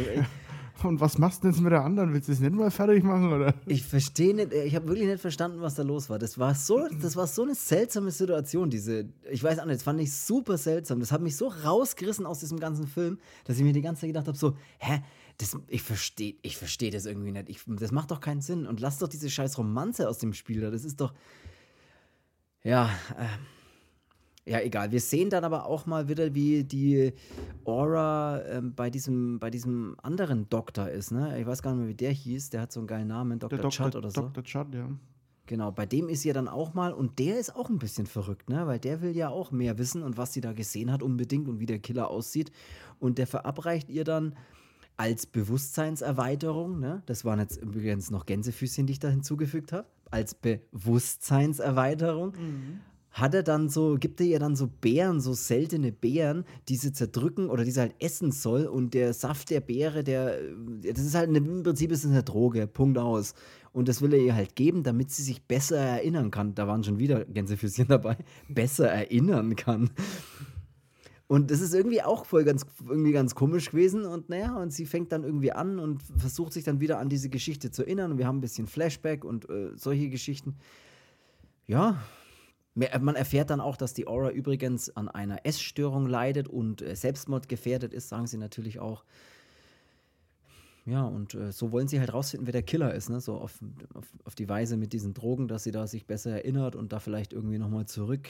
Und 0.83 0.99
was 0.99 1.17
machst 1.17 1.43
du 1.43 1.47
jetzt 1.47 1.61
mit 1.61 1.71
der 1.71 1.83
anderen? 1.83 2.13
Willst 2.13 2.27
du 2.27 2.31
es 2.31 2.39
nicht 2.39 2.53
mal 2.53 2.71
fertig 2.71 3.03
machen? 3.03 3.31
Oder? 3.31 3.53
Ich 3.67 3.83
verstehe 3.83 4.33
nicht, 4.33 4.51
ich 4.53 4.75
habe 4.75 4.87
wirklich 4.87 5.07
nicht 5.07 5.21
verstanden, 5.21 5.61
was 5.61 5.75
da 5.75 5.83
los 5.83 6.09
war. 6.09 6.17
Das 6.17 6.37
war, 6.37 6.55
so, 6.55 6.87
das 7.01 7.15
war 7.15 7.27
so 7.27 7.43
eine 7.43 7.55
seltsame 7.55 8.11
Situation, 8.11 8.69
diese. 8.69 9.09
Ich 9.29 9.43
weiß 9.43 9.59
auch 9.59 9.65
nicht, 9.65 9.75
das 9.75 9.83
fand 9.83 9.99
ich 10.01 10.11
super 10.11 10.57
seltsam. 10.57 10.99
Das 10.99 11.11
hat 11.11 11.21
mich 11.21 11.35
so 11.35 11.47
rausgerissen 11.47 12.25
aus 12.25 12.39
diesem 12.39 12.59
ganzen 12.59 12.87
Film, 12.87 13.19
dass 13.45 13.57
ich 13.57 13.63
mir 13.63 13.73
die 13.73 13.81
ganze 13.81 14.01
Zeit 14.01 14.09
gedacht 14.09 14.27
habe: 14.27 14.37
so, 14.37 14.55
hä? 14.79 15.01
Das, 15.37 15.57
ich 15.67 15.81
verstehe 15.81 16.35
ich 16.41 16.57
versteh 16.57 16.89
das 16.89 17.05
irgendwie 17.05 17.31
nicht. 17.31 17.49
Ich, 17.49 17.61
das 17.67 17.91
macht 17.91 18.11
doch 18.11 18.19
keinen 18.19 18.41
Sinn. 18.41 18.67
Und 18.67 18.79
lass 18.79 18.99
doch 18.99 19.07
diese 19.07 19.29
scheiß 19.29 19.57
Romanze 19.57 20.07
aus 20.07 20.19
dem 20.19 20.33
Spiel 20.33 20.61
da. 20.61 20.71
Das 20.71 20.83
ist 20.83 20.99
doch. 20.99 21.13
Ja, 22.63 22.89
äh, 23.17 23.25
ja, 24.45 24.59
egal. 24.59 24.91
Wir 24.91 24.99
sehen 24.99 25.29
dann 25.29 25.43
aber 25.43 25.67
auch 25.67 25.85
mal 25.85 26.07
wieder, 26.07 26.33
wie 26.33 26.63
die 26.63 27.13
Aura 27.63 28.41
ähm, 28.45 28.73
bei, 28.73 28.89
diesem, 28.89 29.39
bei 29.39 29.51
diesem 29.51 29.95
anderen 30.01 30.49
Doktor 30.49 30.89
ist. 30.89 31.11
Ne? 31.11 31.39
Ich 31.39 31.45
weiß 31.45 31.61
gar 31.61 31.71
nicht 31.71 31.79
mehr, 31.81 31.89
wie 31.89 31.95
der 31.95 32.11
hieß. 32.11 32.49
Der 32.49 32.61
hat 32.61 32.71
so 32.71 32.79
einen 32.79 32.87
geilen 32.87 33.07
Namen, 33.07 33.37
Dr. 33.37 33.59
Der 33.59 33.69
Chud 33.69 33.95
oder 33.95 34.09
so. 34.09 34.21
Dr. 34.21 34.43
Chud, 34.43 34.73
ja. 34.73 34.89
Genau, 35.45 35.71
bei 35.71 35.85
dem 35.85 36.09
ist 36.09 36.21
sie 36.21 36.29
ja 36.29 36.33
dann 36.33 36.47
auch 36.47 36.73
mal, 36.73 36.93
und 36.93 37.19
der 37.19 37.37
ist 37.37 37.55
auch 37.55 37.69
ein 37.69 37.77
bisschen 37.77 38.07
verrückt, 38.07 38.49
ne? 38.49 38.65
Weil 38.67 38.79
der 38.79 39.01
will 39.01 39.15
ja 39.15 39.29
auch 39.29 39.51
mehr 39.51 39.77
wissen 39.77 40.01
und 40.01 40.15
was 40.17 40.33
sie 40.33 40.41
da 40.41 40.53
gesehen 40.53 40.91
hat 40.91 41.03
unbedingt 41.03 41.47
und 41.49 41.59
wie 41.59 41.65
der 41.65 41.79
Killer 41.79 42.09
aussieht. 42.09 42.51
Und 42.99 43.17
der 43.17 43.27
verabreicht 43.27 43.89
ihr 43.89 44.05
dann 44.05 44.35
als 44.97 45.25
Bewusstseinserweiterung, 45.25 46.79
ne? 46.79 47.03
Das 47.05 47.25
waren 47.25 47.39
jetzt 47.39 47.57
übrigens 47.57 48.11
noch 48.11 48.25
Gänsefüßchen, 48.25 48.87
die 48.87 48.93
ich 48.93 48.99
da 48.99 49.09
hinzugefügt 49.09 49.73
habe. 49.73 49.87
Als 50.09 50.33
Bewusstseinserweiterung. 50.35 52.31
Mhm 52.31 52.79
hat 53.11 53.33
er 53.33 53.43
dann 53.43 53.69
so, 53.69 53.97
gibt 53.99 54.21
er 54.21 54.27
ihr 54.27 54.39
dann 54.39 54.55
so 54.55 54.67
Beeren, 54.67 55.19
so 55.19 55.33
seltene 55.33 55.91
Beeren, 55.91 56.45
die 56.69 56.77
sie 56.77 56.93
zerdrücken 56.93 57.49
oder 57.49 57.65
die 57.65 57.71
sie 57.71 57.81
halt 57.81 57.95
essen 57.99 58.31
soll. 58.31 58.65
Und 58.65 58.93
der 58.93 59.13
Saft 59.13 59.49
der 59.49 59.59
Beere, 59.59 60.03
der, 60.03 60.37
das 60.81 61.03
ist 61.03 61.15
halt 61.15 61.35
im 61.35 61.63
Prinzip 61.63 61.91
ist 61.91 62.05
es 62.05 62.11
eine 62.11 62.23
Droge, 62.23 62.67
Punkt 62.67 62.97
aus. 62.97 63.33
Und 63.73 63.89
das 63.89 64.01
will 64.01 64.13
er 64.13 64.19
ihr 64.19 64.35
halt 64.35 64.55
geben, 64.55 64.83
damit 64.83 65.11
sie 65.11 65.23
sich 65.23 65.43
besser 65.43 65.77
erinnern 65.77 66.31
kann. 66.31 66.55
Da 66.55 66.67
waren 66.67 66.83
schon 66.83 66.99
wieder 66.99 67.25
Gänsefüßchen 67.25 67.87
dabei. 67.87 68.17
Besser 68.49 68.89
erinnern 68.89 69.55
kann. 69.55 69.89
Und 71.27 71.51
das 71.51 71.61
ist 71.61 71.73
irgendwie 71.73 72.01
auch 72.01 72.25
voll 72.25 72.43
ganz, 72.43 72.65
irgendwie 72.85 73.13
ganz 73.13 73.35
komisch 73.35 73.71
gewesen. 73.71 74.03
Und 74.03 74.27
naja, 74.29 74.57
und 74.57 74.71
sie 74.71 74.85
fängt 74.85 75.13
dann 75.13 75.23
irgendwie 75.23 75.53
an 75.53 75.79
und 75.79 76.03
versucht 76.17 76.51
sich 76.51 76.65
dann 76.65 76.81
wieder 76.81 76.99
an 76.99 77.07
diese 77.07 77.29
Geschichte 77.29 77.71
zu 77.71 77.83
erinnern. 77.83 78.11
Und 78.11 78.17
wir 78.17 78.27
haben 78.27 78.37
ein 78.37 78.41
bisschen 78.41 78.67
Flashback 78.67 79.23
und 79.23 79.49
äh, 79.49 79.71
solche 79.75 80.09
Geschichten. 80.09 80.55
Ja, 81.67 82.01
man 82.75 83.15
erfährt 83.15 83.49
dann 83.49 83.59
auch, 83.59 83.75
dass 83.75 83.93
die 83.93 84.07
Aura 84.07 84.31
übrigens 84.31 84.95
an 84.95 85.09
einer 85.09 85.45
Essstörung 85.45 86.05
leidet 86.07 86.47
und 86.47 86.81
äh, 86.81 86.95
selbstmordgefährdet 86.95 87.93
ist, 87.93 88.09
sagen 88.09 88.27
sie 88.27 88.37
natürlich 88.37 88.79
auch. 88.79 89.03
Ja, 90.85 91.03
und 91.03 91.35
äh, 91.35 91.51
so 91.51 91.71
wollen 91.71 91.87
sie 91.87 91.99
halt 91.99 92.13
rausfinden, 92.13 92.47
wer 92.47 92.53
der 92.53 92.63
Killer 92.63 92.93
ist, 92.93 93.09
ne? 93.09 93.19
So 93.19 93.35
auf, 93.35 93.59
auf, 93.93 94.07
auf, 94.23 94.35
die 94.35 94.49
Weise 94.49 94.77
mit 94.77 94.93
diesen 94.93 95.13
Drogen, 95.13 95.47
dass 95.47 95.63
sie 95.63 95.71
da 95.71 95.85
sich 95.85 96.07
besser 96.07 96.31
erinnert 96.31 96.75
und 96.75 96.91
da 96.91 96.99
vielleicht 96.99 97.33
irgendwie 97.33 97.59
nochmal 97.59 97.85
zurück 97.85 98.29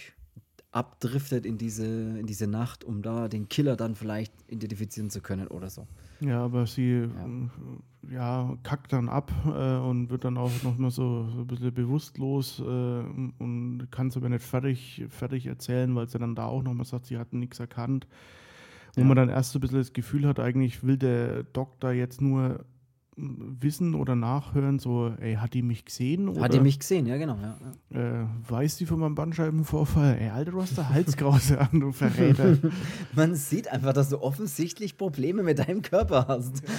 abdriftet 0.71 1.45
in 1.45 1.57
diese, 1.57 1.85
in 1.85 2.25
diese 2.25 2.47
Nacht, 2.47 2.83
um 2.83 3.01
da 3.01 3.27
den 3.27 3.49
Killer 3.49 3.75
dann 3.75 3.95
vielleicht 3.95 4.33
identifizieren 4.47 5.09
zu 5.09 5.21
können 5.21 5.47
oder 5.47 5.69
so. 5.69 5.85
Ja, 6.21 6.43
aber 6.45 6.65
sie 6.65 6.91
ja. 6.91 7.05
Äh, 7.07 8.13
ja 8.13 8.57
kackt 8.63 8.93
dann 8.93 9.09
ab 9.09 9.31
äh, 9.45 9.77
und 9.77 10.09
wird 10.09 10.23
dann 10.23 10.37
auch 10.37 10.51
nochmal 10.63 10.91
so, 10.91 11.27
so 11.29 11.41
ein 11.41 11.47
bisschen 11.47 11.73
bewusstlos 11.73 12.59
äh, 12.59 12.63
und 12.63 13.87
kann 13.91 14.07
es 14.07 14.17
aber 14.17 14.29
nicht 14.29 14.45
fertig, 14.45 15.05
fertig 15.09 15.47
erzählen, 15.47 15.93
weil 15.95 16.07
sie 16.07 16.19
dann 16.19 16.35
da 16.35 16.45
auch 16.45 16.63
nochmal 16.63 16.85
sagt, 16.85 17.07
sie 17.07 17.17
hat 17.17 17.33
nichts 17.33 17.59
erkannt. 17.59 18.07
Wo 18.95 19.01
ja. 19.01 19.07
man 19.07 19.15
dann 19.17 19.29
erst 19.29 19.51
so 19.51 19.59
ein 19.59 19.61
bisschen 19.61 19.77
das 19.77 19.93
Gefühl 19.93 20.27
hat, 20.27 20.39
eigentlich 20.39 20.83
will 20.83 20.97
der 20.97 21.43
Doktor 21.43 21.91
jetzt 21.91 22.21
nur 22.21 22.65
wissen 23.17 23.93
oder 23.93 24.15
nachhören, 24.15 24.79
so, 24.79 25.13
ey, 25.19 25.35
hat 25.35 25.53
die 25.53 25.61
mich 25.61 25.85
gesehen? 25.85 26.29
Oder, 26.29 26.41
hat 26.41 26.53
die 26.53 26.59
mich 26.59 26.79
gesehen, 26.79 27.05
ja, 27.05 27.17
genau. 27.17 27.37
Ja, 27.37 27.57
ja. 27.89 28.21
Äh, 28.21 28.27
weiß 28.47 28.77
die 28.77 28.85
von 28.85 28.99
meinem 28.99 29.15
Bandscheibenvorfall? 29.15 30.17
Ey, 30.19 30.29
Alter, 30.29 30.51
du 30.51 30.61
hast 30.61 30.77
da 30.77 30.89
Halskrause 30.89 31.59
an, 31.71 31.79
du 31.79 31.91
Verräter. 31.91 32.57
Man 33.13 33.35
sieht 33.35 33.67
einfach, 33.67 33.93
dass 33.93 34.09
du 34.09 34.21
offensichtlich 34.21 34.97
Probleme 34.97 35.43
mit 35.43 35.59
deinem 35.59 35.81
Körper 35.81 36.27
hast. 36.27 36.63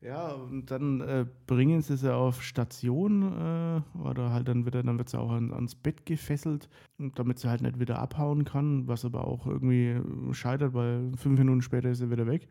Ja, 0.00 0.28
und 0.28 0.70
dann 0.70 1.00
äh, 1.00 1.26
bringen 1.48 1.82
sie 1.82 1.96
sie 1.96 2.14
auf 2.14 2.44
Station 2.44 3.22
äh, 3.22 3.98
oder 3.98 4.32
halt 4.32 4.46
dann 4.46 4.64
wird, 4.64 4.76
er, 4.76 4.84
dann 4.84 4.96
wird 4.96 5.08
sie 5.08 5.18
auch 5.18 5.32
an, 5.32 5.52
ans 5.52 5.74
Bett 5.74 6.06
gefesselt, 6.06 6.68
damit 7.16 7.40
sie 7.40 7.50
halt 7.50 7.62
nicht 7.62 7.80
wieder 7.80 7.98
abhauen 7.98 8.44
kann, 8.44 8.86
was 8.86 9.04
aber 9.04 9.26
auch 9.26 9.44
irgendwie 9.44 9.96
scheitert, 10.30 10.72
weil 10.72 11.10
fünf 11.16 11.40
Minuten 11.40 11.62
später 11.62 11.90
ist 11.90 11.98
sie 11.98 12.12
wieder 12.12 12.28
weg 12.28 12.46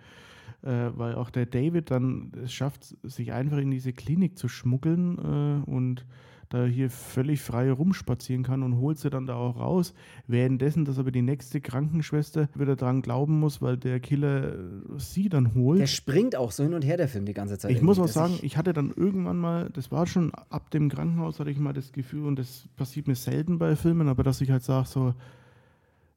äh, 0.64 0.90
weil 0.96 1.16
auch 1.16 1.30
der 1.30 1.46
David 1.46 1.92
dann 1.92 2.32
es 2.44 2.54
schafft, 2.54 2.96
sich 3.04 3.32
einfach 3.34 3.58
in 3.58 3.72
diese 3.72 3.94
Klinik 3.94 4.38
zu 4.38 4.48
schmuggeln 4.48 5.18
äh, 5.66 5.70
und 5.70 6.06
da 6.50 6.66
hier 6.66 6.90
völlig 6.90 7.42
frei 7.42 7.72
rumspazieren 7.72 8.44
kann 8.44 8.64
und 8.64 8.78
holt 8.78 8.98
sie 8.98 9.10
dann 9.10 9.28
da 9.28 9.36
auch 9.36 9.60
raus. 9.60 9.94
Währenddessen, 10.28 10.86
dass 10.86 10.98
aber 10.98 11.12
die 11.12 11.22
nächste 11.22 11.60
Krankenschwester 11.60 12.48
wieder 12.56 12.76
dran 12.76 13.02
glauben 13.02 13.40
muss, 13.40 13.62
weil 13.62 13.78
der 13.78 14.00
Killer 14.00 14.54
äh, 14.54 14.58
sie 14.98 15.30
dann 15.30 15.54
holt. 15.54 15.80
Der 15.80 15.88
springt 15.88 16.36
auch 16.36 16.52
so 16.52 16.64
hin 16.64 16.74
und 16.74 16.86
her, 16.86 16.98
der 16.98 17.08
Film, 17.08 17.26
die 17.26 17.34
ganze 17.34 17.58
Zeit. 17.58 17.72
Ich 17.72 17.82
muss 17.82 18.00
auch 18.00 18.08
sagen, 18.08 18.36
ich, 18.36 18.44
ich 18.44 18.58
hatte 18.58 18.74
dann 18.74 18.94
irgendwann 18.96 19.38
mal, 19.38 19.70
das 19.72 19.92
war 19.92 20.08
schon 20.08 20.34
ab 20.50 20.72
dem 20.72 20.90
Krankenhaus, 20.90 21.40
hatte 21.40 21.52
ich 21.52 21.60
mal 21.60 21.74
das 21.74 21.92
Gefühl, 21.92 22.26
und 22.26 22.40
das 22.40 22.68
passiert 22.76 23.08
mir 23.08 23.16
selten 23.16 23.58
bei 23.58 23.76
Filmen, 23.76 24.08
aber 24.08 24.24
dass 24.24 24.42
ich 24.42 24.52
halt 24.52 24.64
sage, 24.64 24.88
so, 24.88 25.14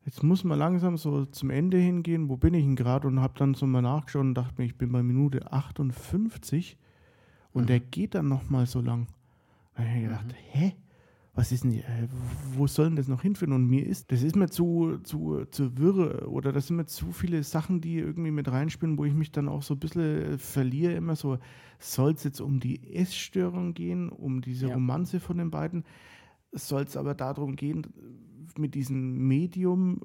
jetzt 0.05 0.22
muss 0.22 0.44
man 0.44 0.59
langsam 0.59 0.96
so 0.96 1.26
zum 1.26 1.51
Ende 1.51 1.78
hingehen, 1.78 2.28
wo 2.28 2.36
bin 2.36 2.55
ich 2.55 2.64
denn 2.64 2.76
gerade? 2.76 3.07
Und 3.07 3.20
habe 3.20 3.38
dann 3.38 3.55
so 3.55 3.66
mal 3.66 3.82
nachgeschaut 3.82 4.22
und 4.22 4.34
dachte 4.34 4.55
mir, 4.59 4.64
ich 4.64 4.76
bin 4.76 4.92
bei 4.92 5.03
Minute 5.03 5.53
58 5.53 6.78
und 7.53 7.62
mhm. 7.62 7.66
der 7.66 7.80
geht 7.80 8.14
dann 8.14 8.28
nochmal 8.28 8.66
so 8.66 8.80
lang. 8.80 9.09
Da 9.74 9.82
habe 9.82 9.96
ich 9.96 10.05
gedacht, 10.05 10.26
mhm. 10.26 10.34
hä? 10.53 10.74
Was 11.32 11.53
ist 11.53 11.62
denn, 11.62 11.78
äh, 11.78 12.09
wo 12.55 12.66
soll 12.66 12.86
denn 12.86 12.96
das 12.96 13.07
noch 13.07 13.22
hinführen? 13.22 13.53
Und 13.53 13.66
mir 13.66 13.86
ist, 13.86 14.11
das 14.11 14.22
ist 14.22 14.34
mir 14.34 14.48
zu, 14.48 14.98
zu, 15.05 15.44
zu 15.51 15.78
wirre 15.78 16.28
oder 16.28 16.51
das 16.51 16.66
sind 16.66 16.76
mir 16.76 16.86
zu 16.86 17.12
viele 17.12 17.44
Sachen, 17.44 17.80
die 17.80 17.98
irgendwie 17.98 18.32
mit 18.32 18.51
reinspielen, 18.51 18.98
wo 18.98 19.05
ich 19.05 19.14
mich 19.14 19.30
dann 19.30 19.48
auch 19.48 19.62
so 19.62 19.74
ein 19.74 19.78
bisschen 19.78 20.38
verliere. 20.38 20.94
Immer 20.94 21.14
so, 21.14 21.38
soll 21.78 22.12
es 22.12 22.24
jetzt 22.24 22.40
um 22.40 22.59
die 22.59 22.94
Essstörung 22.94 23.74
gehen, 23.74 24.09
um 24.09 24.42
diese 24.42 24.66
ja. 24.66 24.74
Romanze 24.74 25.20
von 25.20 25.38
den 25.38 25.53
beiden? 25.53 25.84
Soll 26.53 26.82
es 26.82 26.96
aber 26.96 27.14
darum 27.14 27.55
gehen, 27.55 27.86
mit 28.59 28.74
diesem 28.74 29.28
Medium, 29.28 30.01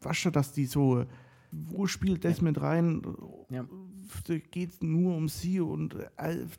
wasche, 0.00 0.32
dass 0.32 0.52
die 0.52 0.66
so, 0.66 1.04
wo 1.52 1.86
spielt 1.86 2.24
das 2.24 2.38
ja. 2.38 2.44
mit 2.44 2.60
rein? 2.60 3.02
Ja. 3.50 3.64
Geht 4.50 4.70
es 4.70 4.82
nur 4.82 5.14
um 5.14 5.28
sie 5.28 5.60
und 5.60 5.94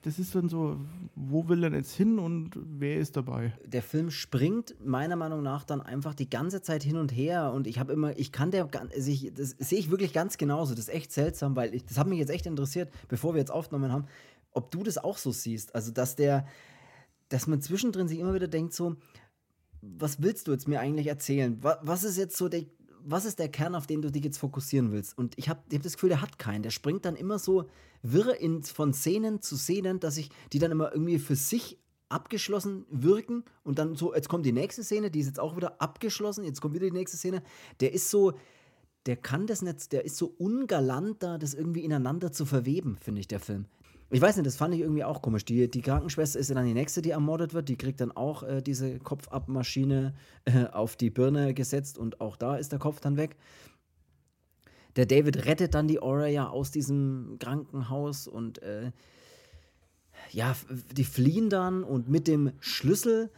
das 0.04 0.20
ist 0.20 0.36
dann 0.36 0.48
so, 0.48 0.80
wo 1.16 1.50
will 1.50 1.66
er 1.66 1.74
jetzt 1.74 1.94
hin 1.94 2.18
und 2.18 2.52
wer 2.56 2.98
ist 2.98 3.18
dabei? 3.18 3.54
Der 3.66 3.84
Film 3.84 4.10
springt 4.10 4.76
meiner 4.82 5.18
Meinung 5.18 5.44
nach 5.44 5.66
dann 5.66 5.82
einfach 5.82 6.14
die 6.14 6.30
ganze 6.30 6.62
Zeit 6.62 6.82
hin 6.82 6.96
und 6.96 7.12
her 7.12 7.52
und 7.52 7.68
ich 7.68 7.78
habe 7.78 7.92
immer, 7.92 8.18
ich 8.18 8.32
kann 8.32 8.52
der, 8.52 8.70
also 8.74 9.12
ich, 9.12 9.34
das 9.34 9.50
sehe 9.60 9.80
ich 9.80 9.92
wirklich 9.92 10.14
ganz 10.14 10.38
genauso. 10.38 10.76
Das 10.76 10.88
ist 10.88 10.94
echt 10.94 11.12
seltsam, 11.12 11.58
weil 11.58 11.76
ich, 11.76 11.84
das 11.84 11.98
hat 11.98 12.08
mich 12.08 12.20
jetzt 12.20 12.32
echt 12.32 12.46
interessiert, 12.46 12.90
bevor 13.10 13.34
wir 13.34 13.40
jetzt 13.40 13.52
aufgenommen 13.52 13.92
haben, 13.92 14.06
ob 14.54 14.72
du 14.72 14.84
das 14.84 14.98
auch 14.98 15.18
so 15.18 15.32
siehst. 15.32 15.76
Also, 15.76 15.92
dass 15.92 16.16
der, 16.16 16.46
dass 17.30 17.48
man 17.48 17.62
zwischendrin 17.62 18.08
sich 18.08 18.20
immer 18.20 18.34
wieder 18.34 18.48
denkt, 18.48 18.74
so, 18.74 18.96
was 19.82 20.22
willst 20.22 20.48
du 20.48 20.52
jetzt 20.52 20.68
mir 20.68 20.80
eigentlich 20.80 21.08
erzählen? 21.08 21.58
Was, 21.62 22.04
ist 22.04 22.18
jetzt 22.18 22.38
so 22.38 22.50
der, 22.50 22.66
was 23.04 23.26
ist 23.26 23.40
der 23.40 23.50
Kern, 23.50 23.76
auf 23.76 23.88
den 23.88 24.02
du 24.02 24.12
dich 24.12 24.24
jetzt 24.24 24.38
fokussieren 24.38 24.92
willst? 24.92 25.18
Und 25.18 25.38
ich 25.38 25.50
habe 25.50 25.62
hab 25.74 25.84
das 25.84 25.94
Gefühl, 25.94 26.10
der 26.10 26.22
hat 26.22 26.40
keinen. 26.40 26.64
Der 26.64 26.70
springt 26.70 27.06
dann 27.06 27.16
immer 27.16 27.40
so 27.40 27.70
wirr 28.04 28.40
in, 28.40 28.64
von 28.64 28.94
Szenen 28.94 29.42
zu 29.42 29.58
Szenen, 29.58 30.00
dass 30.00 30.18
ich 30.18 30.30
die 30.54 30.60
dann 30.60 30.72
immer 30.72 30.92
irgendwie 30.92 31.20
für 31.20 31.36
sich 31.36 31.78
abgeschlossen 32.10 32.86
wirken 32.90 33.44
und 33.64 33.80
dann 33.80 33.96
so, 33.96 34.14
jetzt 34.14 34.30
kommt 34.30 34.46
die 34.46 34.52
nächste 34.52 34.84
Szene, 34.84 35.10
die 35.10 35.22
ist 35.22 35.28
jetzt 35.28 35.40
auch 35.40 35.56
wieder 35.56 35.82
abgeschlossen, 35.82 36.44
jetzt 36.44 36.60
kommt 36.62 36.76
wieder 36.76 36.88
die 36.88 36.92
nächste 36.92 37.18
Szene. 37.18 37.42
Der 37.80 37.94
ist 37.94 38.10
so, 38.10 38.34
der 39.06 39.16
kann 39.16 39.48
das 39.48 39.62
nicht, 39.62 39.92
der 39.94 40.06
ist 40.06 40.18
so 40.18 40.36
ungalant 40.38 41.24
da, 41.24 41.38
das 41.38 41.54
irgendwie 41.54 41.84
ineinander 41.84 42.32
zu 42.32 42.46
verweben, 42.46 42.98
finde 43.00 43.22
ich, 43.22 43.28
der 43.28 43.40
Film. 43.40 43.66
Ich 44.14 44.20
weiß 44.20 44.36
nicht, 44.36 44.46
das 44.46 44.58
fand 44.58 44.76
ich 44.76 44.82
irgendwie 44.82 45.06
auch 45.06 45.22
komisch. 45.22 45.46
Die, 45.46 45.72
die 45.72 45.82
Krankenschwester 45.82 46.38
ist 46.38 46.50
ja 46.50 46.56
dann 46.56 46.66
die 46.66 46.74
nächste, 46.74 47.02
die 47.02 47.12
ermordet 47.12 47.54
wird. 47.54 47.70
Die 47.70 47.78
kriegt 47.78 48.02
dann 48.02 48.12
auch 48.12 48.44
äh, 48.44 48.62
diese 48.62 49.00
Kopfabmaschine 49.00 50.14
äh, 50.44 50.66
auf 50.66 50.98
die 50.98 51.10
Birne 51.10 51.54
gesetzt 51.54 51.98
und 51.98 52.20
auch 52.20 52.36
da 52.36 52.58
ist 52.58 52.74
der 52.74 52.80
Kopf 52.80 53.00
dann 53.00 53.16
weg. 53.16 53.38
Der 54.98 55.06
David 55.06 55.46
rettet 55.46 55.74
dann 55.74 55.88
die 55.88 56.02
Aura 56.02 56.28
ja 56.28 56.50
aus 56.50 56.72
diesem 56.72 57.38
Krankenhaus 57.40 58.28
und 58.28 58.62
äh, 58.62 58.92
ja, 60.32 60.58
die 60.92 61.06
fliehen 61.06 61.50
dann 61.50 61.86
und 61.86 62.10
mit 62.10 62.28
dem 62.28 62.52
Schlüssel 62.60 63.32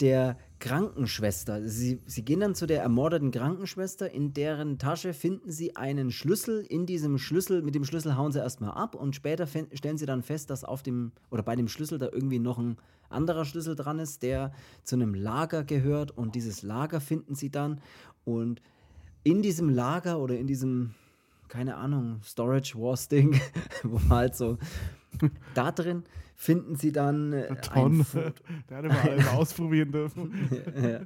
der 0.00 0.36
Krankenschwester. 0.60 1.66
Sie, 1.68 2.00
sie 2.06 2.24
gehen 2.24 2.40
dann 2.40 2.54
zu 2.54 2.66
der 2.66 2.82
ermordeten 2.82 3.30
Krankenschwester, 3.30 4.10
in 4.10 4.32
deren 4.32 4.78
Tasche 4.78 5.12
finden 5.12 5.50
sie 5.50 5.74
einen 5.74 6.10
Schlüssel. 6.10 6.64
In 6.68 6.86
diesem 6.86 7.18
Schlüssel, 7.18 7.62
mit 7.62 7.74
dem 7.74 7.84
Schlüssel 7.84 8.16
hauen 8.16 8.30
sie 8.30 8.38
erstmal 8.38 8.72
ab 8.72 8.94
und 8.94 9.16
später 9.16 9.46
stellen 9.46 9.98
sie 9.98 10.06
dann 10.06 10.22
fest, 10.22 10.50
dass 10.50 10.62
auf 10.62 10.82
dem 10.82 11.12
oder 11.30 11.42
bei 11.42 11.56
dem 11.56 11.66
Schlüssel 11.66 11.98
da 11.98 12.08
irgendwie 12.12 12.38
noch 12.38 12.58
ein 12.58 12.76
anderer 13.08 13.44
Schlüssel 13.44 13.74
dran 13.74 13.98
ist, 13.98 14.22
der 14.22 14.52
zu 14.84 14.94
einem 14.94 15.14
Lager 15.14 15.64
gehört 15.64 16.16
und 16.16 16.34
dieses 16.34 16.62
Lager 16.62 17.00
finden 17.00 17.34
sie 17.34 17.50
dann 17.50 17.80
und 18.24 18.62
in 19.24 19.42
diesem 19.42 19.68
Lager 19.68 20.20
oder 20.20 20.38
in 20.38 20.46
diesem 20.46 20.94
keine 21.50 21.76
Ahnung, 21.76 22.20
Storage 22.22 22.78
Wars 22.78 23.08
Ding, 23.08 23.38
wo 23.82 23.98
man 23.98 24.10
halt 24.10 24.36
so 24.36 24.56
da 25.54 25.72
drin 25.72 26.04
finden 26.40 26.74
sie 26.74 26.90
dann 26.90 27.34
äh, 27.34 27.54
ein 27.72 28.02
Foto. 28.02 28.30
Der 28.70 28.78
hatte 28.78 28.88
mal 28.88 29.10
alle 29.10 29.30
ausprobieren 29.32 29.92
dürfen. 29.92 30.32
ja. 30.82 31.00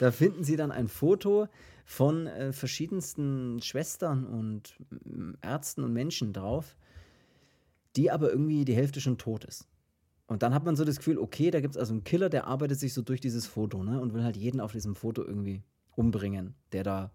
Da 0.00 0.10
finden 0.10 0.44
sie 0.44 0.56
dann 0.56 0.72
ein 0.72 0.88
Foto 0.88 1.46
von 1.84 2.26
äh, 2.26 2.54
verschiedensten 2.54 3.60
Schwestern 3.60 4.24
und 4.24 4.74
äh, 4.90 5.46
Ärzten 5.46 5.84
und 5.84 5.92
Menschen 5.92 6.32
drauf, 6.32 6.78
die 7.96 8.10
aber 8.10 8.30
irgendwie 8.30 8.64
die 8.64 8.74
Hälfte 8.74 9.02
schon 9.02 9.18
tot 9.18 9.44
ist. 9.44 9.68
Und 10.26 10.42
dann 10.42 10.54
hat 10.54 10.64
man 10.64 10.74
so 10.74 10.86
das 10.86 10.96
Gefühl, 10.96 11.18
okay, 11.18 11.50
da 11.50 11.60
gibt 11.60 11.74
es 11.74 11.78
also 11.78 11.92
einen 11.92 12.04
Killer, 12.04 12.30
der 12.30 12.46
arbeitet 12.46 12.80
sich 12.80 12.94
so 12.94 13.02
durch 13.02 13.20
dieses 13.20 13.46
Foto 13.46 13.84
ne, 13.84 14.00
und 14.00 14.14
will 14.14 14.24
halt 14.24 14.38
jeden 14.38 14.58
auf 14.58 14.72
diesem 14.72 14.94
Foto 14.94 15.22
irgendwie 15.22 15.62
umbringen, 15.96 16.54
der 16.72 16.82
da 16.82 17.12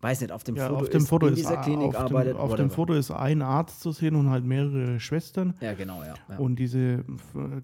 weiß 0.00 0.20
nicht, 0.20 0.32
auf 0.32 0.44
dem 0.44 0.56
ja, 0.56 0.68
Foto 0.68 0.80
auf 0.80 0.90
dem 0.90 1.02
ist, 1.02 1.08
Foto 1.08 1.26
in 1.26 1.34
dieser 1.34 1.58
ist, 1.58 1.64
Klinik 1.64 1.88
auf 1.88 1.96
arbeitet. 1.96 2.34
Dem, 2.34 2.40
auf 2.40 2.54
dem 2.54 2.70
Foto 2.70 2.92
ist 2.94 3.10
ein 3.10 3.42
Arzt 3.42 3.80
zu 3.80 3.90
sehen 3.90 4.14
und 4.14 4.30
halt 4.30 4.44
mehrere 4.44 5.00
Schwestern. 5.00 5.54
Ja, 5.60 5.74
genau, 5.74 6.02
ja. 6.02 6.14
ja. 6.28 6.36
Und 6.38 6.56
diese, 6.56 7.04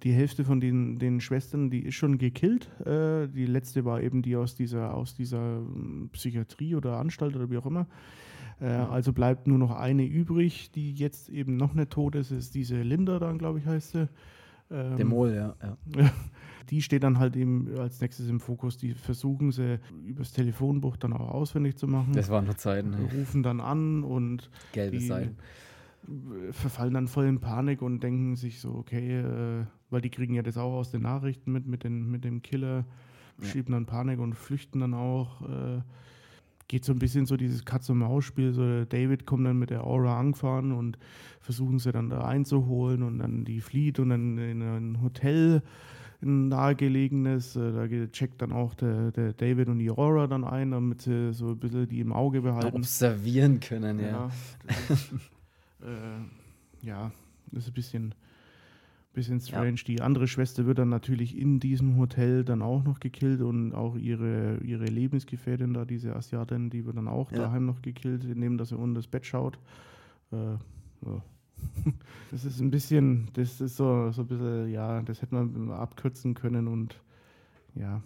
die 0.02 0.12
Hälfte 0.12 0.44
von 0.44 0.60
den, 0.60 0.98
den 0.98 1.20
Schwestern, 1.20 1.70
die 1.70 1.80
ist 1.80 1.94
schon 1.94 2.18
gekillt. 2.18 2.68
Äh, 2.80 3.28
die 3.28 3.46
letzte 3.46 3.84
war 3.84 4.02
eben 4.02 4.22
die 4.22 4.36
aus 4.36 4.54
dieser, 4.56 4.94
aus 4.94 5.14
dieser 5.14 5.38
hm, 5.38 6.10
Psychiatrie 6.12 6.74
oder 6.74 6.98
Anstalt 6.98 7.36
oder 7.36 7.50
wie 7.50 7.58
auch 7.58 7.66
immer. 7.66 7.86
Äh, 8.60 8.68
ja. 8.68 8.88
Also 8.88 9.12
bleibt 9.12 9.46
nur 9.46 9.58
noch 9.58 9.70
eine 9.70 10.04
übrig, 10.04 10.70
die 10.72 10.92
jetzt 10.92 11.28
eben 11.28 11.56
noch 11.56 11.74
nicht 11.74 11.90
tot 11.90 12.16
ist, 12.16 12.32
ist 12.32 12.54
diese 12.54 12.82
Linda 12.82 13.18
dann, 13.18 13.38
glaube 13.38 13.60
ich, 13.60 13.66
heißt 13.66 13.92
sie. 13.92 14.08
Ähm, 14.70 14.96
Demol, 14.96 15.34
ja, 15.34 15.54
ja. 15.62 15.76
Die 16.70 16.82
steht 16.82 17.02
dann 17.02 17.18
halt 17.18 17.36
eben 17.36 17.68
als 17.78 18.00
nächstes 18.00 18.28
im 18.28 18.40
Fokus. 18.40 18.76
Die 18.76 18.94
versuchen 18.94 19.52
sie 19.52 19.78
übers 20.06 20.32
Telefonbuch 20.32 20.96
dann 20.96 21.12
auch 21.12 21.30
auswendig 21.30 21.76
zu 21.76 21.86
machen. 21.86 22.12
Das 22.14 22.28
waren 22.30 22.44
nur 22.46 22.56
Zeiten. 22.56 22.90
Ne? 22.90 23.08
Rufen 23.14 23.42
dann 23.42 23.60
an 23.60 24.02
und 24.04 24.50
Gelbe 24.72 25.00
Seiten. 25.00 25.36
verfallen 26.52 26.94
dann 26.94 27.08
voll 27.08 27.26
in 27.26 27.40
Panik 27.40 27.82
und 27.82 28.02
denken 28.02 28.36
sich 28.36 28.60
so, 28.60 28.74
okay, 28.74 29.20
äh, 29.20 29.64
weil 29.90 30.00
die 30.00 30.10
kriegen 30.10 30.34
ja 30.34 30.42
das 30.42 30.56
auch 30.58 30.74
aus 30.74 30.90
den 30.90 31.02
Nachrichten 31.02 31.52
mit, 31.52 31.66
mit, 31.66 31.84
den, 31.84 32.10
mit 32.10 32.24
dem 32.24 32.42
Killer, 32.42 32.84
Ja. 33.40 33.48
schieben 33.48 33.72
dann 33.72 33.86
Panik 33.86 34.18
und 34.20 34.34
flüchten 34.34 34.80
dann 34.80 34.94
auch. 34.94 35.42
Äh, 35.42 35.80
geht 36.66 36.84
so 36.84 36.92
ein 36.92 36.98
bisschen 36.98 37.26
so 37.26 37.36
dieses 37.36 37.64
Katz-und-Maus-Spiel. 37.66 38.52
So 38.54 38.84
David 38.86 39.26
kommt 39.26 39.46
dann 39.46 39.58
mit 39.58 39.68
der 39.70 39.84
Aura 39.84 40.18
angefahren 40.18 40.72
und 40.72 40.98
versuchen 41.40 41.78
sie 41.78 41.92
dann 41.92 42.08
da 42.08 42.24
einzuholen 42.24 43.02
und 43.02 43.18
dann 43.18 43.44
die 43.44 43.60
flieht 43.60 43.98
und 43.98 44.08
dann 44.08 44.38
in 44.38 44.62
ein 44.62 45.02
Hotel 45.02 45.62
ein 46.24 46.48
nahegelegenes. 46.48 47.56
Äh, 47.56 47.72
da 47.72 48.06
checkt 48.08 48.42
dann 48.42 48.52
auch 48.52 48.74
der, 48.74 49.12
der 49.12 49.32
David 49.32 49.68
und 49.68 49.78
die 49.78 49.90
Aura 49.90 50.26
dann 50.26 50.44
ein, 50.44 50.72
damit 50.72 51.02
sie 51.02 51.32
so 51.32 51.50
ein 51.50 51.58
bisschen 51.58 51.88
die 51.88 52.00
im 52.00 52.12
Auge 52.12 52.42
behalten. 52.42 52.76
Observieren 52.76 53.60
können, 53.60 53.98
ja. 54.00 54.06
Ja, 54.08 54.30
das 54.66 54.90
ist, 54.90 55.12
äh, 55.82 56.86
ja, 56.86 57.12
das 57.52 57.64
ist 57.64 57.70
ein 57.70 57.74
bisschen, 57.74 58.14
bisschen 59.12 59.40
strange. 59.40 59.80
Die 59.86 60.00
andere 60.00 60.26
Schwester 60.26 60.66
wird 60.66 60.78
dann 60.78 60.88
natürlich 60.88 61.38
in 61.38 61.60
diesem 61.60 61.96
Hotel 61.98 62.44
dann 62.44 62.62
auch 62.62 62.82
noch 62.84 63.00
gekillt 63.00 63.40
und 63.40 63.72
auch 63.72 63.96
ihre, 63.96 64.58
ihre 64.64 64.86
Lebensgefährtin 64.86 65.72
da, 65.74 65.84
diese 65.84 66.16
Asiatin, 66.16 66.70
die 66.70 66.84
wird 66.84 66.96
dann 66.96 67.08
auch 67.08 67.30
Ja. 67.32 67.38
daheim 67.38 67.66
noch 67.66 67.80
gekillt, 67.82 68.24
indem 68.24 68.58
dass 68.58 68.70
sie 68.70 68.76
unter 68.76 68.98
das 69.00 69.06
Bett 69.06 69.24
schaut. 69.26 69.58
Äh, 70.32 70.36
ja. 70.36 71.22
Das 72.30 72.44
ist 72.44 72.60
ein 72.60 72.70
bisschen, 72.70 73.28
das 73.34 73.60
ist 73.60 73.76
so, 73.76 74.10
so 74.10 74.22
ein 74.22 74.26
bisschen, 74.26 74.68
ja, 74.70 75.02
das 75.02 75.22
hätte 75.22 75.34
man 75.36 75.70
abkürzen 75.70 76.34
können 76.34 76.66
und 76.66 77.00
ja, 77.76 78.02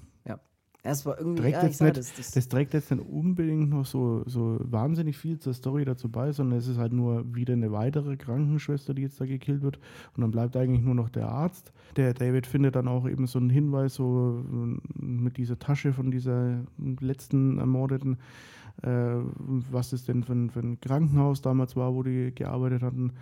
Es 0.84 1.04
war 1.04 1.18
irgendwie, 1.18 1.42
Trägt 1.42 1.56
ja, 1.56 1.64
jetzt 1.64 1.82
nicht- 1.82 1.96
das, 1.96 2.14
das, 2.14 2.30
das 2.30 2.48
trägt 2.48 2.72
jetzt 2.72 2.90
nicht 2.90 3.04
unbedingt 3.04 3.68
noch 3.68 3.84
so, 3.84 4.22
so 4.26 4.58
wahnsinnig 4.60 5.16
viel 5.18 5.38
zur 5.38 5.52
Story 5.52 5.84
dazu 5.84 6.08
bei, 6.08 6.30
sondern 6.32 6.58
es 6.58 6.68
ist 6.68 6.78
halt 6.78 6.92
nur 6.92 7.34
wieder 7.34 7.54
eine 7.54 7.72
weitere 7.72 8.16
Krankenschwester, 8.16 8.94
die 8.94 9.02
jetzt 9.02 9.20
da 9.20 9.26
gekillt 9.26 9.62
wird. 9.62 9.78
Und 10.14 10.20
dann 10.22 10.30
bleibt 10.30 10.56
eigentlich 10.56 10.82
nur 10.82 10.94
noch 10.94 11.08
der 11.10 11.28
Arzt. 11.28 11.72
Der 11.96 12.14
David 12.14 12.46
findet 12.46 12.76
dann 12.76 12.86
auch 12.86 13.08
eben 13.08 13.26
so 13.26 13.38
einen 13.40 13.50
Hinweis, 13.50 13.94
so 13.94 14.44
mit 14.94 15.36
dieser 15.36 15.58
Tasche 15.58 15.92
von 15.92 16.10
dieser 16.12 16.60
letzten 17.00 17.58
Ermordeten, 17.58 18.16
was 18.82 19.92
es 19.92 20.04
denn 20.04 20.22
für 20.24 20.32
ein, 20.32 20.50
für 20.50 20.60
ein 20.60 20.80
Krankenhaus 20.80 21.42
damals 21.42 21.76
war, 21.76 21.94
wo 21.94 22.02
die 22.02 22.32
gearbeitet 22.34 22.82
hatten. 22.82 23.12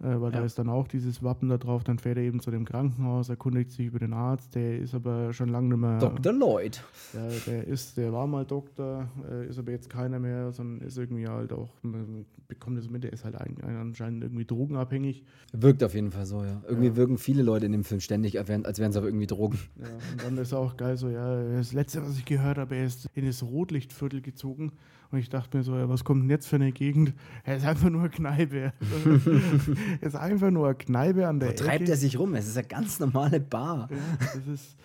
Äh, 0.00 0.20
weil 0.20 0.32
da 0.32 0.40
Ja. 0.40 0.44
ist 0.44 0.58
dann 0.58 0.68
auch 0.68 0.88
dieses 0.88 1.22
Wappen 1.22 1.48
da 1.48 1.58
drauf. 1.58 1.84
Dann 1.84 1.98
fährt 2.00 2.16
er 2.16 2.24
eben 2.24 2.40
zu 2.40 2.50
dem 2.50 2.64
Krankenhaus, 2.64 3.28
erkundigt 3.28 3.70
sich 3.70 3.86
über 3.86 4.00
den 4.00 4.12
Arzt. 4.12 4.52
Der 4.56 4.78
ist 4.78 4.94
aber 4.96 5.32
schon 5.32 5.48
lange 5.48 5.68
nicht 5.68 5.78
mehr. 5.78 5.98
Dr. 6.00 6.32
Lloyd. 6.32 6.82
Ja, 7.12 7.28
der 7.46 7.68
ist, 7.68 7.96
der 7.98 8.12
war 8.12 8.26
mal 8.26 8.44
Doktor, 8.44 9.08
äh, 9.30 9.46
ist 9.46 9.60
aber 9.60 9.70
jetzt 9.70 9.88
keiner 9.88 10.18
mehr, 10.18 10.50
sondern 10.50 10.84
ist 10.84 10.98
irgendwie 10.98 11.28
halt 11.28 11.52
auch, 11.52 11.68
man 11.82 12.24
bekommt 12.48 12.78
das 12.78 12.90
mit, 12.90 13.04
der 13.04 13.12
ist 13.12 13.24
halt 13.24 13.36
ein, 13.36 13.58
ein, 13.62 13.76
anscheinend 13.76 14.24
irgendwie 14.24 14.44
drogenabhängig. 14.44 15.22
Wirkt 15.52 15.84
auf 15.84 15.94
jeden 15.94 16.10
Fall 16.10 16.26
so, 16.26 16.42
ja. 16.42 16.62
Irgendwie 16.66 16.88
Ja. 16.88 16.96
wirken 16.96 17.18
viele 17.18 17.44
Leute 17.44 17.66
in 17.66 17.72
dem 17.72 17.84
Film 17.84 18.00
ständig, 18.00 18.40
als 18.40 18.48
wären 18.48 18.64
als 18.64 18.80
wären 18.80 18.90
sie 18.90 18.98
aber 18.98 19.06
irgendwie 19.06 19.28
Drogen. 19.28 19.58
Ja, 19.78 19.86
und 19.86 20.24
dann 20.24 20.36
ist 20.38 20.52
auch 20.52 20.76
geil 20.76 20.96
so, 20.96 21.10
ja, 21.10 21.44
das 21.52 21.72
letzte, 21.72 22.02
was 22.02 22.18
ich 22.18 22.24
gehört 22.24 22.58
habe, 22.58 22.74
er 22.74 22.86
ist 22.86 23.06
in 23.14 23.24
das 23.26 23.42
Rotlichtviertel 23.44 24.20
gezogen 24.20 24.72
und 25.12 25.18
ich 25.18 25.28
dachte 25.28 25.56
mir 25.56 25.62
so, 25.62 25.76
ja, 25.76 25.88
was 25.88 26.04
kommt 26.04 26.22
denn 26.22 26.30
jetzt 26.30 26.48
für 26.48 26.56
eine 26.56 26.72
Gegend? 26.72 27.14
Er 27.44 27.56
ist 27.56 27.66
einfach 27.66 27.90
nur 27.90 28.00
eine 28.00 28.10
Kneipe. 28.10 28.72
er 30.00 30.06
ist 30.06 30.16
einfach 30.16 30.50
nur 30.50 30.66
eine 30.66 30.74
Kneipe 30.74 31.28
an 31.28 31.38
der 31.38 31.50
Wo 31.50 31.54
treibt 31.54 31.82
Ecke. 31.82 31.92
er 31.92 31.96
sich 31.96 32.18
rum? 32.18 32.34
Es 32.34 32.48
ist 32.48 32.56
eine 32.56 32.66
ganz 32.66 32.98
normale 32.98 33.38
Bar. 33.38 33.88
Ja, 33.90 33.96
das 34.34 34.46
ist, 34.46 34.76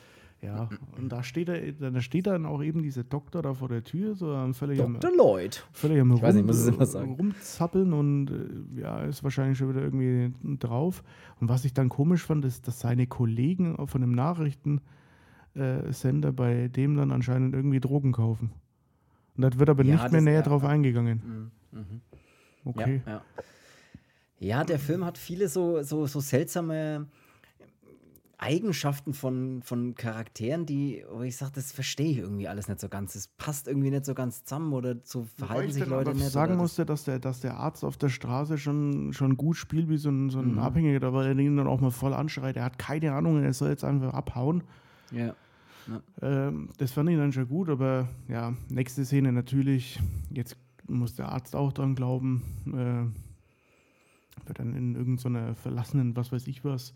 ja, 0.41 0.69
und 0.97 1.11
da 1.11 1.23
steht, 1.23 1.49
er, 1.49 1.71
da 1.71 1.99
steht 2.01 2.28
dann 2.28 2.45
auch 2.45 2.61
eben 2.61 2.84
dieser 2.84 3.03
Doktor 3.03 3.41
da 3.41 3.55
vor 3.55 3.69
der 3.69 3.84
Tür, 3.84 4.13
so 4.13 4.32
am 4.34 4.53
völlig 4.53 4.80
am, 4.82 4.99
Dr. 4.99 5.15
Lloyd. 5.15 5.65
völlig 5.71 5.99
am 5.99 6.15
Ich 6.15 6.21
weiß 6.21 6.36
nicht, 6.36 6.45
muss 6.45 6.57
es 6.57 6.67
immer 6.67 6.86
sagen. 6.86 7.15
rumzappeln 7.15 7.93
und 7.93 8.30
äh, 8.30 8.82
ja, 8.82 8.99
ist 8.99 9.23
wahrscheinlich 9.23 9.57
schon 9.57 9.69
wieder 9.69 9.82
irgendwie 9.82 10.32
drauf. 10.59 11.03
Und 11.39 11.49
was 11.49 11.65
ich 11.65 11.73
dann 11.73 11.89
komisch 11.89 12.23
fand, 12.23 12.45
ist, 12.45 12.67
dass 12.67 12.80
seine 12.80 13.07
Kollegen 13.07 13.75
von 13.88 14.01
dem 14.01 14.11
Nachrichtensender 14.11 14.84
bei 16.34 16.67
dem 16.67 16.97
dann 16.97 17.11
anscheinend 17.11 17.55
irgendwie 17.55 17.80
Drogen 17.80 18.11
kaufen. 18.11 18.51
Und 19.38 19.43
das 19.43 19.57
wird 19.59 19.69
aber 19.69 19.83
Ja, 19.83 19.95
nicht 19.95 20.11
mehr 20.11 20.21
näher 20.21 20.33
ja. 20.35 20.41
drauf 20.41 20.63
eingegangen. 20.63 21.51
Mhm. 21.71 21.79
Mhm. 21.79 22.01
Okay. 22.65 23.01
Ja, 23.05 23.11
ja. 23.13 23.21
ja, 24.39 24.63
der 24.63 24.79
Film 24.79 25.05
hat 25.05 25.17
viele 25.17 25.47
so, 25.47 25.81
so, 25.83 26.05
so 26.07 26.19
seltsame 26.19 27.07
Eigenschaften 28.39 29.13
von, 29.13 29.63
von 29.63 29.95
Charakteren, 29.95 30.67
die, 30.67 31.03
wo 31.11 31.23
ich 31.23 31.35
sage, 31.38 31.53
das 31.55 31.71
verstehe 31.71 32.11
ich 32.11 32.17
irgendwie 32.19 32.47
alles 32.47 32.67
nicht 32.67 32.79
so 32.79 32.88
ganz. 32.88 33.13
Das 33.13 33.27
passt 33.29 33.67
irgendwie 33.67 33.89
nicht 33.89 34.05
so 34.05 34.13
ganz 34.13 34.43
zusammen 34.43 34.73
oder 34.73 34.95
so 35.03 35.25
verhalten 35.38 35.69
ich 35.69 35.73
sich 35.73 35.85
Leute 35.88 36.11
aber 36.11 36.19
nicht. 36.19 36.29
sagen 36.29 36.51
oder 36.53 36.61
musste, 36.61 36.85
dass 36.85 37.03
der, 37.03 37.17
dass 37.17 37.39
der 37.39 37.57
Arzt 37.57 37.83
auf 37.83 37.97
der 37.97 38.09
Straße 38.09 38.59
schon, 38.59 39.11
schon 39.13 39.38
gut 39.38 39.55
spielt 39.57 39.89
wie 39.89 39.97
so 39.97 40.09
ein, 40.09 40.29
so 40.29 40.38
ein 40.39 40.51
Mhm. 40.51 40.59
Abhängiger, 40.59 41.13
weil 41.13 41.25
er 41.27 41.38
ihn 41.39 41.57
dann 41.57 41.65
auch 41.65 41.81
mal 41.81 41.89
voll 41.89 42.13
anschreit. 42.13 42.57
Er 42.57 42.65
hat 42.65 42.77
keine 42.77 43.13
Ahnung, 43.13 43.41
er 43.43 43.53
soll 43.53 43.69
jetzt 43.69 43.83
einfach 43.83 44.13
abhauen. 44.13 44.63
das, 45.11 45.33
ja. 45.88 46.01
Ähm, 46.47 46.69
das 46.77 46.91
fand 46.91 47.09
ich 47.09 47.17
dann 47.17 47.33
schon 47.33 47.47
gut, 47.47 47.69
aber 47.69 48.07
ja, 48.27 48.53
nächste 48.69 49.05
Szene 49.05 49.31
natürlich, 49.31 49.99
jetzt 50.29 50.57
muss 50.88 51.15
der 51.15 51.29
Arzt 51.29 51.55
auch 51.55 51.73
dran 51.73 51.95
glauben, 51.95 52.43
äh, 52.67 54.47
wird 54.47 54.59
dann 54.59 54.75
in 54.75 54.95
irgendeiner 54.95 55.55
verlassenen, 55.55 56.15
was 56.15 56.31
weiß 56.31 56.47
ich 56.47 56.63
was, 56.63 56.93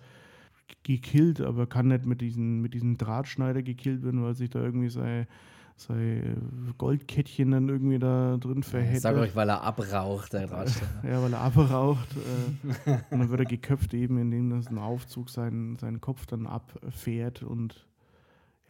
gekillt, 0.83 1.41
aber 1.41 1.67
kann 1.67 1.87
nicht 1.89 2.05
mit 2.05 2.21
diesem 2.21 2.61
mit 2.61 2.73
diesem 2.73 2.97
Drahtschneider 2.97 3.61
gekillt 3.61 4.03
werden, 4.03 4.23
weil 4.23 4.35
sich 4.35 4.49
da 4.49 4.61
irgendwie 4.61 4.89
sein, 4.89 5.27
sein 5.75 6.73
Goldkettchen 6.77 7.51
dann 7.51 7.67
irgendwie 7.67 7.99
da 7.99 8.37
drin 8.37 8.59
Ich 8.59 8.65
verhält. 8.67 9.01
sag 9.01 9.17
euch, 9.17 9.35
weil 9.35 9.49
er 9.49 9.63
abraucht, 9.63 10.31
der 10.31 10.47
Drahtsteller. 10.47 11.03
Ja, 11.03 11.21
weil 11.21 11.33
er 11.33 11.41
abraucht. 11.41 12.07
Äh, 12.15 12.91
und 13.11 13.19
dann 13.19 13.29
wird 13.29 13.39
er 13.41 13.45
geköpft, 13.45 13.93
eben 13.93 14.17
indem 14.17 14.49
das 14.51 14.67
ein 14.67 14.77
Aufzug 14.77 15.29
seinen, 15.29 15.77
seinen 15.77 15.99
Kopf 15.99 16.25
dann 16.25 16.47
abfährt 16.47 17.43
und 17.43 17.85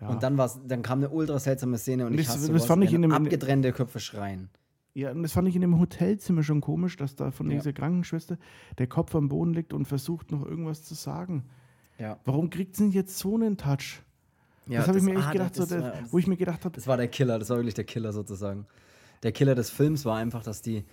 ja. 0.01 0.07
Und 0.09 0.23
dann, 0.23 0.37
war's, 0.37 0.59
dann 0.67 0.81
kam 0.81 0.99
eine 0.99 1.09
ultra 1.09 1.39
seltsame 1.39 1.77
Szene 1.77 2.05
und 2.07 2.13
Das- 2.13 2.21
ich 2.21 2.27
hasse 2.29 2.39
das 2.39 2.47
sowas, 2.47 2.65
fand 2.65 2.83
ich 2.83 2.93
in 2.93 3.01
dem- 3.03 3.11
abgetrennte 3.11 3.71
Köpfe 3.71 3.99
schreien. 3.99 4.49
Ja, 4.93 5.11
und 5.11 5.23
das 5.23 5.31
fand 5.31 5.47
ich 5.47 5.55
in 5.55 5.61
dem 5.61 5.79
Hotelzimmer 5.79 6.43
schon 6.43 6.59
komisch, 6.59 6.97
dass 6.97 7.15
da 7.15 7.31
von 7.31 7.49
Ja. 7.49 7.57
dieser 7.57 7.71
Krankenschwester 7.71 8.37
der 8.77 8.87
Kopf 8.87 9.15
am 9.15 9.29
Boden 9.29 9.53
liegt 9.53 9.71
und 9.73 9.85
versucht 9.85 10.31
noch 10.31 10.45
irgendwas 10.45 10.83
zu 10.83 10.95
sagen. 10.95 11.45
Ja. 11.97 12.19
Warum 12.25 12.49
kriegt 12.49 12.75
sie 12.75 12.83
denn 12.83 12.91
jetzt 12.91 13.17
so 13.17 13.35
einen 13.35 13.55
Touch? 13.57 14.01
ja 14.67 14.79
das 14.79 14.87
habe 14.89 14.97
ich 14.99 15.03
mir 15.03 15.15
echt 15.17 15.27
ah, 15.27 15.31
gedacht, 15.31 15.55
so, 15.55 15.65
das- 15.65 16.11
wo 16.11 16.17
ich 16.19 16.27
mir 16.27 16.37
gedacht 16.37 16.65
habe, 16.65 16.75
Das 16.75 16.87
war 16.87 16.97
der 16.97 17.07
Killer, 17.07 17.39
das 17.39 17.49
war 17.49 17.57
wirklich 17.57 17.73
der 17.73 17.83
Killer 17.85 18.11
sozusagen. 18.13 18.65
Der 19.23 19.31
Killer 19.31 19.55
des 19.55 19.69
Films 19.69 20.03
war 20.05 20.17
einfach, 20.17 20.43
dass 20.43 20.61
die 20.61 20.83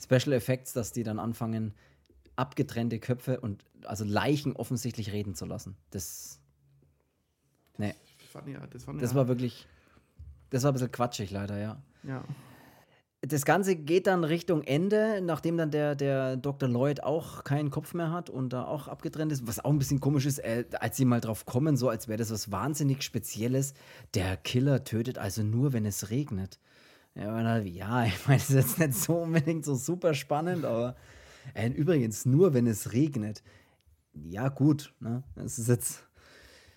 Special 0.00 0.32
Effects, 0.32 0.72
dass 0.72 0.92
die 0.92 1.02
dann 1.02 1.18
anfangen, 1.18 1.74
abgetrennte 2.36 2.98
Köpfe 3.00 3.40
und 3.40 3.64
also 3.84 4.04
Leichen 4.04 4.54
offensichtlich 4.54 5.12
reden 5.12 5.34
zu 5.34 5.44
lassen. 5.46 5.76
Das, 5.90 6.38
nee, 7.76 7.94
fand 8.28 8.48
ja, 8.48 8.66
das, 8.66 8.84
fand 8.84 9.02
das 9.02 9.10
ja, 9.10 9.16
war 9.16 9.28
wirklich, 9.28 9.66
das 10.50 10.62
war 10.62 10.72
ein 10.72 10.74
bisschen 10.74 10.92
quatschig 10.92 11.30
leider, 11.30 11.58
ja. 11.58 11.82
ja. 12.04 12.24
Das 13.20 13.44
Ganze 13.44 13.74
geht 13.74 14.06
dann 14.06 14.22
Richtung 14.22 14.62
Ende, 14.62 15.20
nachdem 15.20 15.56
dann 15.56 15.72
der, 15.72 15.96
der 15.96 16.36
Dr. 16.36 16.68
Lloyd 16.68 17.02
auch 17.02 17.42
keinen 17.42 17.70
Kopf 17.70 17.92
mehr 17.92 18.12
hat 18.12 18.30
und 18.30 18.52
da 18.52 18.64
auch 18.64 18.86
abgetrennt 18.86 19.32
ist. 19.32 19.44
Was 19.44 19.64
auch 19.64 19.70
ein 19.70 19.78
bisschen 19.78 19.98
komisch 19.98 20.24
ist, 20.24 20.38
äh, 20.38 20.66
als 20.78 20.96
sie 20.96 21.04
mal 21.04 21.20
drauf 21.20 21.44
kommen, 21.44 21.76
so 21.76 21.88
als 21.88 22.06
wäre 22.06 22.18
das 22.18 22.30
was 22.30 22.52
wahnsinnig 22.52 23.02
Spezielles. 23.02 23.74
Der 24.14 24.36
Killer 24.36 24.84
tötet 24.84 25.18
also 25.18 25.42
nur, 25.42 25.72
wenn 25.72 25.84
es 25.84 26.10
regnet. 26.10 26.60
Ja, 27.16 27.58
ja 27.58 28.04
ich 28.06 28.28
meine, 28.28 28.38
das 28.38 28.50
ist 28.50 28.54
jetzt 28.54 28.78
nicht 28.78 28.94
so 28.94 29.16
unbedingt 29.16 29.64
so 29.64 29.74
super 29.74 30.14
spannend, 30.14 30.64
aber 30.64 30.94
äh, 31.54 31.68
übrigens 31.70 32.24
nur, 32.24 32.54
wenn 32.54 32.68
es 32.68 32.92
regnet. 32.92 33.42
Ja, 34.12 34.48
gut, 34.48 34.94
ne? 35.00 35.24
Das 35.34 35.58
ist 35.58 35.68
jetzt, 35.68 36.07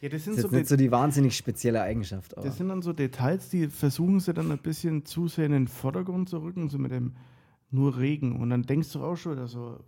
ja, 0.01 0.09
das 0.09 0.25
das 0.25 0.25
sind 0.25 0.33
ist 0.37 0.49
so, 0.49 0.55
nicht 0.55 0.67
so 0.67 0.75
die 0.75 0.91
wahnsinnig 0.91 1.37
spezielle 1.37 1.81
Eigenschaft. 1.81 2.35
Das 2.35 2.57
sind 2.57 2.69
dann 2.69 2.81
so 2.81 2.91
Details, 2.91 3.49
die 3.49 3.67
versuchen 3.67 4.19
sie 4.19 4.33
dann 4.33 4.51
ein 4.51 4.57
bisschen 4.57 5.05
zu 5.05 5.27
sehr 5.27 5.45
in 5.45 5.51
den 5.51 5.67
Vordergrund 5.67 6.27
zu 6.27 6.39
rücken, 6.39 6.69
so 6.69 6.79
mit 6.79 6.91
dem 6.91 7.13
nur 7.69 7.97
Regen. 7.97 8.39
Und 8.39 8.49
dann 8.49 8.63
denkst 8.63 8.91
du 8.93 9.03
auch 9.03 9.15
schon 9.15 9.33
wieder 9.33 9.47
so, 9.47 9.79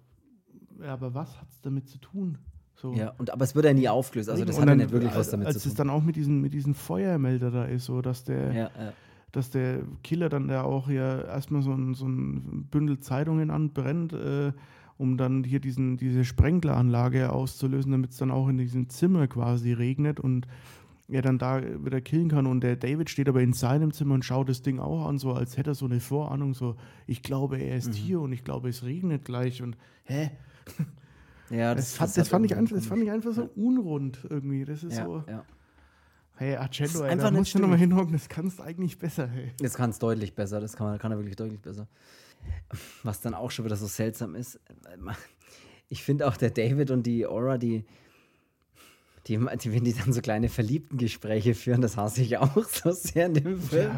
ja, 0.82 0.93
aber 0.93 1.14
was 1.14 1.39
hat 1.39 1.49
es 1.49 1.61
damit 1.61 1.89
zu 1.89 1.97
tun? 1.97 2.38
So. 2.76 2.93
ja, 2.93 3.14
und, 3.18 3.30
aber 3.32 3.43
es 3.43 3.55
wird 3.55 3.66
ja 3.66 3.74
nie 3.74 3.88
aufgelöst, 3.88 4.30
also 4.30 4.43
das 4.43 4.55
Und 4.55 4.64
hat 4.64 4.68
ja 4.68 4.72
dann, 4.72 4.78
nicht 4.80 4.91
wirklich 4.91 5.11
was 5.11 5.18
als, 5.18 5.30
damit 5.30 5.47
als 5.47 5.57
zu 5.57 5.64
tun. 5.64 5.72
es 5.72 5.76
dann 5.76 5.89
auch 5.89 6.03
mit 6.03 6.16
diesem 6.16 6.41
mit 6.41 6.53
diesen 6.53 6.74
Feuermelder 6.74 7.51
da 7.51 7.66
ist, 7.66 7.86
so 7.86 8.01
dass 8.01 8.24
der 8.24 8.51
ja, 8.51 8.72
ja. 8.78 8.93
dass 9.32 9.51
der 9.51 9.84
Killer 10.03 10.28
dann 10.30 10.47
da 10.47 10.64
auch 10.64 10.89
ja 10.89 11.22
erstmal 11.22 11.61
so 11.61 11.72
ein, 11.72 11.93
so 11.93 12.07
ein 12.07 12.68
Bündel 12.72 12.99
Zeitungen 12.99 13.51
anbrennt, 13.51 14.14
äh, 14.14 14.53
um 15.04 15.18
dann 15.18 15.43
hier 15.43 15.60
diesen, 15.60 15.97
diese 15.97 16.24
Sprenkleranlage 16.24 17.30
auszulösen, 17.32 17.91
damit 17.91 18.12
es 18.12 18.18
dann 18.18 18.32
auch 18.32 18.47
in 18.47 18.58
diesem 18.58 18.88
Zimmer 18.89 19.28
quasi 19.28 19.74
regnet 19.74 20.22
und 20.22 20.47
er 21.10 21.22
dann 21.22 21.38
da 21.38 21.62
wieder 21.62 21.99
killen 21.99 22.30
kann. 22.30 22.47
Und 22.47 22.62
der 22.62 22.78
David 22.78 23.10
steht 23.10 23.28
aber 23.28 23.41
in 23.41 23.51
seinem 23.51 23.91
Zimmer 23.91 24.14
und 24.14 24.24
schaut 24.24 24.47
das 24.47 24.62
Ding 24.62 24.80
auch 24.80 25.06
an, 25.06 25.18
so 25.20 25.34
als 25.34 25.58
hätte 25.58 25.72
er 25.72 25.76
so 25.76 25.86
eine 25.86 25.99
Vorahnung, 25.99 26.54
so 26.54 26.78
ich 27.06 27.22
glaube, 27.22 27.58
er 27.58 27.76
ist 27.76 27.93
hier 27.93 28.22
und 28.22 28.32
ich 28.32 28.45
glaube, 28.45 28.70
es 28.70 28.84
regnet 28.84 29.26
gleich 29.26 29.62
und 29.62 29.76
hä? 30.06 30.32
Ja, 31.49 31.76
Das, 31.76 31.89
das, 31.89 31.95
fand, 31.97 32.08
das 32.08 32.16
das, 32.16 32.28
fand 32.30 32.45
ich 32.45 32.56
einfach, 32.56 32.76
das 32.76 32.86
fand 32.88 33.04
ich 33.04 33.12
einfach 33.12 33.34
so 33.34 33.47
unrund 33.56 34.26
irgendwie. 34.28 34.66
Das 34.66 34.82
ist 34.82 34.97
ja, 34.97 35.06
so, 35.06 35.24
ja. 35.28 35.43
hey, 36.38 36.58
ist 36.80 36.95
ey, 36.95 37.16
da 37.16 37.30
musst 37.30 37.54
du 37.54 37.60
nochmal 37.60 37.78
hinhocken, 37.78 38.14
das 38.14 38.28
kannst 38.28 38.58
du 38.58 38.64
eigentlich 38.64 38.97
besser, 38.97 39.28
hey. 39.28 39.51
Das 39.60 39.76
kann 39.76 39.91
es 39.91 39.99
deutlich 39.99 40.34
besser, 40.34 40.62
das 40.62 40.76
kann, 40.76 40.88
man, 40.88 40.97
kann 40.97 41.12
er 41.12 41.18
wirklich 41.18 41.36
deutlich 41.36 41.62
besser. 41.62 41.88
Was 43.03 43.21
dann 43.21 43.33
auch 43.33 43.51
schon 43.51 43.65
wieder 43.65 43.75
so 43.75 43.87
seltsam 43.87 44.35
ist, 44.35 44.59
ich 45.89 46.03
finde 46.03 46.27
auch 46.27 46.37
der 46.37 46.49
David 46.49 46.91
und 46.91 47.03
die 47.03 47.27
Aura, 47.27 47.57
die, 47.57 47.85
die, 49.27 49.37
die, 49.37 49.71
wenn 49.73 49.83
die 49.83 49.93
dann 49.93 50.11
so 50.11 50.21
kleine 50.21 50.49
Verliebtengespräche 50.49 51.53
führen, 51.53 51.81
das 51.81 51.97
hasse 51.97 52.21
ich 52.21 52.37
auch 52.37 52.57
so 52.65 52.91
sehr 52.91 53.27
in 53.27 53.35
dem 53.35 53.61
Film. 53.61 53.91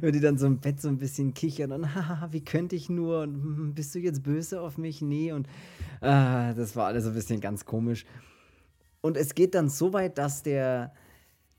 Wenn 0.00 0.12
die 0.12 0.20
dann 0.20 0.38
so 0.38 0.46
im 0.46 0.58
Bett 0.58 0.80
so 0.80 0.88
ein 0.88 0.98
bisschen 0.98 1.34
kichern 1.34 1.72
und 1.72 1.94
haha, 1.94 2.28
wie 2.32 2.44
könnte 2.44 2.76
ich 2.76 2.88
nur 2.88 3.22
und 3.22 3.34
hm, 3.34 3.74
bist 3.74 3.94
du 3.94 3.98
jetzt 3.98 4.22
böse 4.22 4.60
auf 4.60 4.78
mich? 4.78 5.02
Nee 5.02 5.32
und 5.32 5.48
ah, 6.00 6.54
das 6.54 6.76
war 6.76 6.86
alles 6.86 7.04
so 7.04 7.10
ein 7.10 7.14
bisschen 7.14 7.40
ganz 7.40 7.64
komisch. 7.64 8.04
Und 9.00 9.16
es 9.18 9.34
geht 9.34 9.54
dann 9.54 9.68
so 9.68 9.92
weit, 9.92 10.16
dass 10.16 10.42
der, 10.42 10.94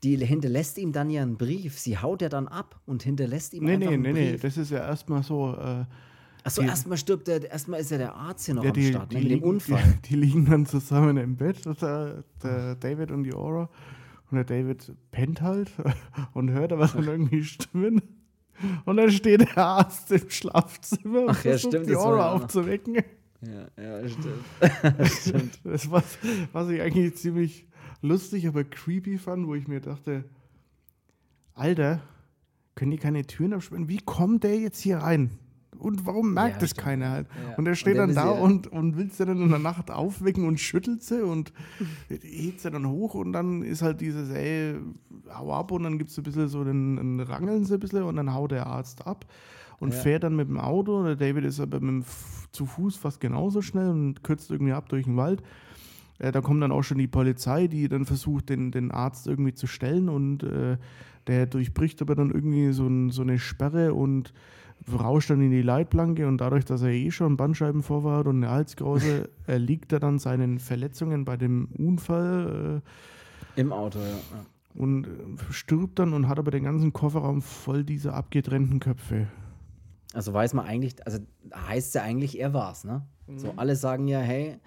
die 0.02 0.16
hinterlässt 0.16 0.78
ihm 0.78 0.92
dann 0.92 1.10
ja 1.10 1.22
einen 1.22 1.36
Brief. 1.36 1.78
Sie 1.78 1.98
haut 1.98 2.22
er 2.22 2.28
dann 2.28 2.48
ab 2.48 2.80
und 2.86 3.02
hinterlässt 3.04 3.54
ihm 3.54 3.64
Nee, 3.64 3.74
einfach 3.74 3.88
nee, 3.88 3.94
einen 3.94 4.02
nee, 4.02 4.12
nee, 4.12 4.30
Brief. 4.32 4.40
das 4.42 4.56
ist 4.56 4.70
ja 4.70 4.78
erstmal 4.78 5.22
so, 5.22 5.54
äh, 5.54 5.84
Achso, 6.46 6.62
die- 6.62 6.68
erstmal 6.68 6.96
stirbt 6.96 7.26
der, 7.26 7.50
erstmal 7.50 7.80
ist 7.80 7.90
ja 7.90 7.98
der 7.98 8.14
Arzt 8.14 8.46
hier 8.46 8.54
noch 8.54 8.62
ja, 8.62 8.70
am 8.70 8.74
die, 8.74 8.88
Start, 8.88 9.12
die, 9.12 9.16
dem 9.16 9.28
liegen, 9.28 9.44
Unfall. 9.44 9.82
Die, 10.04 10.08
die 10.08 10.16
liegen 10.16 10.46
dann 10.46 10.64
zusammen 10.64 11.16
im 11.16 11.36
Bett, 11.36 11.64
der, 11.82 12.22
der 12.42 12.76
David 12.76 13.10
und 13.10 13.24
die 13.24 13.34
Aura. 13.34 13.68
Und 14.30 14.36
der 14.36 14.44
David 14.44 14.92
pennt 15.10 15.42
halt 15.42 15.72
und 16.34 16.50
hört 16.50 16.72
aber 16.72 16.86
dann 16.86 17.04
irgendwie 17.04 17.42
Stimmen. 17.42 18.00
Und 18.84 18.96
dann 18.96 19.10
steht 19.10 19.40
der 19.40 19.58
Arzt 19.58 20.10
im 20.12 20.30
Schlafzimmer 20.30 21.22
und 21.22 21.30
Ach 21.30 21.44
ja, 21.44 21.50
versucht 21.50 21.72
stimmt, 21.72 21.88
die 21.90 21.94
war 21.94 22.06
Aura 22.06 22.32
aufzuwecken. 22.32 22.94
Ja, 23.42 23.66
ja, 23.76 24.08
stimmt. 24.08 25.10
stimmt. 25.12 25.60
Das 25.64 25.90
was, 25.90 26.18
was 26.52 26.68
ich 26.70 26.80
eigentlich 26.80 27.16
ziemlich 27.16 27.66
lustig, 28.02 28.46
aber 28.46 28.64
creepy 28.64 29.18
fand, 29.18 29.46
wo 29.46 29.54
ich 29.54 29.68
mir 29.68 29.80
dachte, 29.80 30.24
Alter, 31.54 32.02
können 32.74 32.92
die 32.92 32.98
keine 32.98 33.26
Türen 33.26 33.52
absperren? 33.52 33.88
Wie 33.88 33.98
kommt 33.98 34.44
der 34.44 34.58
jetzt 34.58 34.80
hier 34.80 34.98
rein? 34.98 35.38
Und 35.78 36.06
warum 36.06 36.34
merkt 36.34 36.54
Ja, 36.56 36.58
das 36.60 36.70
stimmt. 36.70 36.84
keiner 36.84 37.10
halt? 37.10 37.26
Ja. 37.42 37.54
Und 37.56 37.66
er 37.66 37.74
steht 37.74 37.94
Und 37.94 37.98
dann 38.08 38.14
dann 38.14 38.26
da 38.26 38.30
und, 38.32 38.66
und 38.68 38.96
will 38.96 39.10
sie 39.10 39.24
dann 39.24 39.40
in 39.40 39.50
der 39.50 39.58
Nacht 39.58 39.90
aufwecken 39.90 40.46
und 40.46 40.58
schüttelt 40.60 41.02
sie 41.02 41.22
und 41.24 41.52
hebt 42.08 42.60
sie 42.60 42.70
dann 42.70 42.88
hoch 42.88 43.14
und 43.14 43.32
dann 43.32 43.62
ist 43.62 43.82
halt 43.82 44.00
dieses, 44.00 44.30
ey, 44.30 44.76
hau 45.32 45.52
ab 45.52 45.70
und 45.72 45.82
dann 45.84 45.98
gibt 45.98 46.10
es 46.10 46.18
ein 46.18 46.24
bisschen 46.24 46.48
so, 46.48 46.64
dann, 46.64 46.96
dann 46.96 47.20
rangeln 47.20 47.64
sie 47.64 47.74
ein 47.74 47.80
bisschen 47.80 48.02
und 48.02 48.16
dann 48.16 48.32
haut 48.34 48.50
der 48.52 48.66
Arzt 48.66 49.06
ab 49.06 49.26
und 49.78 49.92
Ja. 49.92 50.00
fährt 50.00 50.24
dann 50.24 50.36
mit 50.36 50.48
dem 50.48 50.58
Auto. 50.58 51.02
Der 51.04 51.16
David 51.16 51.44
ist 51.44 51.60
aber 51.60 51.80
mit 51.80 51.88
dem 51.90 52.00
F 52.00 52.48
zu 52.52 52.64
Fuß 52.66 52.96
fast 52.96 53.20
genauso 53.20 53.60
schnell 53.60 53.90
und 53.90 54.22
kürzt 54.24 54.50
irgendwie 54.50 54.72
ab 54.72 54.88
durch 54.88 55.04
den 55.04 55.16
Wald. 55.16 55.42
Äh, 56.18 56.32
da 56.32 56.40
kommt 56.40 56.62
dann 56.62 56.72
auch 56.72 56.82
schon 56.82 56.96
die 56.96 57.06
Polizei, 57.08 57.66
die 57.66 57.88
dann 57.88 58.06
versucht, 58.06 58.48
den, 58.48 58.70
den 58.70 58.90
Arzt 58.90 59.26
irgendwie 59.26 59.52
zu 59.52 59.66
stellen 59.66 60.08
und 60.08 60.42
äh, 60.44 60.78
der 61.26 61.44
durchbricht 61.46 62.00
aber 62.00 62.14
dann 62.14 62.30
irgendwie 62.30 62.72
so, 62.72 62.86
ein, 62.86 63.10
so 63.10 63.20
eine 63.20 63.38
Sperre 63.38 63.92
und 63.92 64.32
rauscht 64.92 65.30
dann 65.30 65.40
in 65.40 65.50
die 65.50 65.62
Leitplanke 65.62 66.26
und 66.26 66.38
dadurch, 66.38 66.64
dass 66.64 66.82
er 66.82 66.90
eh 66.90 67.10
schon 67.10 67.36
Bandscheibenvorfall 67.36 68.18
hat 68.18 68.26
und 68.26 68.42
eine 68.42 68.50
Halskrause, 68.52 69.28
erliegt 69.46 69.92
er 69.92 70.00
dann 70.00 70.18
seinen 70.18 70.58
Verletzungen 70.58 71.24
bei 71.24 71.36
dem 71.36 71.68
Unfall 71.78 72.82
Im 73.56 73.72
Auto, 73.72 73.98
ja. 73.98 74.04
äh, 74.04 74.80
und 74.80 75.06
äh, 75.06 75.10
stirbt 75.50 75.98
dann 75.98 76.12
und 76.12 76.28
hat 76.28 76.38
aber 76.38 76.50
den 76.50 76.64
ganzen 76.64 76.92
Kofferraum 76.92 77.42
voll 77.42 77.84
dieser 77.84 78.14
abgetrennten 78.14 78.80
Köpfe. 78.80 79.26
Also 80.12 80.32
weiß 80.32 80.54
man 80.54 80.66
eigentlich, 80.66 81.04
also 81.04 81.18
heißt 81.54 81.94
ja 81.94 82.02
eigentlich, 82.02 82.38
er 82.38 82.54
war's, 82.54 82.84
ne? 82.84 83.02
So, 83.36 83.52
alle 83.56 83.74
sagen 83.74 84.06
ja, 84.06 84.20
hey, 84.20 84.58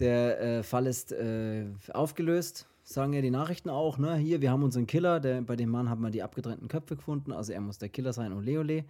der 0.00 0.40
äh, 0.40 0.62
Fall 0.62 0.86
ist 0.86 1.12
äh, 1.12 1.66
aufgelöst, 1.92 2.68
sagen 2.82 3.12
ja 3.12 3.20
die 3.20 3.30
Nachrichten 3.30 3.70
auch, 3.70 3.96
ne? 3.96 4.16
Hier, 4.16 4.40
wir 4.40 4.50
haben 4.50 4.62
unseren 4.62 4.86
Killer, 4.86 5.20
der, 5.20 5.40
bei 5.42 5.56
dem 5.56 5.70
Mann 5.70 5.88
haben 5.88 6.02
wir 6.02 6.10
die 6.10 6.22
abgetrennten 6.22 6.68
Köpfe 6.68 6.96
gefunden, 6.96 7.32
also 7.32 7.52
er 7.52 7.60
muss 7.60 7.78
der 7.78 7.88
Killer 7.88 8.12
sein 8.12 8.32
und 8.32 8.44
Leole. 8.44 8.84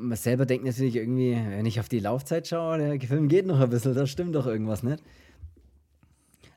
Man 0.00 0.16
selber 0.16 0.46
denkt 0.46 0.64
natürlich 0.64 0.94
irgendwie, 0.94 1.34
wenn 1.34 1.66
ich 1.66 1.80
auf 1.80 1.88
die 1.88 1.98
Laufzeit 1.98 2.46
schaue, 2.46 2.78
der 2.78 3.00
Film 3.00 3.26
geht 3.28 3.46
noch 3.46 3.58
ein 3.58 3.68
bisschen, 3.68 3.94
da 3.94 4.06
stimmt 4.06 4.34
doch 4.36 4.46
irgendwas 4.46 4.84
nicht. 4.84 5.02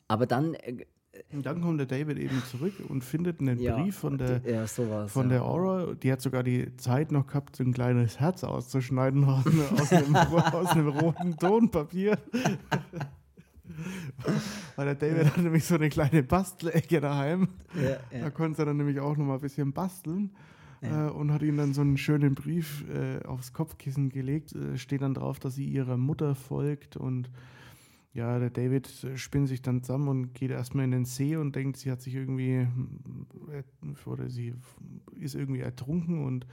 Aber 0.08 0.28
dann, 0.28 0.54
äh, 0.54 0.86
Und 1.34 1.46
dann 1.48 1.60
kommt 1.62 1.80
der 1.80 1.88
David 1.88 2.20
eben 2.20 2.40
zurück 2.52 2.74
und 2.88 3.04
findet 3.04 3.40
einen 3.40 3.60
ja, 3.60 3.76
Brief 3.82 3.98
von 3.98 4.20
der, 4.20 4.42
ja, 4.46 4.68
sowas, 4.68 5.12
von 5.12 5.24
ja. 5.24 5.38
der 5.38 5.44
Aura. 5.46 5.96
Die 5.96 6.12
hat 6.12 6.22
sogar 6.22 6.44
die 6.44 6.76
Zeit 6.78 7.12
noch 7.12 7.26
gehabt, 7.26 7.56
so 7.56 7.64
ein 7.64 7.74
kleines 7.74 8.20
Herz 8.20 8.44
auszuschneiden 8.44 9.24
aus, 9.24 9.46
einem- 9.48 9.80
aus, 9.80 9.92
einem, 9.92 10.16
aus 10.54 10.68
einem 10.68 10.88
roten 10.90 11.36
Tonpapier. 11.38 12.20
Weil 14.76 14.86
der 14.86 14.96
David 14.96 15.26
hat 15.28 15.38
nämlich 15.38 15.66
so 15.66 15.76
eine 15.76 15.90
kleine 15.90 16.22
Bastelecke 16.24 17.00
daheim. 17.02 17.48
Ja, 17.74 17.98
Da 18.12 18.18
ja. 18.18 18.30
konnte 18.30 18.62
er 18.62 18.66
dann 18.66 18.78
nämlich 18.78 19.00
auch 19.00 19.16
noch 19.18 19.26
mal 19.26 19.36
ein 19.36 19.42
bisschen 19.42 19.72
basteln. 19.74 20.32
Ja. 20.82 21.08
Äh, 21.08 21.12
und 21.12 21.32
hat 21.32 21.42
ihm 21.42 21.58
dann 21.58 21.74
so 21.74 21.82
einen 21.82 21.98
schönen 21.98 22.36
Brief 22.36 22.84
äh, 22.90 23.24
aufs 23.26 23.54
Kopfkissen 23.54 24.10
gelegt. 24.10 24.54
Äh, 24.56 24.78
steht 24.78 25.02
dann 25.02 25.14
drauf, 25.14 25.40
dass 25.40 25.56
sie 25.56 25.66
ihrer 25.66 25.98
Mutter 25.98 26.36
folgt. 26.36 26.98
Und 26.98 27.30
ja, 28.14 28.40
der 28.40 28.50
David 28.50 29.04
äh, 29.04 29.18
spinnt 29.18 29.48
sich 29.48 29.62
dann 29.62 29.84
zusammen 29.84 30.08
und 30.08 30.34
geht 30.34 30.52
erstmal 30.52 30.86
in 30.86 30.92
den 30.92 31.06
See 31.06 31.36
und 31.36 31.56
denkt, 31.56 31.78
sie 31.78 31.92
hat 31.92 32.02
sich 32.02 32.16
irgendwie, 32.16 32.68
äh, 33.52 33.64
oder 34.06 34.30
sie 34.30 34.54
ist 35.20 35.36
irgendwie 35.36 35.62
ertrunken 35.62 36.26
und 36.26 36.46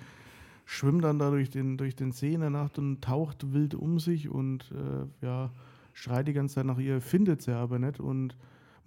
schwimmt 0.66 1.02
dann 1.02 1.18
da 1.18 1.30
durch 1.30 1.48
den, 1.48 1.78
durch 1.78 1.96
den 1.96 2.12
See 2.12 2.34
in 2.34 2.40
der 2.40 2.50
Nacht 2.50 2.78
und 2.78 3.00
taucht 3.00 3.54
wild 3.54 3.74
um 3.74 3.98
sich 3.98 4.28
und 4.28 4.70
äh, 4.72 5.24
ja, 5.24 5.50
schreit 5.94 6.28
die 6.28 6.34
ganze 6.34 6.56
Zeit 6.56 6.66
nach 6.66 6.78
ihr, 6.78 7.00
findet 7.00 7.40
sie 7.40 7.56
aber 7.56 7.78
nicht 7.78 7.98
und 8.00 8.36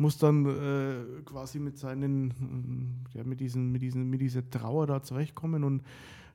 muss 0.01 0.17
dann 0.17 0.45
äh, 0.45 1.21
quasi 1.23 1.59
mit 1.59 1.77
seinen, 1.77 2.33
ähm, 2.41 2.95
ja, 3.13 3.23
mit 3.23 3.39
diesen, 3.39 3.71
mit 3.71 3.81
diesen, 3.81 4.09
mit 4.09 4.19
dieser 4.21 4.47
Trauer 4.49 4.87
da 4.87 5.01
zurechtkommen 5.01 5.63
und 5.63 5.83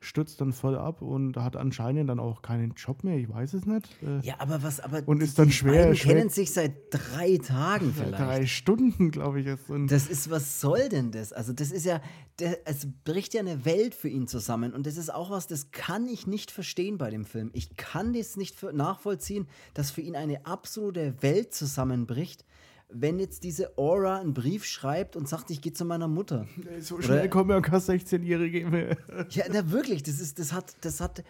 stürzt 0.00 0.40
dann 0.42 0.52
voll 0.52 0.76
ab 0.76 1.00
und 1.00 1.36
hat 1.38 1.56
anscheinend 1.56 2.10
dann 2.10 2.20
auch 2.20 2.42
keinen 2.42 2.74
Job 2.74 3.02
mehr, 3.02 3.16
ich 3.16 3.28
weiß 3.30 3.54
es 3.54 3.64
nicht. 3.64 3.88
Äh, 4.02 4.20
Ja, 4.24 4.34
aber 4.38 4.62
was, 4.62 4.78
aber 4.78 5.02
Und 5.06 5.18
die- 5.20 5.24
ist 5.24 5.38
dann 5.38 5.46
die 5.48 5.54
schwer- 5.54 5.84
beiden 5.84 5.96
schwer- 5.96 6.14
kennen 6.16 6.28
sich 6.28 6.52
seit 6.52 6.74
drei 6.90 7.38
Tagen 7.38 7.92
seit 7.96 8.08
vielleicht. 8.08 8.22
drei 8.22 8.46
Stunden, 8.46 9.10
glaube 9.10 9.40
ich, 9.40 9.46
jetzt. 9.46 9.70
Und 9.70 9.90
Das 9.90 10.06
ist, 10.06 10.30
was 10.30 10.60
soll 10.60 10.90
denn 10.90 11.10
das? 11.12 11.32
Also, 11.32 11.54
das 11.54 11.72
ist 11.72 11.86
ja, 11.86 12.00
der, 12.38 12.58
es 12.68 12.86
bricht 13.04 13.32
ja 13.34 13.40
eine 13.40 13.64
Welt 13.64 13.94
für 13.94 14.08
ihn 14.10 14.28
zusammen. 14.28 14.74
Und 14.74 14.86
das 14.86 14.98
ist 14.98 15.12
auch 15.12 15.30
was, 15.30 15.46
das 15.46 15.70
kann 15.72 16.06
ich 16.06 16.26
nicht 16.26 16.50
verstehen 16.50 16.98
bei 16.98 17.08
dem 17.10 17.24
Film. 17.24 17.50
Ich 17.54 17.74
kann 17.76 18.12
das 18.12 18.36
nicht 18.36 18.54
für, 18.54 18.74
nachvollziehen, 18.74 19.48
dass 19.72 19.90
für 19.90 20.02
ihn 20.02 20.14
eine 20.14 20.44
absolute 20.46 21.14
Welt 21.22 21.54
zusammenbricht, 21.54 22.44
wenn 22.88 23.18
jetzt 23.18 23.42
diese 23.42 23.76
Aura 23.78 24.18
einen 24.18 24.34
Brief 24.34 24.64
schreibt 24.64 25.16
und 25.16 25.28
sagt, 25.28 25.50
ich 25.50 25.60
gehe 25.60 25.72
zu 25.72 25.84
meiner 25.84 26.08
Mutter. 26.08 26.46
so 26.80 27.00
schnell 27.00 27.28
kommen 27.28 27.50
ja 27.50 27.60
kein 27.60 27.80
16-Jährige 27.80 28.66
mehr. 28.66 28.96
Ja, 29.30 29.44
na 29.50 29.70
wirklich, 29.70 30.02
das 30.02 30.20
ist, 30.20 30.38
das 30.38 30.52
hat, 30.52 30.76
das 30.82 31.00
hat, 31.00 31.24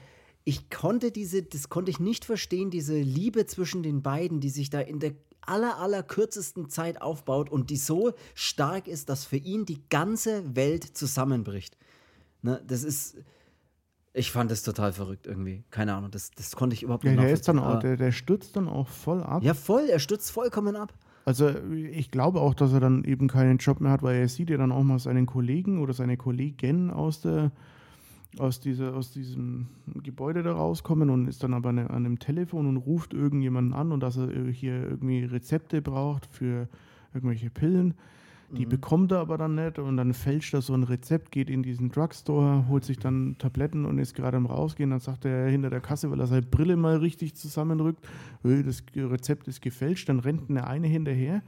ich 0.45 0.71
konnte 0.71 1.11
diese, 1.11 1.43
das 1.43 1.69
konnte 1.69 1.91
ich 1.91 1.99
nicht 1.99 2.25
verstehen, 2.25 2.71
diese 2.71 2.99
Liebe 2.99 3.47
zwischen 3.47 3.83
den 3.83 4.03
beiden, 4.03 4.41
die 4.41 4.51
sich 4.51 4.71
da 4.71 4.81
in 4.81 5.01
der 5.01 5.13
aller, 5.41 5.79
aller 5.79 6.03
kürzesten 6.03 6.69
Zeit 6.69 7.01
aufbaut 7.01 7.51
und 7.51 7.71
die 7.71 7.77
so 7.77 8.13
stark 8.35 8.89
ist, 8.89 9.09
dass 9.09 9.25
für 9.25 9.37
ihn 9.37 9.65
die 9.65 9.81
ganze 9.89 10.57
Welt 10.57 10.85
zusammenbricht. 10.85 11.77
Ne, 12.43 12.61
das 12.67 12.83
ist, 12.83 13.17
ich 14.13 14.31
fand 14.31 14.51
das 14.51 14.63
total 14.63 14.93
verrückt 14.93 15.27
irgendwie. 15.27 15.65
Keine 15.71 15.95
Ahnung, 15.95 16.11
das, 16.11 16.31
das 16.33 16.55
konnte 16.57 16.75
ich 16.75 16.83
überhaupt 16.83 17.05
Ja, 17.05 17.13
nicht 17.13 17.23
der 17.23 17.33
ist 17.33 17.49
dann 17.49 17.59
auch, 17.59 17.81
der, 17.81 17.97
der 17.97 18.13
stürzt 18.13 18.57
dann 18.57 18.69
auch 18.69 18.89
voll 18.89 19.23
ab. 19.23 19.43
Ja, 19.43 19.55
voll, 19.55 19.89
er 19.89 19.99
stürzt 19.99 20.31
vollkommen 20.31 20.77
ab. 20.77 20.93
Also 21.27 21.51
ich 21.74 22.12
glaube 22.12 22.41
auch, 22.41 22.55
dass 22.55 22.72
er 22.72 22.79
dann 22.79 23.03
eben 23.03 23.27
keinen 23.27 23.59
Job 23.59 23.81
mehr 23.81 23.91
hat, 23.91 24.03
weil 24.03 24.16
er 24.16 24.29
sieht 24.29 24.49
ja 24.49 24.57
dann 24.57 24.70
auch 24.70 24.85
mal 24.85 25.01
seinen 25.01 25.27
Kollegen 25.27 25.81
oder 25.81 25.93
seine 25.93 26.16
Kollegin 26.16 26.91
aus 26.91 27.20
der 27.20 27.51
aus, 28.39 28.61
dieser, 28.61 28.95
aus 28.95 29.12
diesem 29.12 29.66
Gebäude 30.03 30.43
da 30.43 30.53
rauskommen 30.53 31.11
und 31.11 31.27
ist 31.27 31.43
dann 31.43 31.55
aber 31.55 31.70
an 31.70 31.89
einem 31.89 32.18
Telefon 32.18 32.66
und 32.66 32.77
ruft 32.77 33.14
irgendjemanden 33.14 33.72
an 33.72 33.93
und 33.93 34.01
dass 34.01 34.16
er 34.16 34.29
äh, 34.29 34.53
hier 34.53 34.83
irgendwie 34.83 35.24
Rezepte 35.24 35.81
braucht 35.81 36.27
für 36.27 36.68
irgendwelche 37.14 37.51
Pillen. 37.51 37.95
Die 38.51 38.67
bekommt 38.67 39.13
er 39.13 39.19
aber 39.19 39.39
dann 39.39 39.55
nicht 39.57 39.79
und 39.79 39.97
dann 39.97 40.15
fälscht 40.15 40.55
er 40.55 40.63
so 40.63 40.73
ein 40.75 40.85
Rezept, 40.85 41.33
geht 41.33 41.51
in 41.51 41.63
diesen 41.63 41.91
Drugstore, 41.91 42.67
holt 42.69 42.85
sich 42.85 42.99
dann 42.99 43.37
Tabletten 43.39 43.85
und 43.85 43.99
ist 43.99 44.15
gerade 44.15 44.37
am 44.37 44.47
Rausgehen. 44.47 44.91
Dann 44.91 45.01
sagt 45.01 45.25
er 45.25 45.49
hinter 45.49 45.71
der 45.71 45.81
Kasse, 45.81 46.11
weil 46.11 46.21
er 46.21 46.27
seine 46.27 46.43
Brille 46.43 46.77
mal 46.77 46.97
richtig 46.97 47.35
zusammenrückt, 47.35 48.07
"Äh, 48.45 48.63
das 48.63 48.85
Rezept 48.95 49.49
ist 49.49 49.61
gefälscht. 49.63 50.09
Dann 50.09 50.21
rennt 50.21 50.49
eine 50.49 50.67
eine 50.67 50.87
hinterher 50.87 51.43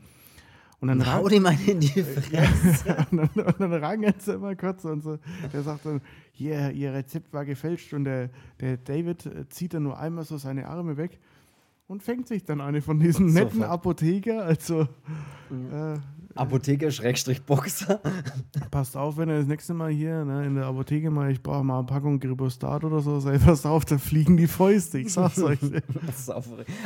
und 0.80 0.88
dann, 0.88 1.12
hau 1.12 1.28
dem 1.28 1.44
einen 1.46 1.66
in 1.66 1.80
die 1.80 2.02
Fresse. 2.02 2.96
und 3.10 3.18
dann, 3.18 3.44
und 3.46 3.60
dann 3.60 3.72
rangelt 3.72 4.22
sie 4.22 4.34
immer 4.34 4.54
kurz 4.54 4.84
und 4.84 5.02
so. 5.02 5.18
Der 5.52 5.62
sagt 5.62 5.86
dann, 5.86 6.00
yeah, 6.38 6.70
ihr 6.70 6.92
Rezept 6.92 7.32
war 7.32 7.44
gefälscht 7.44 7.92
und 7.94 8.04
der, 8.04 8.30
der 8.60 8.76
David 8.76 9.26
äh, 9.26 9.48
zieht 9.48 9.74
dann 9.74 9.84
nur 9.84 9.98
einmal 9.98 10.24
so 10.24 10.36
seine 10.36 10.68
Arme 10.68 10.96
weg 10.96 11.18
und 11.88 12.02
fängt 12.04 12.28
sich 12.28 12.44
dann 12.44 12.60
eine 12.60 12.80
von 12.80 13.00
diesen 13.00 13.32
netten. 13.32 13.64
Apotheker. 13.64 14.44
Also 14.44 14.82
äh, 14.82 15.98
Apotheker-Boxer. 16.38 18.00
Passt 18.70 18.96
auf, 18.96 19.16
wenn 19.16 19.28
ihr 19.28 19.38
das 19.38 19.46
nächste 19.46 19.74
Mal 19.74 19.90
hier 19.90 20.24
ne, 20.24 20.46
in 20.46 20.54
der 20.54 20.66
Apotheke 20.66 21.10
mal, 21.10 21.30
ich 21.30 21.42
brauche 21.42 21.64
mal 21.64 21.78
eine 21.78 21.86
Packung 21.86 22.20
Gribostat 22.20 22.84
oder 22.84 23.00
so, 23.00 23.20
sei 23.20 23.38
passt 23.38 23.66
auf, 23.66 23.84
da 23.84 23.98
fliegen 23.98 24.36
die 24.36 24.46
Fäuste, 24.46 24.98
ich 24.98 25.12
sag's 25.12 25.38
euch. 25.42 25.58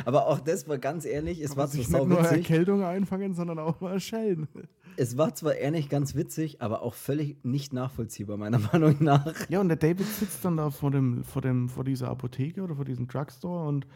Aber 0.05 0.27
auch 0.27 0.41
das 0.41 0.69
war 0.69 0.79
ganz 0.79 1.05
ehrlich, 1.05 1.41
es 1.41 1.53
Aber 1.53 1.63
war 1.63 1.69
zwar 1.69 2.07
nicht 2.07 2.09
nur. 2.09 2.21
Erkältung 2.21 2.83
einfangen, 2.83 3.35
sondern 3.35 3.59
auch 3.59 3.81
mal 3.81 4.01
schellen. 4.01 4.49
Es 4.97 5.17
war 5.17 5.35
zwar 5.35 5.55
ehrlich 5.55 5.89
ganz 5.89 6.15
witzig, 6.15 6.61
aber 6.61 6.83
auch 6.83 6.95
völlig 6.95 7.37
nicht 7.45 7.73
nachvollziehbar, 7.73 8.37
meiner 8.37 8.59
Meinung 8.73 8.97
nach. 9.01 9.35
Ja, 9.49 9.61
und 9.61 9.69
der 9.69 9.77
David 9.77 10.07
sitzt 10.07 10.45
dann 10.45 10.57
da 10.57 10.71
vor, 10.71 10.91
dem, 10.91 11.25
vor, 11.25 11.43
dem, 11.43 11.69
vor 11.69 11.85
dieser 11.85 12.09
Apotheke 12.09 12.63
oder 12.63 12.77
vor 12.77 12.85
diesem 12.85 13.09
Drugstore 13.09 13.67
und 13.69 13.87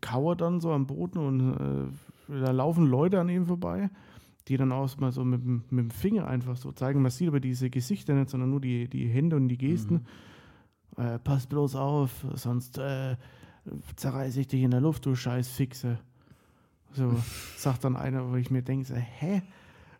kauert 0.00 0.40
dann 0.40 0.60
so 0.60 0.72
am 0.72 0.86
Boden 0.86 1.18
und 1.18 1.90
äh, 2.30 2.40
da 2.40 2.50
laufen 2.52 2.86
Leute 2.86 3.20
an 3.20 3.28
ihm 3.28 3.46
vorbei, 3.46 3.90
die 4.48 4.56
dann 4.56 4.72
auch 4.72 4.96
mal 4.98 5.12
so 5.12 5.24
mit, 5.24 5.42
dem- 5.42 5.64
mit 5.70 5.84
dem 5.84 5.90
Finger 5.90 6.26
einfach 6.26 6.56
so 6.56 6.72
zeigen. 6.72 7.00
Man 7.02 7.10
sieht 7.10 7.28
aber 7.28 7.40
diese 7.40 7.70
Gesichter 7.70 8.14
nicht, 8.14 8.30
sondern 8.30 8.50
nur 8.50 8.60
die, 8.60 8.88
die 8.88 9.06
Hände 9.08 9.36
und 9.36 9.48
die 9.48 9.58
Gesten. 9.58 10.04
Äh, 10.96 11.18
pass 11.18 11.46
bloß 11.46 11.74
auf, 11.76 12.24
sonst 12.34 12.78
äh, 12.78 13.16
zerreiße 13.96 14.40
ich 14.40 14.46
dich 14.48 14.62
in 14.62 14.70
der 14.70 14.80
Luft, 14.80 15.06
du 15.06 15.14
scheiß 15.14 15.48
Fixe. 15.48 15.98
So, 16.92 17.14
sagt 17.56 17.84
dann 17.84 17.96
einer, 17.96 18.30
wo 18.30 18.36
ich 18.36 18.50
mir 18.50 18.62
denke, 18.62 18.86
so, 18.86 18.94
hä? 18.94 19.42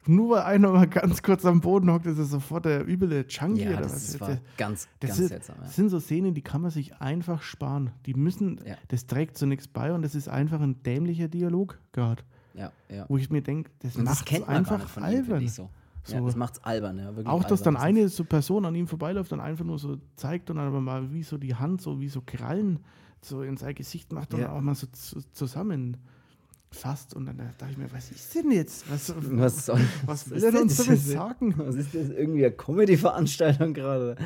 Nur 0.06 0.36
weil 0.36 0.42
einer 0.42 0.70
mal 0.70 0.86
ganz 0.86 1.22
kurz 1.22 1.46
am 1.46 1.62
Boden 1.62 1.90
hockt, 1.90 2.04
ist 2.04 2.18
er 2.18 2.24
sofort 2.26 2.66
der 2.66 2.86
üble 2.86 3.26
Chunky 3.26 3.62
Ja, 3.62 3.70
oder 3.70 3.80
das 3.80 3.92
was? 3.94 4.02
ist, 4.10 4.20
Das- 4.20 4.38
ganz, 4.58 4.88
das 5.00 5.08
ganz 5.08 5.16
sind, 5.18 5.28
seltsam. 5.28 5.56
Ja. 5.56 5.62
das 5.62 5.76
sind 5.76 5.88
so 5.88 5.98
Szenen, 5.98 6.34
die 6.34 6.42
kann 6.42 6.60
man 6.60 6.70
sich 6.70 6.96
einfach 7.00 7.40
sparen. 7.40 7.90
Die 8.04 8.12
müssen, 8.12 8.60
Ja. 8.66 8.76
das 8.88 9.06
trägt 9.06 9.38
zu 9.38 9.46
nichts 9.46 9.66
bei 9.66 9.94
und 9.94 10.02
das 10.02 10.14
ist 10.14 10.28
einfach 10.28 10.60
ein 10.60 10.82
dämlicher 10.82 11.28
Dialog 11.28 11.78
gerade. 11.92 12.22
Ja, 12.54 12.72
ja. 12.88 13.04
Wo 13.08 13.16
ich 13.16 13.30
mir 13.30 13.42
denke, 13.42 13.70
das 13.80 13.96
Und 13.96 14.04
macht 14.04 14.26
gar 14.26 14.48
einfach 14.48 14.88
von 14.88 15.02
ihm, 15.02 15.06
albern. 15.08 15.42
ich 15.42 15.52
so. 15.52 15.68
Ja, 16.06 16.18
So. 16.18 16.26
das 16.26 16.36
macht's 16.36 16.62
albern, 16.62 16.98
ja. 16.98 17.06
Wirklich 17.06 17.26
Auch, 17.26 17.44
dass 17.44 17.62
dann 17.62 17.76
albern. 17.76 17.96
eine 18.02 18.08
so 18.08 18.24
Person 18.24 18.64
an 18.64 18.74
ihm 18.74 18.86
vorbeiläuft 18.86 19.32
und 19.32 19.40
einfach 19.40 19.64
nur 19.64 19.78
so 19.78 19.96
zeigt 20.16 20.50
und 20.50 20.56
dann 20.56 20.68
aber 20.68 20.80
mal 20.80 21.12
wie 21.12 21.22
so 21.22 21.38
die 21.38 21.54
Hand, 21.54 21.80
so 21.82 21.98
wie 22.00 22.08
so 22.08 22.22
Krallen 22.24 22.78
so 23.22 23.42
in 23.42 23.56
sein 23.56 23.74
Gesicht 23.74 24.12
macht 24.12 24.34
und 24.34 24.40
Ja. 24.40 24.52
auch 24.52 24.60
mal 24.60 24.74
so 24.74 24.86
zu, 24.88 25.20
zusammenfasst. 25.32 27.14
Und 27.14 27.26
dann 27.26 27.38
dachte 27.38 27.66
ich 27.70 27.78
mir, 27.78 27.90
was 27.92 28.10
ist 28.10 28.34
denn 28.34 28.50
jetzt? 28.50 28.90
Was, 28.90 29.14
Was, 29.18 29.66
soll, 29.66 29.80
was 30.06 30.28
will 30.30 30.44
er 30.44 30.52
denn 30.52 30.62
uns 30.62 30.76
damit 30.76 31.00
sagen? 31.00 31.54
Was 31.56 31.74
ist 31.76 31.94
das? 31.94 32.10
Irgendwie 32.10 32.44
eine 32.44 32.54
Comedy-Veranstaltung 32.54 33.72
gerade? 33.74 34.16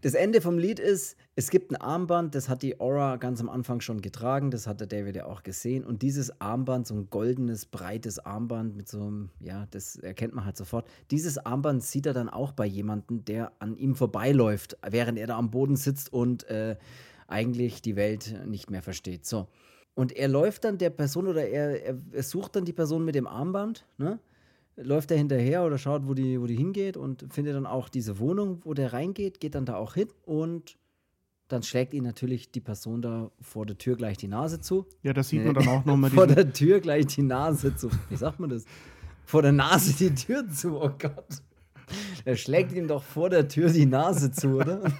Das 0.00 0.14
Ende 0.14 0.40
vom 0.40 0.58
Lied 0.58 0.78
ist, 0.78 1.16
es 1.34 1.50
gibt 1.50 1.72
ein 1.72 1.76
Armband, 1.76 2.36
das 2.36 2.48
hat 2.48 2.62
die 2.62 2.80
Aura 2.80 3.16
ganz 3.16 3.40
am 3.40 3.48
Anfang 3.48 3.80
schon 3.80 4.00
getragen, 4.00 4.52
das 4.52 4.68
hat 4.68 4.78
der 4.78 4.86
David 4.86 5.16
ja 5.16 5.26
auch 5.26 5.42
gesehen. 5.42 5.84
Und 5.84 6.02
dieses 6.02 6.40
Armband, 6.40 6.86
so 6.86 6.94
ein 6.94 7.10
goldenes, 7.10 7.66
breites 7.66 8.20
Armband 8.20 8.76
mit 8.76 8.88
so 8.88 9.00
einem, 9.00 9.30
ja, 9.40 9.66
das 9.72 9.96
erkennt 9.96 10.34
man 10.34 10.44
halt 10.44 10.56
sofort. 10.56 10.88
Dieses 11.10 11.36
Armband 11.44 11.82
sieht 11.82 12.06
er 12.06 12.12
dann 12.14 12.28
auch 12.28 12.52
bei 12.52 12.64
jemandem, 12.64 13.24
der 13.24 13.50
an 13.58 13.76
ihm 13.76 13.96
vorbeiläuft, 13.96 14.78
während 14.88 15.18
er 15.18 15.26
da 15.26 15.36
am 15.36 15.50
Boden 15.50 15.74
sitzt 15.74 16.12
und 16.12 16.44
äh, 16.44 16.76
eigentlich 17.26 17.82
die 17.82 17.96
Welt 17.96 18.36
nicht 18.46 18.70
mehr 18.70 18.82
versteht. 18.82 19.26
So. 19.26 19.48
Und 19.94 20.12
er 20.12 20.28
läuft 20.28 20.62
dann 20.62 20.78
der 20.78 20.90
Person 20.90 21.26
oder 21.26 21.48
er, 21.48 21.84
er, 21.84 21.98
er 22.12 22.22
sucht 22.22 22.54
dann 22.54 22.64
die 22.64 22.72
Person 22.72 23.04
mit 23.04 23.16
dem 23.16 23.26
Armband, 23.26 23.84
ne? 23.96 24.20
Läuft 24.82 25.10
er 25.10 25.16
hinterher 25.16 25.64
oder 25.64 25.78
schaut, 25.78 26.06
wo 26.06 26.14
die, 26.14 26.40
wo 26.40 26.46
die 26.46 26.56
hingeht 26.56 26.96
und 26.96 27.26
findet 27.30 27.54
dann 27.54 27.66
auch 27.66 27.88
diese 27.88 28.18
Wohnung, 28.18 28.60
wo 28.64 28.74
der 28.74 28.92
reingeht, 28.92 29.40
geht 29.40 29.54
dann 29.54 29.66
da 29.66 29.76
auch 29.76 29.94
hin 29.94 30.08
und 30.24 30.76
dann 31.48 31.62
schlägt 31.62 31.94
ihn 31.94 32.04
natürlich 32.04 32.50
die 32.50 32.60
Person 32.60 33.00
da 33.00 33.30
vor 33.40 33.64
der 33.64 33.78
Tür 33.78 33.96
gleich 33.96 34.18
die 34.18 34.28
Nase 34.28 34.60
zu. 34.60 34.86
Ja, 35.02 35.14
da 35.14 35.22
sieht 35.22 35.44
man 35.44 35.54
dann 35.54 35.68
auch 35.68 35.84
nochmal 35.84 36.10
Vor 36.14 36.26
der 36.26 36.52
Tür 36.52 36.80
gleich 36.80 37.06
die 37.06 37.22
Nase 37.22 37.74
zu. 37.74 37.88
Wie 38.10 38.16
sagt 38.16 38.38
man 38.38 38.50
das? 38.50 38.66
Vor 39.24 39.42
der 39.42 39.52
Nase 39.52 39.94
die 39.94 40.14
Tür 40.14 40.48
zu, 40.50 40.80
oh 40.80 40.90
Gott. 40.98 41.42
Er 42.26 42.36
schlägt 42.36 42.72
ihm 42.72 42.86
doch 42.86 43.02
vor 43.02 43.30
der 43.30 43.48
Tür 43.48 43.70
die 43.70 43.86
Nase 43.86 44.30
zu, 44.30 44.56
oder? 44.56 44.92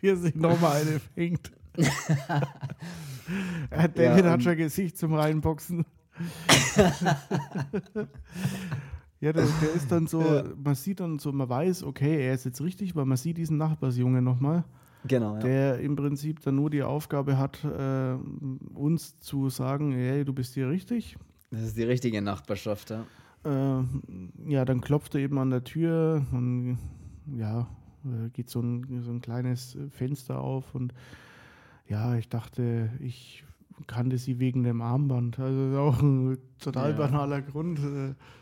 wie 0.00 0.08
er 0.08 0.16
sich 0.16 0.36
nochmal 0.36 0.82
eine 0.82 1.00
fängt. 1.00 1.50
David 3.70 3.98
Ja, 3.98 4.14
hat 4.14 4.24
ähm, 4.24 4.40
schon 4.40 4.56
Gesicht 4.56 4.96
zum 4.96 5.14
Reinboxen. 5.14 5.84
ja, 9.20 9.32
der, 9.32 9.44
der 9.46 9.72
ist 9.74 9.90
dann 9.90 10.06
so, 10.06 10.20
Ja. 10.22 10.44
man 10.62 10.74
sieht 10.74 11.00
dann 11.00 11.18
so, 11.18 11.32
man 11.32 11.48
weiß, 11.48 11.82
okay, 11.84 12.26
er 12.26 12.34
ist 12.34 12.44
jetzt 12.44 12.60
richtig, 12.62 12.94
weil 12.94 13.04
man 13.04 13.16
sieht 13.16 13.36
diesen 13.38 13.56
Nachbarsjunge 13.56 14.22
nochmal, 14.22 14.64
Genau, 15.06 15.34
ja. 15.34 15.40
der 15.40 15.78
im 15.80 15.96
Prinzip 15.96 16.40
dann 16.42 16.56
nur 16.56 16.70
die 16.70 16.82
Aufgabe 16.82 17.38
hat, 17.38 17.64
äh, 17.64 18.14
uns 18.74 19.18
zu 19.20 19.48
sagen, 19.48 19.92
hey, 19.92 20.24
du 20.24 20.32
bist 20.32 20.54
hier 20.54 20.68
richtig. 20.68 21.16
Das 21.50 21.62
ist 21.62 21.76
die 21.76 21.84
richtige 21.84 22.20
Nachbarschaft, 22.22 22.90
ja. 22.90 23.04
Äh, 23.44 23.84
ja, 24.48 24.64
dann 24.64 24.80
klopft 24.80 25.14
er 25.14 25.20
eben 25.20 25.38
an 25.38 25.50
der 25.50 25.64
Tür 25.64 26.26
und 26.32 26.78
ja, 27.36 27.68
äh, 28.04 28.28
geht 28.32 28.50
so 28.50 28.60
ein, 28.60 29.02
so 29.02 29.10
ein 29.12 29.20
kleines 29.20 29.76
Fenster 29.90 30.40
auf 30.40 30.74
und 30.74 30.92
ja, 31.86 32.16
ich 32.16 32.28
dachte, 32.28 32.90
ich 33.00 33.44
kannte 33.86 34.18
sie 34.18 34.38
wegen 34.40 34.62
dem 34.64 34.80
Armband. 34.82 35.38
Also 35.38 35.68
ist 35.70 35.76
auch 35.76 36.02
ein 36.02 36.38
total 36.58 36.90
Ja. 36.90 36.96
banaler 36.96 37.42
Grund. 37.42 37.78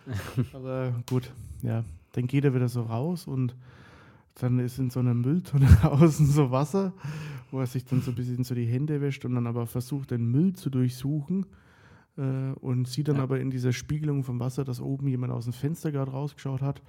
Aber 0.53 0.95
gut, 1.09 1.33
ja, 1.63 1.85
dann 2.13 2.27
geht 2.27 2.45
er 2.45 2.55
wieder 2.55 2.69
so 2.69 2.83
raus 2.83 3.27
und 3.27 3.55
dann 4.37 4.59
ist 4.59 4.79
in 4.79 4.91
so 4.91 5.01
einer 5.01 5.15
Mülltonne 5.15 5.67
außen 5.83 6.27
so 6.27 6.51
Wasser, 6.51 6.93
wo 7.51 7.61
er 7.61 7.67
sich 7.67 7.85
dann 7.85 8.03
so 8.03 8.11
ein 8.11 8.15
bisschen 8.17 8.45
so 8.45 8.55
die 8.55 8.67
Hände 8.67 9.01
wäscht 9.01 9.25
und 9.25 9.35
dann 9.35 9.47
aber 9.47 9.67
versucht, 9.67 10.11
den 10.11 10.31
Müll 10.31 10.53
zu 10.55 10.69
durchsuchen 10.69 11.47
äh, 12.19 12.53
und 12.61 12.87
sieht 12.87 13.09
dann 13.09 13.17
Ja. 13.17 13.23
aber 13.23 13.41
in 13.41 13.51
dieser 13.51 13.73
Spiegelung 13.73 14.25
vom 14.25 14.39
Wasser, 14.41 14.65
dass 14.65 14.81
oben 14.81 15.09
jemand 15.09 15.33
aus 15.33 15.45
dem 15.45 15.53
Fenster 15.55 15.91
gerade 15.93 16.11
rausgeschaut 16.11 16.61
hat. 16.61 16.83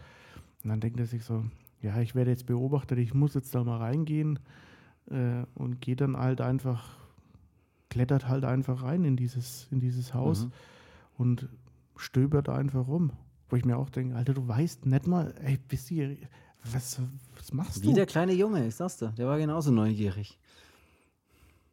Und 0.64 0.70
dann 0.72 0.80
denkt 0.82 1.00
er 1.00 1.06
sich 1.06 1.24
so, 1.24 1.46
ja, 1.82 2.00
ich 2.02 2.16
werde 2.16 2.32
jetzt 2.32 2.48
beobachtet, 2.48 2.98
ich 3.00 3.14
muss 3.14 3.34
jetzt 3.34 3.56
da 3.56 3.64
mal 3.64 3.78
reingehen 3.78 4.40
äh, 5.10 5.44
und 5.56 5.80
geht 5.80 6.02
dann 6.02 6.18
halt 6.18 6.42
einfach, 6.42 6.98
klettert 7.98 8.28
halt 8.28 8.46
einfach 8.46 8.84
rein 8.84 9.04
in 9.04 9.16
dieses, 9.18 9.68
in 9.72 9.80
dieses 9.80 10.14
Haus 10.14 10.46
Mhm. 10.46 10.52
und 11.18 11.50
stöbert 11.96 12.48
einfach 12.50 12.88
rum. 12.88 13.12
Wo 13.50 13.56
ich 13.56 13.66
mir 13.66 13.78
auch 13.78 13.90
denke, 13.90 14.16
Alter, 14.16 14.34
du 14.36 14.48
weißt 14.48 14.86
nicht 14.86 15.08
mal, 15.08 15.34
ey, 15.44 15.58
bist 15.68 15.90
du 15.90 15.96
hier, 15.96 16.18
was, 16.72 17.02
was 17.36 17.54
machst 17.54 17.82
Wie 17.82 17.88
du? 17.88 17.94
der 17.94 18.06
kleine 18.06 18.34
Junge, 18.34 18.68
ich 18.68 18.76
sag's 18.76 18.98
dir. 18.98 19.14
Der 19.18 19.26
war 19.28 19.38
genauso 19.40 19.72
neugierig. 19.72 20.38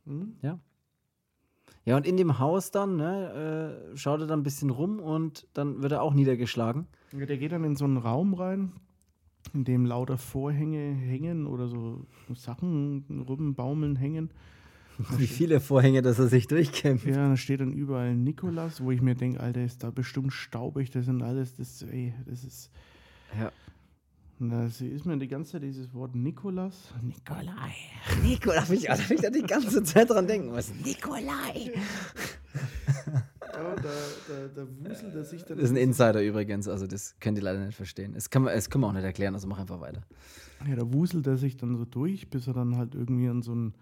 Hm? 0.06 0.36
Ja. 0.42 0.58
Ja, 1.84 1.96
und 1.98 2.06
in 2.06 2.16
dem 2.16 2.38
Haus 2.38 2.70
dann, 2.70 2.96
ne, 2.96 3.90
äh, 3.92 3.96
schaut 3.96 4.20
er 4.20 4.26
dann 4.26 4.40
ein 4.40 4.44
bisschen 4.44 4.70
rum 4.70 5.00
und 5.00 5.46
dann 5.52 5.82
wird 5.82 5.92
er 5.92 6.00
auch 6.02 6.14
niedergeschlagen. 6.14 6.86
Ja, 7.12 7.26
der 7.26 7.36
geht 7.36 7.52
dann 7.52 7.64
in 7.64 7.76
so 7.76 7.84
einen 7.84 7.98
Raum 7.98 8.32
rein, 8.34 8.72
in 9.52 9.64
dem 9.64 9.84
lauter 9.84 10.16
Vorhänge 10.16 10.94
hängen 10.94 11.46
oder 11.46 11.68
so 11.68 12.06
Sachen 12.34 13.04
rumbaumeln 13.28 13.96
hängen. 13.96 14.30
Wie 15.18 15.26
viele 15.26 15.60
Vorhänge, 15.60 16.02
dass 16.02 16.18
er 16.18 16.28
sich 16.28 16.46
durchkämpft. 16.46 17.06
Ja, 17.06 17.28
da 17.28 17.36
steht 17.36 17.60
dann 17.60 17.72
überall 17.72 18.14
Nikolas, 18.14 18.82
wo 18.82 18.90
ich 18.90 19.02
mir 19.02 19.14
denke, 19.14 19.40
Alter, 19.40 19.64
ist 19.64 19.82
da 19.82 19.90
bestimmt 19.90 20.32
staubig, 20.32 20.90
das 20.90 21.06
sind 21.06 21.22
alles, 21.22 21.56
das, 21.56 21.82
ey, 21.82 22.14
das 22.26 22.44
ist. 22.44 22.70
Ja. 23.38 23.50
Und 24.40 24.50
da 24.50 24.66
ist 24.66 25.06
mir 25.06 25.16
die 25.16 25.28
ganze 25.28 25.52
Zeit 25.52 25.62
dieses 25.62 25.94
Wort 25.94 26.14
Nikolas. 26.14 26.92
Nikolai. 27.02 27.72
Nico, 28.22 28.50
darf 28.50 28.70
ich, 28.70 28.84
darf 28.84 29.10
ich 29.10 29.20
da 29.20 29.30
die 29.30 29.42
ganze 29.42 29.82
Zeit 29.84 30.10
dran 30.10 30.26
denken? 30.26 30.52
Was? 30.52 30.72
Nikolai! 30.74 31.72
Ja, 33.54 33.76
da, 33.76 33.82
da, 33.82 34.48
da 34.54 34.66
wuselt 34.80 35.14
er 35.14 35.24
sich 35.24 35.44
dann. 35.44 35.56
Das 35.56 35.66
ist 35.66 35.70
ein 35.70 35.76
Insider 35.76 36.20
übrigens, 36.22 36.66
also 36.66 36.88
das 36.88 37.14
könnt 37.20 37.38
ihr 37.38 37.44
leider 37.44 37.64
nicht 37.64 37.76
verstehen. 37.76 38.14
Das 38.14 38.28
kann 38.28 38.42
man, 38.42 38.54
das 38.54 38.68
können 38.68 38.82
wir 38.82 38.88
auch 38.88 38.92
nicht 38.92 39.04
erklären, 39.04 39.34
also 39.34 39.46
mach 39.46 39.58
einfach 39.58 39.80
weiter. 39.80 40.02
Ja, 40.68 40.74
da 40.74 40.92
wuselt 40.92 41.26
er 41.28 41.36
sich 41.36 41.56
dann 41.56 41.76
so 41.76 41.84
durch, 41.84 42.28
bis 42.30 42.48
er 42.48 42.54
dann 42.54 42.76
halt 42.76 42.94
irgendwie 42.96 43.28
an 43.28 43.42
so 43.42 43.54
ein 43.54 43.74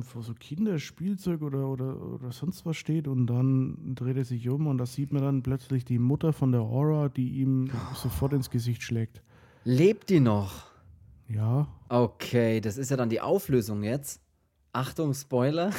vor 0.00 0.22
so 0.22 0.32
Kinderspielzeug 0.32 1.42
oder, 1.42 1.68
oder, 1.68 2.00
oder 2.00 2.32
sonst 2.32 2.64
was 2.64 2.76
steht 2.76 3.06
und 3.06 3.26
dann 3.26 3.94
dreht 3.94 4.16
er 4.16 4.24
sich 4.24 4.48
um 4.48 4.66
und 4.66 4.78
da 4.78 4.86
sieht 4.86 5.12
man 5.12 5.22
dann 5.22 5.42
plötzlich 5.42 5.84
die 5.84 5.98
Mutter 5.98 6.32
von 6.32 6.52
der 6.52 6.62
Aura, 6.62 7.10
die 7.10 7.40
ihm 7.40 7.70
sofort 7.94 8.32
ins 8.32 8.48
Gesicht 8.48 8.82
schlägt. 8.82 9.22
Lebt 9.64 10.08
die 10.08 10.20
noch? 10.20 10.66
Ja, 11.28 11.68
Okay, 11.92 12.62
das 12.62 12.78
ist 12.78 12.90
ja 12.90 12.96
dann 12.96 13.10
die 13.10 13.20
Auflösung 13.20 13.82
jetzt. 13.82 14.22
Achtung, 14.72 15.12
Spoiler. 15.12 15.72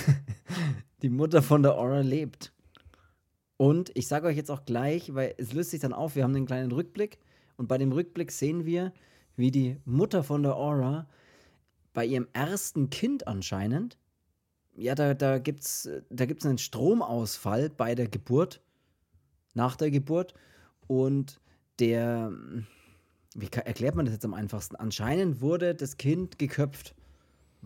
Die 1.01 1.09
Mutter 1.09 1.41
von 1.41 1.63
der 1.63 1.73
Aura 1.73 2.01
lebt. 2.01 2.53
Und 3.57 3.89
ich 3.95 4.07
sage 4.07 4.27
euch 4.27 4.37
jetzt 4.37 4.51
auch 4.51 4.63
gleich, 4.63 5.15
weil 5.15 5.33
es 5.39 5.53
löst 5.53 5.71
sich 5.71 5.79
dann 5.79 5.91
auf, 5.91 6.15
wir 6.15 6.23
haben 6.23 6.35
einen 6.35 6.45
kleinen 6.45 6.71
Rückblick. 6.71 7.17
Und 7.57 7.67
bei 7.67 7.79
dem 7.79 7.91
Rückblick 7.91 8.31
sehen 8.31 8.67
wir, 8.67 8.93
wie 9.35 9.49
die 9.49 9.77
Mutter 9.85 10.21
von 10.21 10.43
der 10.43 10.55
Aura 10.55 11.07
bei 11.93 12.05
ihrem 12.05 12.27
ersten 12.31 12.91
Kind 12.91 13.25
anscheinend, 13.25 13.97
ja, 14.75 14.95
da, 14.95 15.13
da 15.13 15.39
gibt 15.39 15.61
es 15.61 15.89
da 16.09 16.25
gibt's 16.25 16.45
einen 16.45 16.57
Stromausfall 16.57 17.69
bei 17.69 17.95
der 17.95 18.07
Geburt, 18.07 18.61
nach 19.53 19.75
der 19.75 19.91
Geburt. 19.91 20.33
Und 20.87 21.39
der, 21.79 22.31
wie 23.35 23.47
erklärt 23.47 23.95
man 23.95 24.05
das 24.05 24.13
jetzt 24.13 24.25
am 24.25 24.33
einfachsten? 24.33 24.75
Anscheinend 24.75 25.41
wurde 25.41 25.75
das 25.75 25.97
Kind 25.97 26.39
geköpft. 26.39 26.95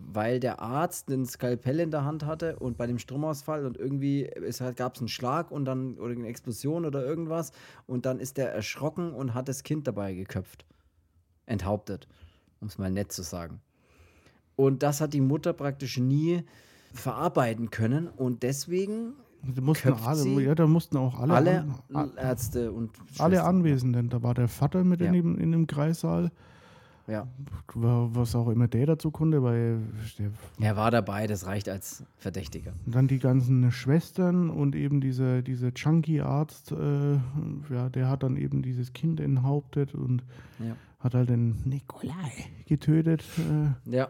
weil 0.00 0.38
der 0.38 0.60
Arzt 0.60 1.08
den 1.08 1.26
Skalpell 1.26 1.80
in 1.80 1.90
der 1.90 2.04
Hand 2.04 2.24
hatte 2.24 2.56
und 2.56 2.76
bei 2.76 2.86
dem 2.86 3.00
Stromausfall 3.00 3.66
und 3.66 3.76
irgendwie 3.76 4.30
halt, 4.60 4.76
gab 4.76 4.94
es 4.94 5.00
einen 5.00 5.08
Schlag 5.08 5.50
und 5.50 5.64
dann 5.64 5.98
oder 5.98 6.12
eine 6.12 6.28
Explosion 6.28 6.86
oder 6.86 7.04
irgendwas 7.04 7.50
und 7.86 8.06
dann 8.06 8.20
ist 8.20 8.36
der 8.36 8.52
erschrocken 8.52 9.12
und 9.12 9.34
hat 9.34 9.48
das 9.48 9.64
Kind 9.64 9.88
dabei 9.88 10.14
geköpft. 10.14 10.64
Enthauptet, 11.46 12.06
um 12.60 12.68
es 12.68 12.78
mal 12.78 12.90
nett 12.90 13.10
zu 13.10 13.22
sagen. 13.22 13.60
Und 14.54 14.84
das 14.84 15.00
hat 15.00 15.14
die 15.14 15.20
Mutter 15.20 15.52
praktisch 15.52 15.98
nie 15.98 16.44
verarbeiten 16.92 17.70
können 17.70 18.08
und 18.08 18.42
deswegen 18.42 19.12
Da 19.42 19.60
mussten 19.62 19.92
alle, 19.92 20.16
sie 20.20 20.40
ja, 20.40 20.54
da 20.54 20.66
mussten 20.66 20.96
auch 20.96 21.18
alle, 21.20 21.34
alle 21.34 21.64
an, 21.92 22.10
Ärzte 22.16 22.72
und 22.72 22.90
alle 23.18 23.36
Schwestern- 23.36 23.46
Anwesenden. 23.56 24.08
Da 24.08 24.22
war 24.22 24.34
der 24.34 24.48
Vater 24.48 24.84
mit 24.84 25.00
Ja. 25.00 25.06
in, 25.08 25.12
dem, 25.12 25.38
in 25.38 25.52
dem 25.52 25.66
Kreissaal, 25.66 26.30
Ja. 27.06 27.26
wa- 27.74 28.08
was 28.12 28.34
auch 28.34 28.48
immer 28.48 28.66
der 28.68 28.86
dazu 28.86 29.10
konnte, 29.10 29.42
weil 29.42 29.78
Er 30.60 30.76
war 30.76 30.90
dabei, 30.90 31.26
das 31.26 31.46
reicht 31.46 31.68
als 31.68 32.04
Verdächtiger. 32.16 32.72
dann 32.86 33.06
die 33.06 33.18
ganzen 33.18 33.70
Schwestern 33.70 34.50
und 34.50 34.74
eben 34.74 35.00
dieser 35.00 35.40
diese 35.42 35.68
Junkie-Arzt, 35.74 36.72
äh, 36.72 37.14
ja, 37.70 37.88
der 37.90 38.08
hat 38.08 38.22
dann 38.24 38.36
eben 38.36 38.62
dieses 38.62 38.92
Kind 38.92 39.20
enthauptet 39.20 39.94
und 39.94 40.22
Ja. 40.58 40.74
hat 40.98 41.14
halt 41.14 41.28
den 41.30 41.56
Nikolai 41.64 42.32
getötet. 42.66 43.22
Äh, 43.38 43.90
Ja. 43.94 44.08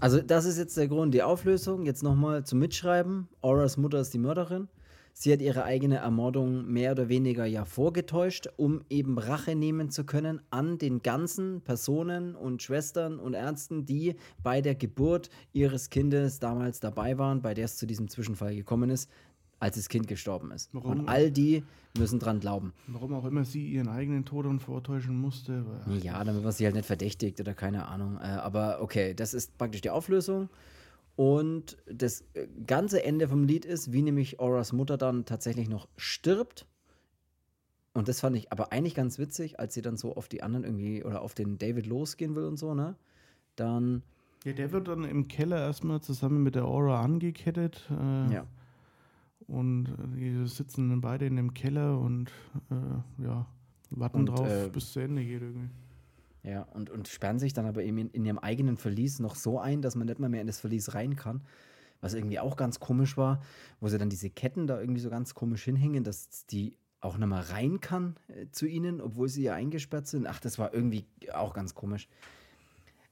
Also 0.00 0.20
das 0.20 0.44
ist 0.44 0.58
jetzt 0.58 0.76
der 0.76 0.88
Grund. 0.88 1.14
Die 1.14 1.22
Auflösung, 1.22 1.86
jetzt 1.86 2.02
nochmal 2.02 2.44
zum 2.44 2.58
Mitschreiben. 2.58 3.28
Auras 3.40 3.76
Mutter 3.76 4.00
ist 4.00 4.12
die 4.12 4.18
Mörderin. 4.18 4.68
Sie 5.16 5.32
hat 5.32 5.40
ihre 5.40 5.62
eigene 5.62 5.98
Ermordung 5.98 6.66
mehr 6.66 6.90
oder 6.90 7.08
weniger 7.08 7.44
ja 7.44 7.64
vorgetäuscht, 7.64 8.48
um 8.56 8.82
eben 8.90 9.16
Rache 9.16 9.54
nehmen 9.54 9.88
zu 9.88 10.04
können 10.04 10.42
an 10.50 10.76
den 10.76 11.02
ganzen 11.02 11.60
Personen 11.60 12.34
und 12.34 12.64
Schwestern 12.64 13.20
und 13.20 13.34
Ärzten, 13.34 13.86
die 13.86 14.16
bei 14.42 14.60
der 14.60 14.74
Geburt 14.74 15.30
ihres 15.52 15.88
Kindes 15.88 16.40
damals 16.40 16.80
dabei 16.80 17.16
waren, 17.16 17.42
bei 17.42 17.54
der 17.54 17.66
es 17.66 17.76
zu 17.76 17.86
diesem 17.86 18.08
Zwischenfall 18.08 18.56
gekommen 18.56 18.90
ist, 18.90 19.08
als 19.64 19.76
das 19.76 19.88
Kind 19.88 20.06
gestorben 20.06 20.50
ist. 20.50 20.68
Warum? 20.74 20.90
Und 20.90 21.08
all 21.08 21.30
die 21.30 21.64
müssen 21.96 22.18
dran 22.18 22.38
glauben. 22.38 22.74
warum 22.86 23.14
auch 23.14 23.24
immer 23.24 23.46
sie 23.46 23.66
ihren 23.66 23.88
eigenen 23.88 24.26
Tod 24.26 24.44
dann 24.44 24.60
vortäuschen 24.60 25.18
musste. 25.18 25.64
Ja, 26.02 26.22
damit 26.22 26.42
man 26.42 26.52
sie 26.52 26.66
halt 26.66 26.74
nicht 26.74 26.84
verdächtigt 26.84 27.40
oder 27.40 27.54
keine 27.54 27.88
Ahnung. 27.88 28.18
Äh, 28.18 28.24
aber 28.26 28.82
okay, 28.82 29.14
das 29.14 29.32
ist 29.32 29.56
praktisch 29.56 29.80
die 29.80 29.88
Auflösung. 29.88 30.50
Und 31.16 31.78
das 31.86 32.24
äh, 32.34 32.46
ganze 32.66 33.04
Ende 33.04 33.26
vom 33.26 33.44
Lied 33.44 33.64
ist, 33.64 33.90
wie 33.90 34.02
nämlich 34.02 34.38
Auras 34.38 34.74
Mutter 34.74 34.98
dann 34.98 35.24
tatsächlich 35.24 35.70
noch 35.70 35.88
stirbt. 35.96 36.66
Und 37.94 38.08
das 38.08 38.20
fand 38.20 38.36
ich 38.36 38.52
aber 38.52 38.70
eigentlich 38.70 38.94
ganz 38.94 39.18
witzig, 39.18 39.58
als 39.58 39.72
sie 39.72 39.80
dann 39.80 39.96
so 39.96 40.14
auf 40.14 40.28
die 40.28 40.42
anderen 40.42 40.64
irgendwie 40.64 41.04
oder 41.04 41.22
auf 41.22 41.32
den 41.32 41.56
David 41.56 41.86
losgehen 41.86 42.34
will 42.34 42.44
und 42.44 42.58
so, 42.58 42.74
ne? 42.74 42.96
Dann, 43.56 44.02
Ja, 44.44 44.52
der 44.52 44.72
wird 44.72 44.88
dann 44.88 45.04
im 45.04 45.26
Keller 45.28 45.58
erstmal 45.58 46.02
zusammen 46.02 46.42
mit 46.42 46.54
der 46.54 46.66
Aura 46.66 47.00
angekettet. 47.00 47.88
Äh, 47.90 48.34
ja. 48.34 48.46
Und 49.46 49.86
äh, 49.86 50.16
die 50.16 50.46
sitzen 50.46 50.90
dann 50.90 51.00
beide 51.00 51.26
in 51.26 51.36
dem 51.36 51.54
Keller 51.54 51.98
und 51.98 52.30
äh, 52.70 53.22
ja, 53.24 53.46
warten 53.90 54.20
Und, 54.20 54.26
drauf, 54.26 54.48
äh, 54.48 54.68
bis 54.68 54.92
zu 54.92 55.00
Ende 55.00 55.24
geht 55.24 55.42
irgendwie. 55.42 55.70
Ja, 56.42 56.62
und, 56.62 56.90
und 56.90 57.08
sperren 57.08 57.38
sich 57.38 57.54
dann 57.54 57.66
aber 57.66 57.82
eben 57.82 57.96
in, 57.98 58.10
in 58.10 58.24
ihrem 58.26 58.38
eigenen 58.38 58.76
Verlies 58.76 59.18
noch 59.18 59.34
so 59.34 59.58
ein, 59.58 59.80
dass 59.80 59.96
man 59.96 60.06
nicht 60.06 60.18
mal 60.18 60.28
mehr 60.28 60.42
in 60.42 60.46
das 60.46 60.60
Verlies 60.60 60.94
rein 60.94 61.16
kann. 61.16 61.42
Was 62.00 62.12
irgendwie 62.12 62.38
auch 62.38 62.56
ganz 62.56 62.80
komisch 62.80 63.16
war, 63.16 63.40
wo 63.80 63.88
sie 63.88 63.96
dann 63.96 64.10
diese 64.10 64.28
Ketten 64.28 64.66
da 64.66 64.78
irgendwie 64.78 65.00
so 65.00 65.08
ganz 65.08 65.34
komisch 65.34 65.64
hinhängen, 65.64 66.04
dass 66.04 66.44
die 66.46 66.76
auch 67.00 67.16
nicht 67.16 67.28
mal 67.28 67.40
rein 67.40 67.80
kann 67.80 68.16
äh, 68.28 68.46
zu 68.50 68.66
ihnen, 68.66 69.00
obwohl 69.00 69.28
sie 69.28 69.44
ja 69.44 69.54
eingesperrt 69.54 70.06
sind. 70.06 70.26
Ach, 70.26 70.40
das 70.40 70.58
war 70.58 70.74
irgendwie 70.74 71.06
auch 71.32 71.54
ganz 71.54 71.74
komisch. 71.74 72.08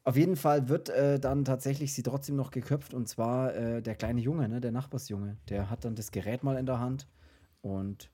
Auf 0.04 0.16
jeden 0.16 0.36
Fall 0.36 0.68
wird 0.68 0.88
äh, 0.88 1.20
dann 1.20 1.44
tatsächlich 1.44 1.94
sie 1.94 2.02
trotzdem 2.02 2.34
noch 2.34 2.50
geköpft 2.50 2.92
und 2.92 3.08
zwar 3.08 3.54
äh, 3.54 3.82
der 3.82 3.94
kleine 3.94 4.20
Junge, 4.20 4.48
ne, 4.48 4.60
der 4.60 4.72
Nachbarsjunge. 4.72 5.36
Der 5.48 5.70
hat 5.70 5.84
dann 5.84 5.94
das 5.94 6.10
Gerät 6.10 6.42
mal 6.42 6.56
in 6.56 6.66
der 6.66 6.80
Hand 6.80 7.06
und 7.60 8.10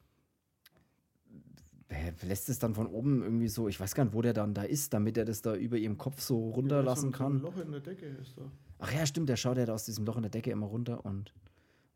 lässt 2.22 2.48
es 2.48 2.58
dann 2.58 2.74
von 2.74 2.86
oben 2.86 3.22
irgendwie 3.22 3.48
so, 3.48 3.68
ich 3.68 3.80
weiß 3.80 3.94
gar 3.94 4.04
nicht, 4.04 4.12
wo 4.14 4.20
der 4.20 4.34
dann 4.34 4.52
da 4.54 4.62
ist, 4.62 4.92
damit 4.92 5.16
er 5.16 5.24
das 5.24 5.40
da 5.40 5.54
über 5.54 5.76
ihrem 5.76 5.96
Kopf 5.96 6.20
so 6.20 6.50
runterlassen 6.50 7.12
kann. 7.12 7.40
Loch 7.40 7.56
in 7.56 7.72
der 7.72 7.80
Decke 7.80 8.06
ist 8.06 8.36
da. 8.36 8.42
Ach 8.78 8.92
ja, 8.92 9.06
stimmt, 9.06 9.28
der 9.28 9.36
schaut 9.36 9.56
ja 9.56 9.64
da 9.64 9.74
aus 9.74 9.84
diesem 9.84 10.04
Loch 10.04 10.16
in 10.16 10.22
der 10.22 10.30
Decke 10.30 10.50
immer 10.50 10.66
runter 10.66 11.04
und 11.04 11.32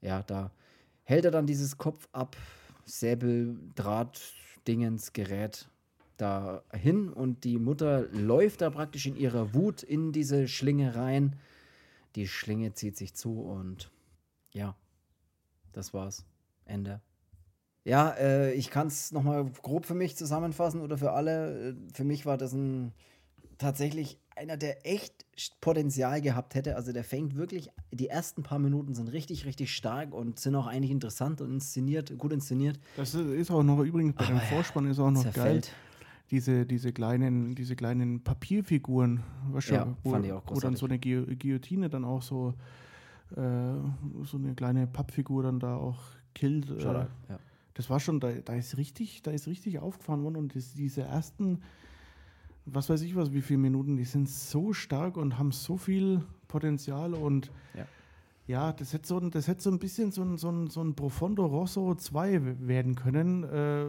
ja, 0.00 0.22
da 0.22 0.50
hält 1.04 1.24
er 1.24 1.30
dann 1.30 1.46
dieses 1.46 1.76
Kopf 1.76 2.08
ab, 2.12 2.36
Säbel, 2.84 3.56
Draht, 3.74 4.20
Dingens, 4.66 5.12
Gerät 5.12 5.68
da 6.16 6.62
hin 6.72 7.08
und 7.08 7.44
die 7.44 7.58
Mutter 7.58 8.06
läuft 8.12 8.60
da 8.60 8.70
praktisch 8.70 9.06
in 9.06 9.16
ihrer 9.16 9.54
Wut 9.54 9.82
in 9.82 10.12
diese 10.12 10.48
Schlinge 10.48 10.94
rein. 10.94 11.36
Die 12.14 12.28
Schlinge 12.28 12.74
zieht 12.74 12.96
sich 12.96 13.14
zu 13.14 13.40
und 13.40 13.90
ja, 14.52 14.76
das 15.72 15.94
war's. 15.94 16.24
Ende. 16.64 17.00
Ja, 17.84 18.10
äh, 18.10 18.52
ich 18.52 18.70
kann 18.70 18.86
es 18.86 19.10
nochmal 19.10 19.50
grob 19.62 19.86
für 19.86 19.94
mich 19.94 20.16
zusammenfassen 20.16 20.80
oder 20.80 20.96
für 20.98 21.12
alle. 21.12 21.70
Äh, 21.70 21.74
Für 21.92 22.04
mich 22.04 22.26
war 22.26 22.38
das 22.38 22.52
ein 22.52 22.92
tatsächlich 23.58 24.18
einer, 24.36 24.56
der 24.56 24.86
echt 24.86 25.26
Potenzial 25.60 26.20
gehabt 26.20 26.54
hätte. 26.54 26.76
Also 26.76 26.92
der 26.92 27.04
fängt 27.04 27.36
wirklich, 27.36 27.70
die 27.90 28.08
ersten 28.08 28.42
paar 28.42 28.58
Minuten 28.58 28.94
sind 28.94 29.08
richtig, 29.08 29.44
richtig 29.44 29.74
stark 29.74 30.14
und 30.14 30.38
sind 30.38 30.54
auch 30.54 30.66
eigentlich 30.66 30.90
interessant 30.90 31.40
und 31.40 31.52
inszeniert, 31.52 32.16
gut 32.18 32.32
inszeniert. 32.32 32.78
Das 32.96 33.14
ist 33.14 33.50
auch 33.50 33.62
noch 33.62 33.80
übrigens 33.80 34.14
bei 34.14 34.26
dem 34.26 34.36
Aber 34.36 34.44
ja, 34.44 34.50
Vorspann 34.50 34.90
ist 34.90 34.98
auch 34.98 35.10
noch 35.10 35.32
geil. 35.32 35.62
Diese, 36.32 36.64
diese, 36.66 36.92
kleinen, 36.92 37.54
diese 37.54 37.76
kleinen 37.76 38.24
Papierfiguren, 38.24 39.20
weißt 39.52 39.68
du, 39.70 39.74
Ja, 39.74 39.86
wo, 40.02 40.10
wo 40.46 40.60
dann 40.60 40.74
so 40.76 40.86
eine 40.86 40.96
Guil- 40.98 41.36
Guillotine 41.36 41.88
dann 41.90 42.04
auch 42.04 42.22
so, 42.22 42.54
äh, 43.36 43.74
so 44.24 44.38
eine 44.38 44.54
kleine 44.54 44.86
Pappfigur 44.88 45.42
dann 45.44 45.60
da 45.60 45.76
auch 45.76 46.00
killt. 46.34 46.68
Äh, 46.70 46.82
ja. 47.28 47.38
das 47.74 47.90
war 47.90 48.00
schon, 48.00 48.18
da, 48.18 48.32
da 48.32 48.54
ist 48.54 48.78
richtig, 48.78 49.22
da 49.22 49.30
ist 49.30 49.46
richtig 49.46 49.78
aufgefahren 49.78 50.22
worden 50.24 50.36
und 50.36 50.56
das, 50.56 50.72
diese 50.72 51.02
ersten, 51.02 51.60
was 52.64 52.88
weiß 52.88 53.02
ich 53.02 53.14
was, 53.14 53.32
wie 53.34 53.42
viele 53.42 53.58
Minuten, 53.58 53.96
die 53.98 54.04
sind 54.04 54.28
so 54.28 54.72
stark 54.72 55.16
und 55.18 55.38
haben 55.38 55.52
so 55.52 55.76
viel 55.76 56.22
Potenzial 56.48 57.12
und 57.12 57.50
Ja. 57.76 57.86
ja, 58.46 58.72
das 58.72 58.94
hätte 58.94 59.06
so, 59.06 59.18
ein- 59.18 59.30
das 59.30 59.48
hätte 59.48 59.60
so 59.62 59.70
ein 59.70 59.78
bisschen 59.78 60.12
so 60.12 60.22
ein, 60.22 60.38
so 60.38 60.48
ein, 60.50 60.68
so 60.70 60.80
ein 60.82 60.94
Profondo 60.94 61.44
Rosso 61.44 61.94
2 61.94 62.42
w- 62.42 62.54
werden 62.60 62.94
können. 62.94 63.44
Äh. 63.44 63.86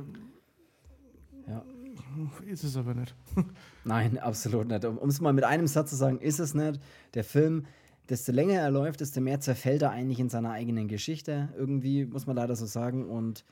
Ist 2.45 2.63
es 2.63 2.77
aber 2.77 2.93
nicht. 2.93 3.15
Nein, 3.83 4.17
absolut 4.17 4.67
nicht. 4.67 4.85
Um 4.85 5.09
es 5.09 5.21
mal 5.21 5.33
mit 5.33 5.43
einem 5.43 5.67
Satz 5.67 5.91
zu 5.91 5.95
sagen, 5.95 6.19
ist 6.19 6.39
es 6.39 6.53
nicht. 6.53 6.79
Der 7.13 7.23
Film, 7.23 7.65
desto 8.09 8.31
länger 8.31 8.59
er 8.59 8.71
läuft, 8.71 9.01
desto 9.01 9.21
mehr 9.21 9.39
zerfällt 9.39 9.81
er 9.81 9.91
eigentlich 9.91 10.19
in 10.19 10.29
seiner 10.29 10.51
eigenen 10.51 10.87
Geschichte. 10.87 11.49
Irgendwie, 11.57 12.05
muss 12.05 12.27
man 12.27 12.35
leider 12.35 12.55
so 12.55 12.65
sagen. 12.65 13.09
Und 13.09 13.45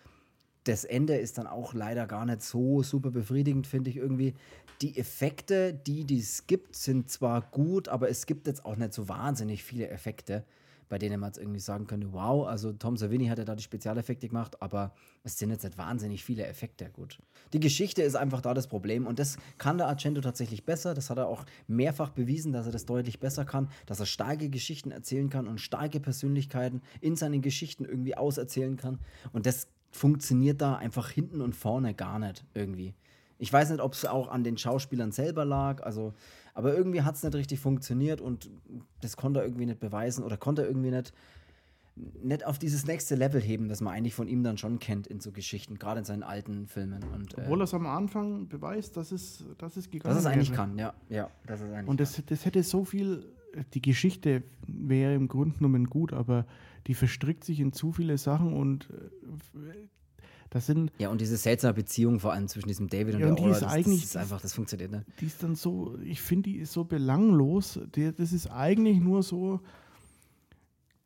das 0.64 0.84
Ende 0.84 1.16
ist 1.16 1.38
dann 1.38 1.48
auch 1.48 1.74
leider 1.74 2.06
gar 2.08 2.26
nicht 2.26 2.44
so 2.44 2.84
super 2.84 3.12
befriedigend, 3.12 3.68
finde 3.68 3.90
ich 3.90 3.98
irgendwie. 3.98 4.36
Die 4.82 4.98
Effekte, 4.98 5.74
die 5.74 6.06
es 6.18 6.48
gibt, 6.48 6.76
sind 6.76 7.10
zwar 7.10 7.42
gut, 7.42 7.88
aber 7.88 8.10
es 8.10 8.26
gibt 8.26 8.48
jetzt 8.48 8.66
auch 8.66 8.76
nicht 8.76 8.94
so 8.94 9.08
wahnsinnig 9.10 9.64
viele 9.64 9.90
Effekte, 9.90 10.44
bei 10.92 10.98
denen 10.98 11.22
man 11.22 11.30
jetzt 11.30 11.38
irgendwie 11.38 11.62
sagen 11.62 11.88
könnte, 11.88 12.12
wow, 12.12 12.46
also 12.46 12.74
Tom 12.74 12.98
Savini 12.98 13.28
hat 13.28 13.38
ja 13.38 13.46
da 13.46 13.56
die 13.56 13.64
Spezialeffekte 13.64 14.28
gemacht, 14.28 14.62
aber 14.62 14.94
es 15.24 15.38
sind 15.38 15.50
jetzt 15.50 15.64
nicht 15.64 15.78
wahnsinnig 15.78 16.22
viele 16.22 16.46
Effekte, 16.46 16.90
gut. 16.90 17.18
Die 17.54 17.62
Geschichte 17.62 18.02
ist 18.04 18.16
einfach 18.16 18.42
da 18.42 18.54
das 18.54 18.68
Problem 18.68 19.08
und 19.08 19.18
das 19.18 19.38
kann 19.58 19.78
der 19.78 19.88
Argento 19.88 20.20
tatsächlich 20.20 20.66
besser, 20.66 20.94
das 20.94 21.10
hat 21.10 21.18
er 21.18 21.28
auch 21.28 21.46
mehrfach 21.66 22.10
bewiesen, 22.10 22.52
dass 22.52 22.66
er 22.66 22.74
das 22.74 22.86
deutlich 22.86 23.22
besser 23.22 23.46
kann, 23.46 23.70
dass 23.86 24.02
er 24.02 24.06
starke 24.06 24.50
Geschichten 24.50 24.92
erzählen 24.92 25.30
kann 25.30 25.48
und 25.48 25.62
starke 25.62 26.02
Persönlichkeiten 26.02 26.82
in 27.00 27.16
seinen 27.16 27.42
Geschichten 27.42 27.86
irgendwie 27.86 28.18
auserzählen 28.18 28.76
kann 28.76 29.00
und 29.32 29.46
das 29.46 29.70
funktioniert 29.92 30.60
da 30.60 30.76
einfach 30.76 31.10
hinten 31.10 31.40
und 31.40 31.56
vorne 31.56 31.94
gar 31.94 32.20
nicht 32.20 32.44
irgendwie. 32.54 32.96
Ich 33.42 33.52
weiß 33.52 33.72
nicht, 33.72 33.82
ob 33.82 33.94
es 33.94 34.06
auch 34.06 34.28
an 34.28 34.44
den 34.44 34.56
Schauspielern 34.56 35.12
selber 35.12 35.46
lag, 35.46 35.82
also, 35.82 36.14
aber 36.54 36.76
irgendwie 36.76 37.02
hat 37.02 37.16
es 37.16 37.24
nicht 37.24 37.34
richtig 37.34 37.60
funktioniert 37.60 38.22
und 38.22 38.52
das 39.02 39.18
konnte 39.18 39.40
er 39.40 39.48
irgendwie 39.48 39.66
nicht 39.66 39.80
beweisen 39.80 40.24
oder 40.24 40.38
konnte 40.38 40.62
er 40.62 40.68
irgendwie 40.68 40.92
nicht, 40.92 41.12
nicht 41.96 42.46
auf 42.46 42.60
dieses 42.60 42.86
nächste 42.86 43.16
Level 43.16 43.42
heben, 43.42 43.68
das 43.68 43.82
man 43.82 43.96
eigentlich 43.96 44.14
von 44.14 44.28
ihm 44.28 44.44
dann 44.44 44.60
schon 44.60 44.78
kennt 44.78 45.08
in 45.08 45.22
so 45.22 45.32
Geschichten, 45.32 45.80
gerade 45.80 45.98
in 45.98 46.06
seinen 46.06 46.22
alten 46.22 46.68
Filmen. 46.68 47.04
Und, 47.16 47.36
äh, 47.36 47.42
Obwohl 47.42 47.62
er 47.62 47.64
es 47.64 47.74
am 47.74 47.88
Anfang 47.88 48.48
beweist, 48.48 48.96
dass 48.96 49.12
es, 49.12 49.44
dass 49.58 49.76
es 49.76 49.90
gegangen 49.90 50.14
dass 50.14 50.24
es 50.24 50.30
eigentlich 50.30 50.52
wäre. 50.52 50.58
kann, 50.58 50.78
ja. 50.78 50.94
ja 51.10 51.28
dass 51.48 51.62
es 51.62 51.72
eigentlich 51.72 51.90
Und 51.90 52.00
das, 52.00 52.22
das 52.24 52.46
hätte 52.46 52.62
so 52.62 52.86
viel, 52.86 53.26
die 53.74 53.82
Geschichte 53.82 54.44
wäre 54.68 55.16
im 55.16 55.28
Grunde 55.28 55.58
genommen 55.58 55.90
gut, 55.90 56.14
aber 56.14 56.46
die 56.86 56.94
verstrickt 56.94 57.44
sich 57.44 57.60
in 57.60 57.74
zu 57.74 57.92
viele 57.92 58.20
Sachen 58.20 58.54
und 58.54 58.88
äh, 58.92 59.88
das 60.52 60.66
sind, 60.68 60.92
ja, 61.00 61.10
und 61.10 61.20
diese 61.22 61.38
seltsame 61.38 61.74
Beziehung 61.74 62.20
vor 62.20 62.34
allem 62.34 62.48
zwischen 62.48 62.68
diesem 62.68 62.88
David 62.90 63.16
und 63.16 63.22
Ja, 63.22 63.26
der 63.28 63.30
und 63.30 63.40
die 63.40 63.44
Aura, 63.46 63.52
ist 63.54 63.62
das, 63.64 63.72
eigentlich- 63.74 64.02
das 64.02 64.10
ist 64.12 64.18
einfach, 64.18 64.42
das 64.42 64.54
funktioniert 64.54 64.92
nicht. 64.92 65.06
die 65.20 65.26
ist 65.26 65.42
dann 65.42 65.56
so, 65.56 65.98
ich 66.04 66.22
finde, 66.22 66.50
die 66.50 66.58
ist 66.58 66.74
so 66.74 66.84
belanglos. 66.84 67.80
Die, 67.96 68.12
das 68.14 68.32
ist 68.34 68.48
eigentlich 68.52 69.00
nur 69.00 69.24
so, 69.24 69.62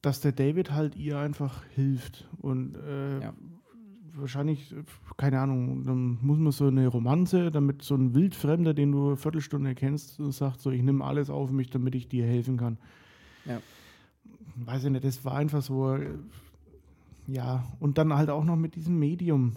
dass 0.02 0.20
der 0.20 0.32
David 0.34 0.72
halt 0.72 0.96
ihr 0.96 1.18
einfach 1.20 1.64
hilft. 1.76 2.28
Und 2.40 2.76
äh, 2.76 3.22
Ja. 3.22 3.34
wahrscheinlich, 4.14 4.74
keine 5.18 5.40
Ahnung, 5.40 5.84
dann 5.84 6.18
muss 6.22 6.38
man 6.40 6.52
so 6.52 6.68
eine 6.68 6.88
Romanze, 6.88 7.52
damit 7.52 7.82
so 7.84 7.96
ein 7.96 8.14
Wildfremder, 8.14 8.74
den 8.74 8.92
du 8.94 9.08
eine 9.10 9.18
Viertelstunde 9.18 9.76
kennst, 9.76 10.18
sagt 10.32 10.60
so, 10.62 10.72
ich 10.72 10.82
nehme 10.82 11.04
alles 11.04 11.30
auf 11.30 11.52
mich, 11.52 11.70
damit 11.70 11.94
ich 11.96 12.08
dir 12.08 12.26
helfen 12.26 12.58
kann. 12.58 12.78
Ja. 13.46 13.62
Weiß 14.56 14.84
ich 14.86 14.90
nicht, 14.92 15.04
das 15.04 15.24
war 15.26 15.36
einfach 15.36 15.62
so, 15.62 15.98
ja, 17.28 17.66
und 17.80 17.98
dann 17.98 18.14
halt 18.14 18.30
auch 18.30 18.44
noch 18.44 18.56
mit 18.56 18.76
diesem 18.76 19.00
Medium. 19.00 19.56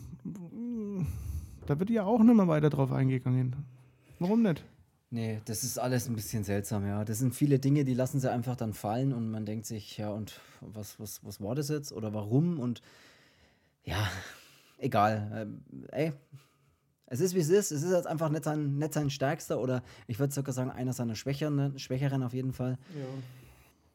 Da 1.66 1.78
wird 1.78 1.90
ja 1.90 2.04
auch 2.04 2.22
nicht 2.22 2.34
mehr 2.34 2.48
weiter 2.48 2.70
drauf 2.70 2.92
eingegangen. 2.92 3.56
Warum 4.18 4.42
nicht? 4.42 4.64
Nee, 5.10 5.40
das 5.46 5.64
ist 5.64 5.78
alles 5.78 6.08
ein 6.08 6.16
bisschen 6.16 6.44
seltsam, 6.44 6.86
ja. 6.86 7.04
Das 7.04 7.18
sind 7.18 7.34
viele 7.34 7.58
Dinge, 7.58 7.84
die 7.84 7.94
lassen 7.94 8.20
sie 8.20 8.30
einfach 8.30 8.56
dann 8.56 8.74
fallen 8.74 9.12
und 9.12 9.30
man 9.30 9.46
denkt 9.46 9.64
sich, 9.64 9.96
ja, 9.96 10.10
und 10.10 10.40
was, 10.60 11.00
was, 11.00 11.24
was 11.24 11.40
war 11.40 11.54
das 11.54 11.68
jetzt 11.68 11.92
oder 11.92 12.12
warum? 12.12 12.58
Und 12.58 12.82
ja, 13.84 14.06
egal. 14.76 15.30
Ähm, 15.34 15.62
ey, 15.92 16.12
es 17.06 17.20
ist 17.20 17.34
wie 17.34 17.38
es 17.38 17.48
ist. 17.48 17.70
Es 17.70 17.82
ist 17.82 17.92
jetzt 17.92 18.06
einfach 18.06 18.28
nicht 18.28 18.44
sein, 18.44 18.76
nicht 18.76 18.92
sein 18.92 19.08
stärkster 19.08 19.58
oder 19.58 19.82
ich 20.06 20.18
würde 20.18 20.34
sogar 20.34 20.52
sagen, 20.52 20.70
einer 20.70 20.92
seiner 20.92 21.14
schwächeren, 21.14 21.78
schwächeren 21.78 22.22
auf 22.22 22.34
jeden 22.34 22.52
Fall. 22.52 22.78
Ja. 22.94 23.06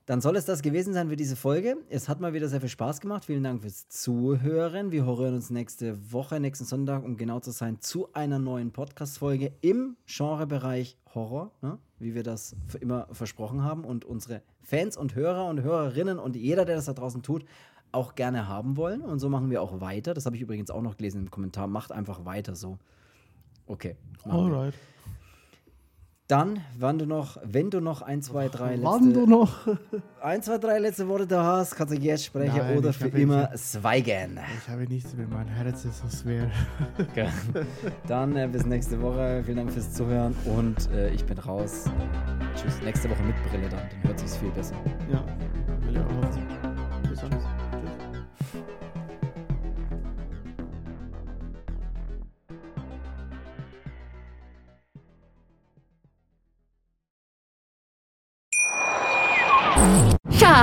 Dann 0.06 0.20
soll 0.20 0.36
es 0.36 0.44
das 0.44 0.62
gewesen 0.62 0.94
sein 0.94 1.08
für 1.08 1.16
diese 1.16 1.38
Folge. 1.38 1.78
Es 1.88 2.10
hat 2.10 2.20
mal 2.20 2.34
wieder 2.34 2.50
sehr 2.50 2.60
viel 2.60 2.68
Spaß 2.68 3.00
gemacht. 3.00 3.24
Vielen 3.24 3.42
Dank 3.42 3.62
fürs 3.62 3.88
Zuhören. 3.88 4.92
Wir 4.92 5.06
hören 5.06 5.34
uns 5.34 5.50
nächste 5.50 6.12
Woche, 6.12 6.42
nächsten 6.42 6.66
Sonntag, 6.66 7.06
um 7.06 7.16
genau 7.16 7.40
zu 7.40 7.52
sein, 7.52 7.80
zu 7.80 8.12
einer 8.12 8.38
neuen 8.38 8.74
Podcast-Folge 8.74 9.54
im 9.62 9.96
Genrebereich 10.06 10.98
Horror, 11.16 11.52
ne? 11.62 11.80
wie 12.00 12.16
wir 12.16 12.24
das 12.24 12.54
immer 12.82 13.08
versprochen 13.14 13.64
haben 13.64 13.86
und 13.86 14.04
unsere 14.04 14.42
Fans 14.62 14.98
und 14.98 15.16
Hörer 15.16 15.46
und 15.46 15.62
Hörerinnen 15.62 16.20
und 16.20 16.36
jeder, 16.36 16.66
der 16.66 16.76
das 16.76 16.86
da 16.86 16.94
draußen 16.94 17.24
tut, 17.24 17.46
auch 17.94 18.16
gerne 18.16 18.50
haben 18.50 18.76
wollen. 18.76 19.00
Und 19.00 19.20
so 19.20 19.30
machen 19.30 19.50
wir 19.50 19.62
auch 19.62 19.80
weiter. 19.80 20.14
Das 20.14 20.26
habe 20.26 20.36
ich 20.36 20.42
übrigens 20.42 20.70
auch 20.70 20.82
noch 20.82 20.98
gelesen 20.98 21.22
im 21.22 21.32
Kommentar. 21.32 21.68
Macht 21.68 21.94
einfach 21.94 22.26
weiter 22.26 22.58
so. 22.58 22.78
Okay. 23.68 23.96
machen 24.26 24.52
wir. 24.52 24.74
Dann, 26.28 26.62
wann 26.80 26.98
du 26.98 27.06
noch, 27.06 27.38
wenn 27.44 27.70
du 27.70 27.82
noch 27.82 28.02
ein, 28.02 28.22
zwei, 28.22 28.48
drei 28.48 28.78
Wann 28.82 29.14
du 29.14 29.20
letzte, 29.20 29.30
noch? 29.30 29.68
ein, 30.22 30.42
zwei, 30.42 30.58
drei 30.58 30.80
letzte 30.80 31.08
Worte 31.10 31.28
da 31.28 31.44
hast, 31.44 31.76
kannst 31.76 31.94
du 31.94 32.00
jetzt 32.00 32.24
sprechen 32.24 32.58
Nein, 32.58 32.78
oder 32.78 32.92
ich 32.92 32.98
für 32.98 33.10
immer 33.10 33.50
schweigen. 33.58 34.40
Ich 34.58 34.70
habe 34.70 34.84
nichts 34.84 35.14
mehr, 35.16 35.28
mein 35.28 35.48
Herz 35.48 35.84
ist 35.84 36.00
so 36.00 36.24
schwer. 36.24 36.50
Okay. 36.98 37.28
Dann 38.08 38.36
äh, 38.38 38.48
bis 38.48 38.66
nächste 38.66 39.02
Woche. 39.02 39.44
Vielen 39.46 39.58
Dank 39.58 39.72
fürs 39.72 39.92
Zuhören 39.92 40.34
und 40.46 40.90
äh, 40.92 41.10
ich 41.10 41.26
bin 41.26 41.38
raus. 41.38 41.86
Tschüss. 42.56 42.82
Nächste 42.84 43.10
Woche 43.10 43.24
mit 43.24 43.36
Brille 43.50 43.68
dann. 43.70 43.82
Dann 43.90 44.04
hört 44.04 44.20
sich's 44.20 44.38
viel 44.38 44.52
besser. 44.52 44.76
Ja, 45.12 45.24
will 45.86 45.96
ja 45.96 46.06
auch. 46.06 46.63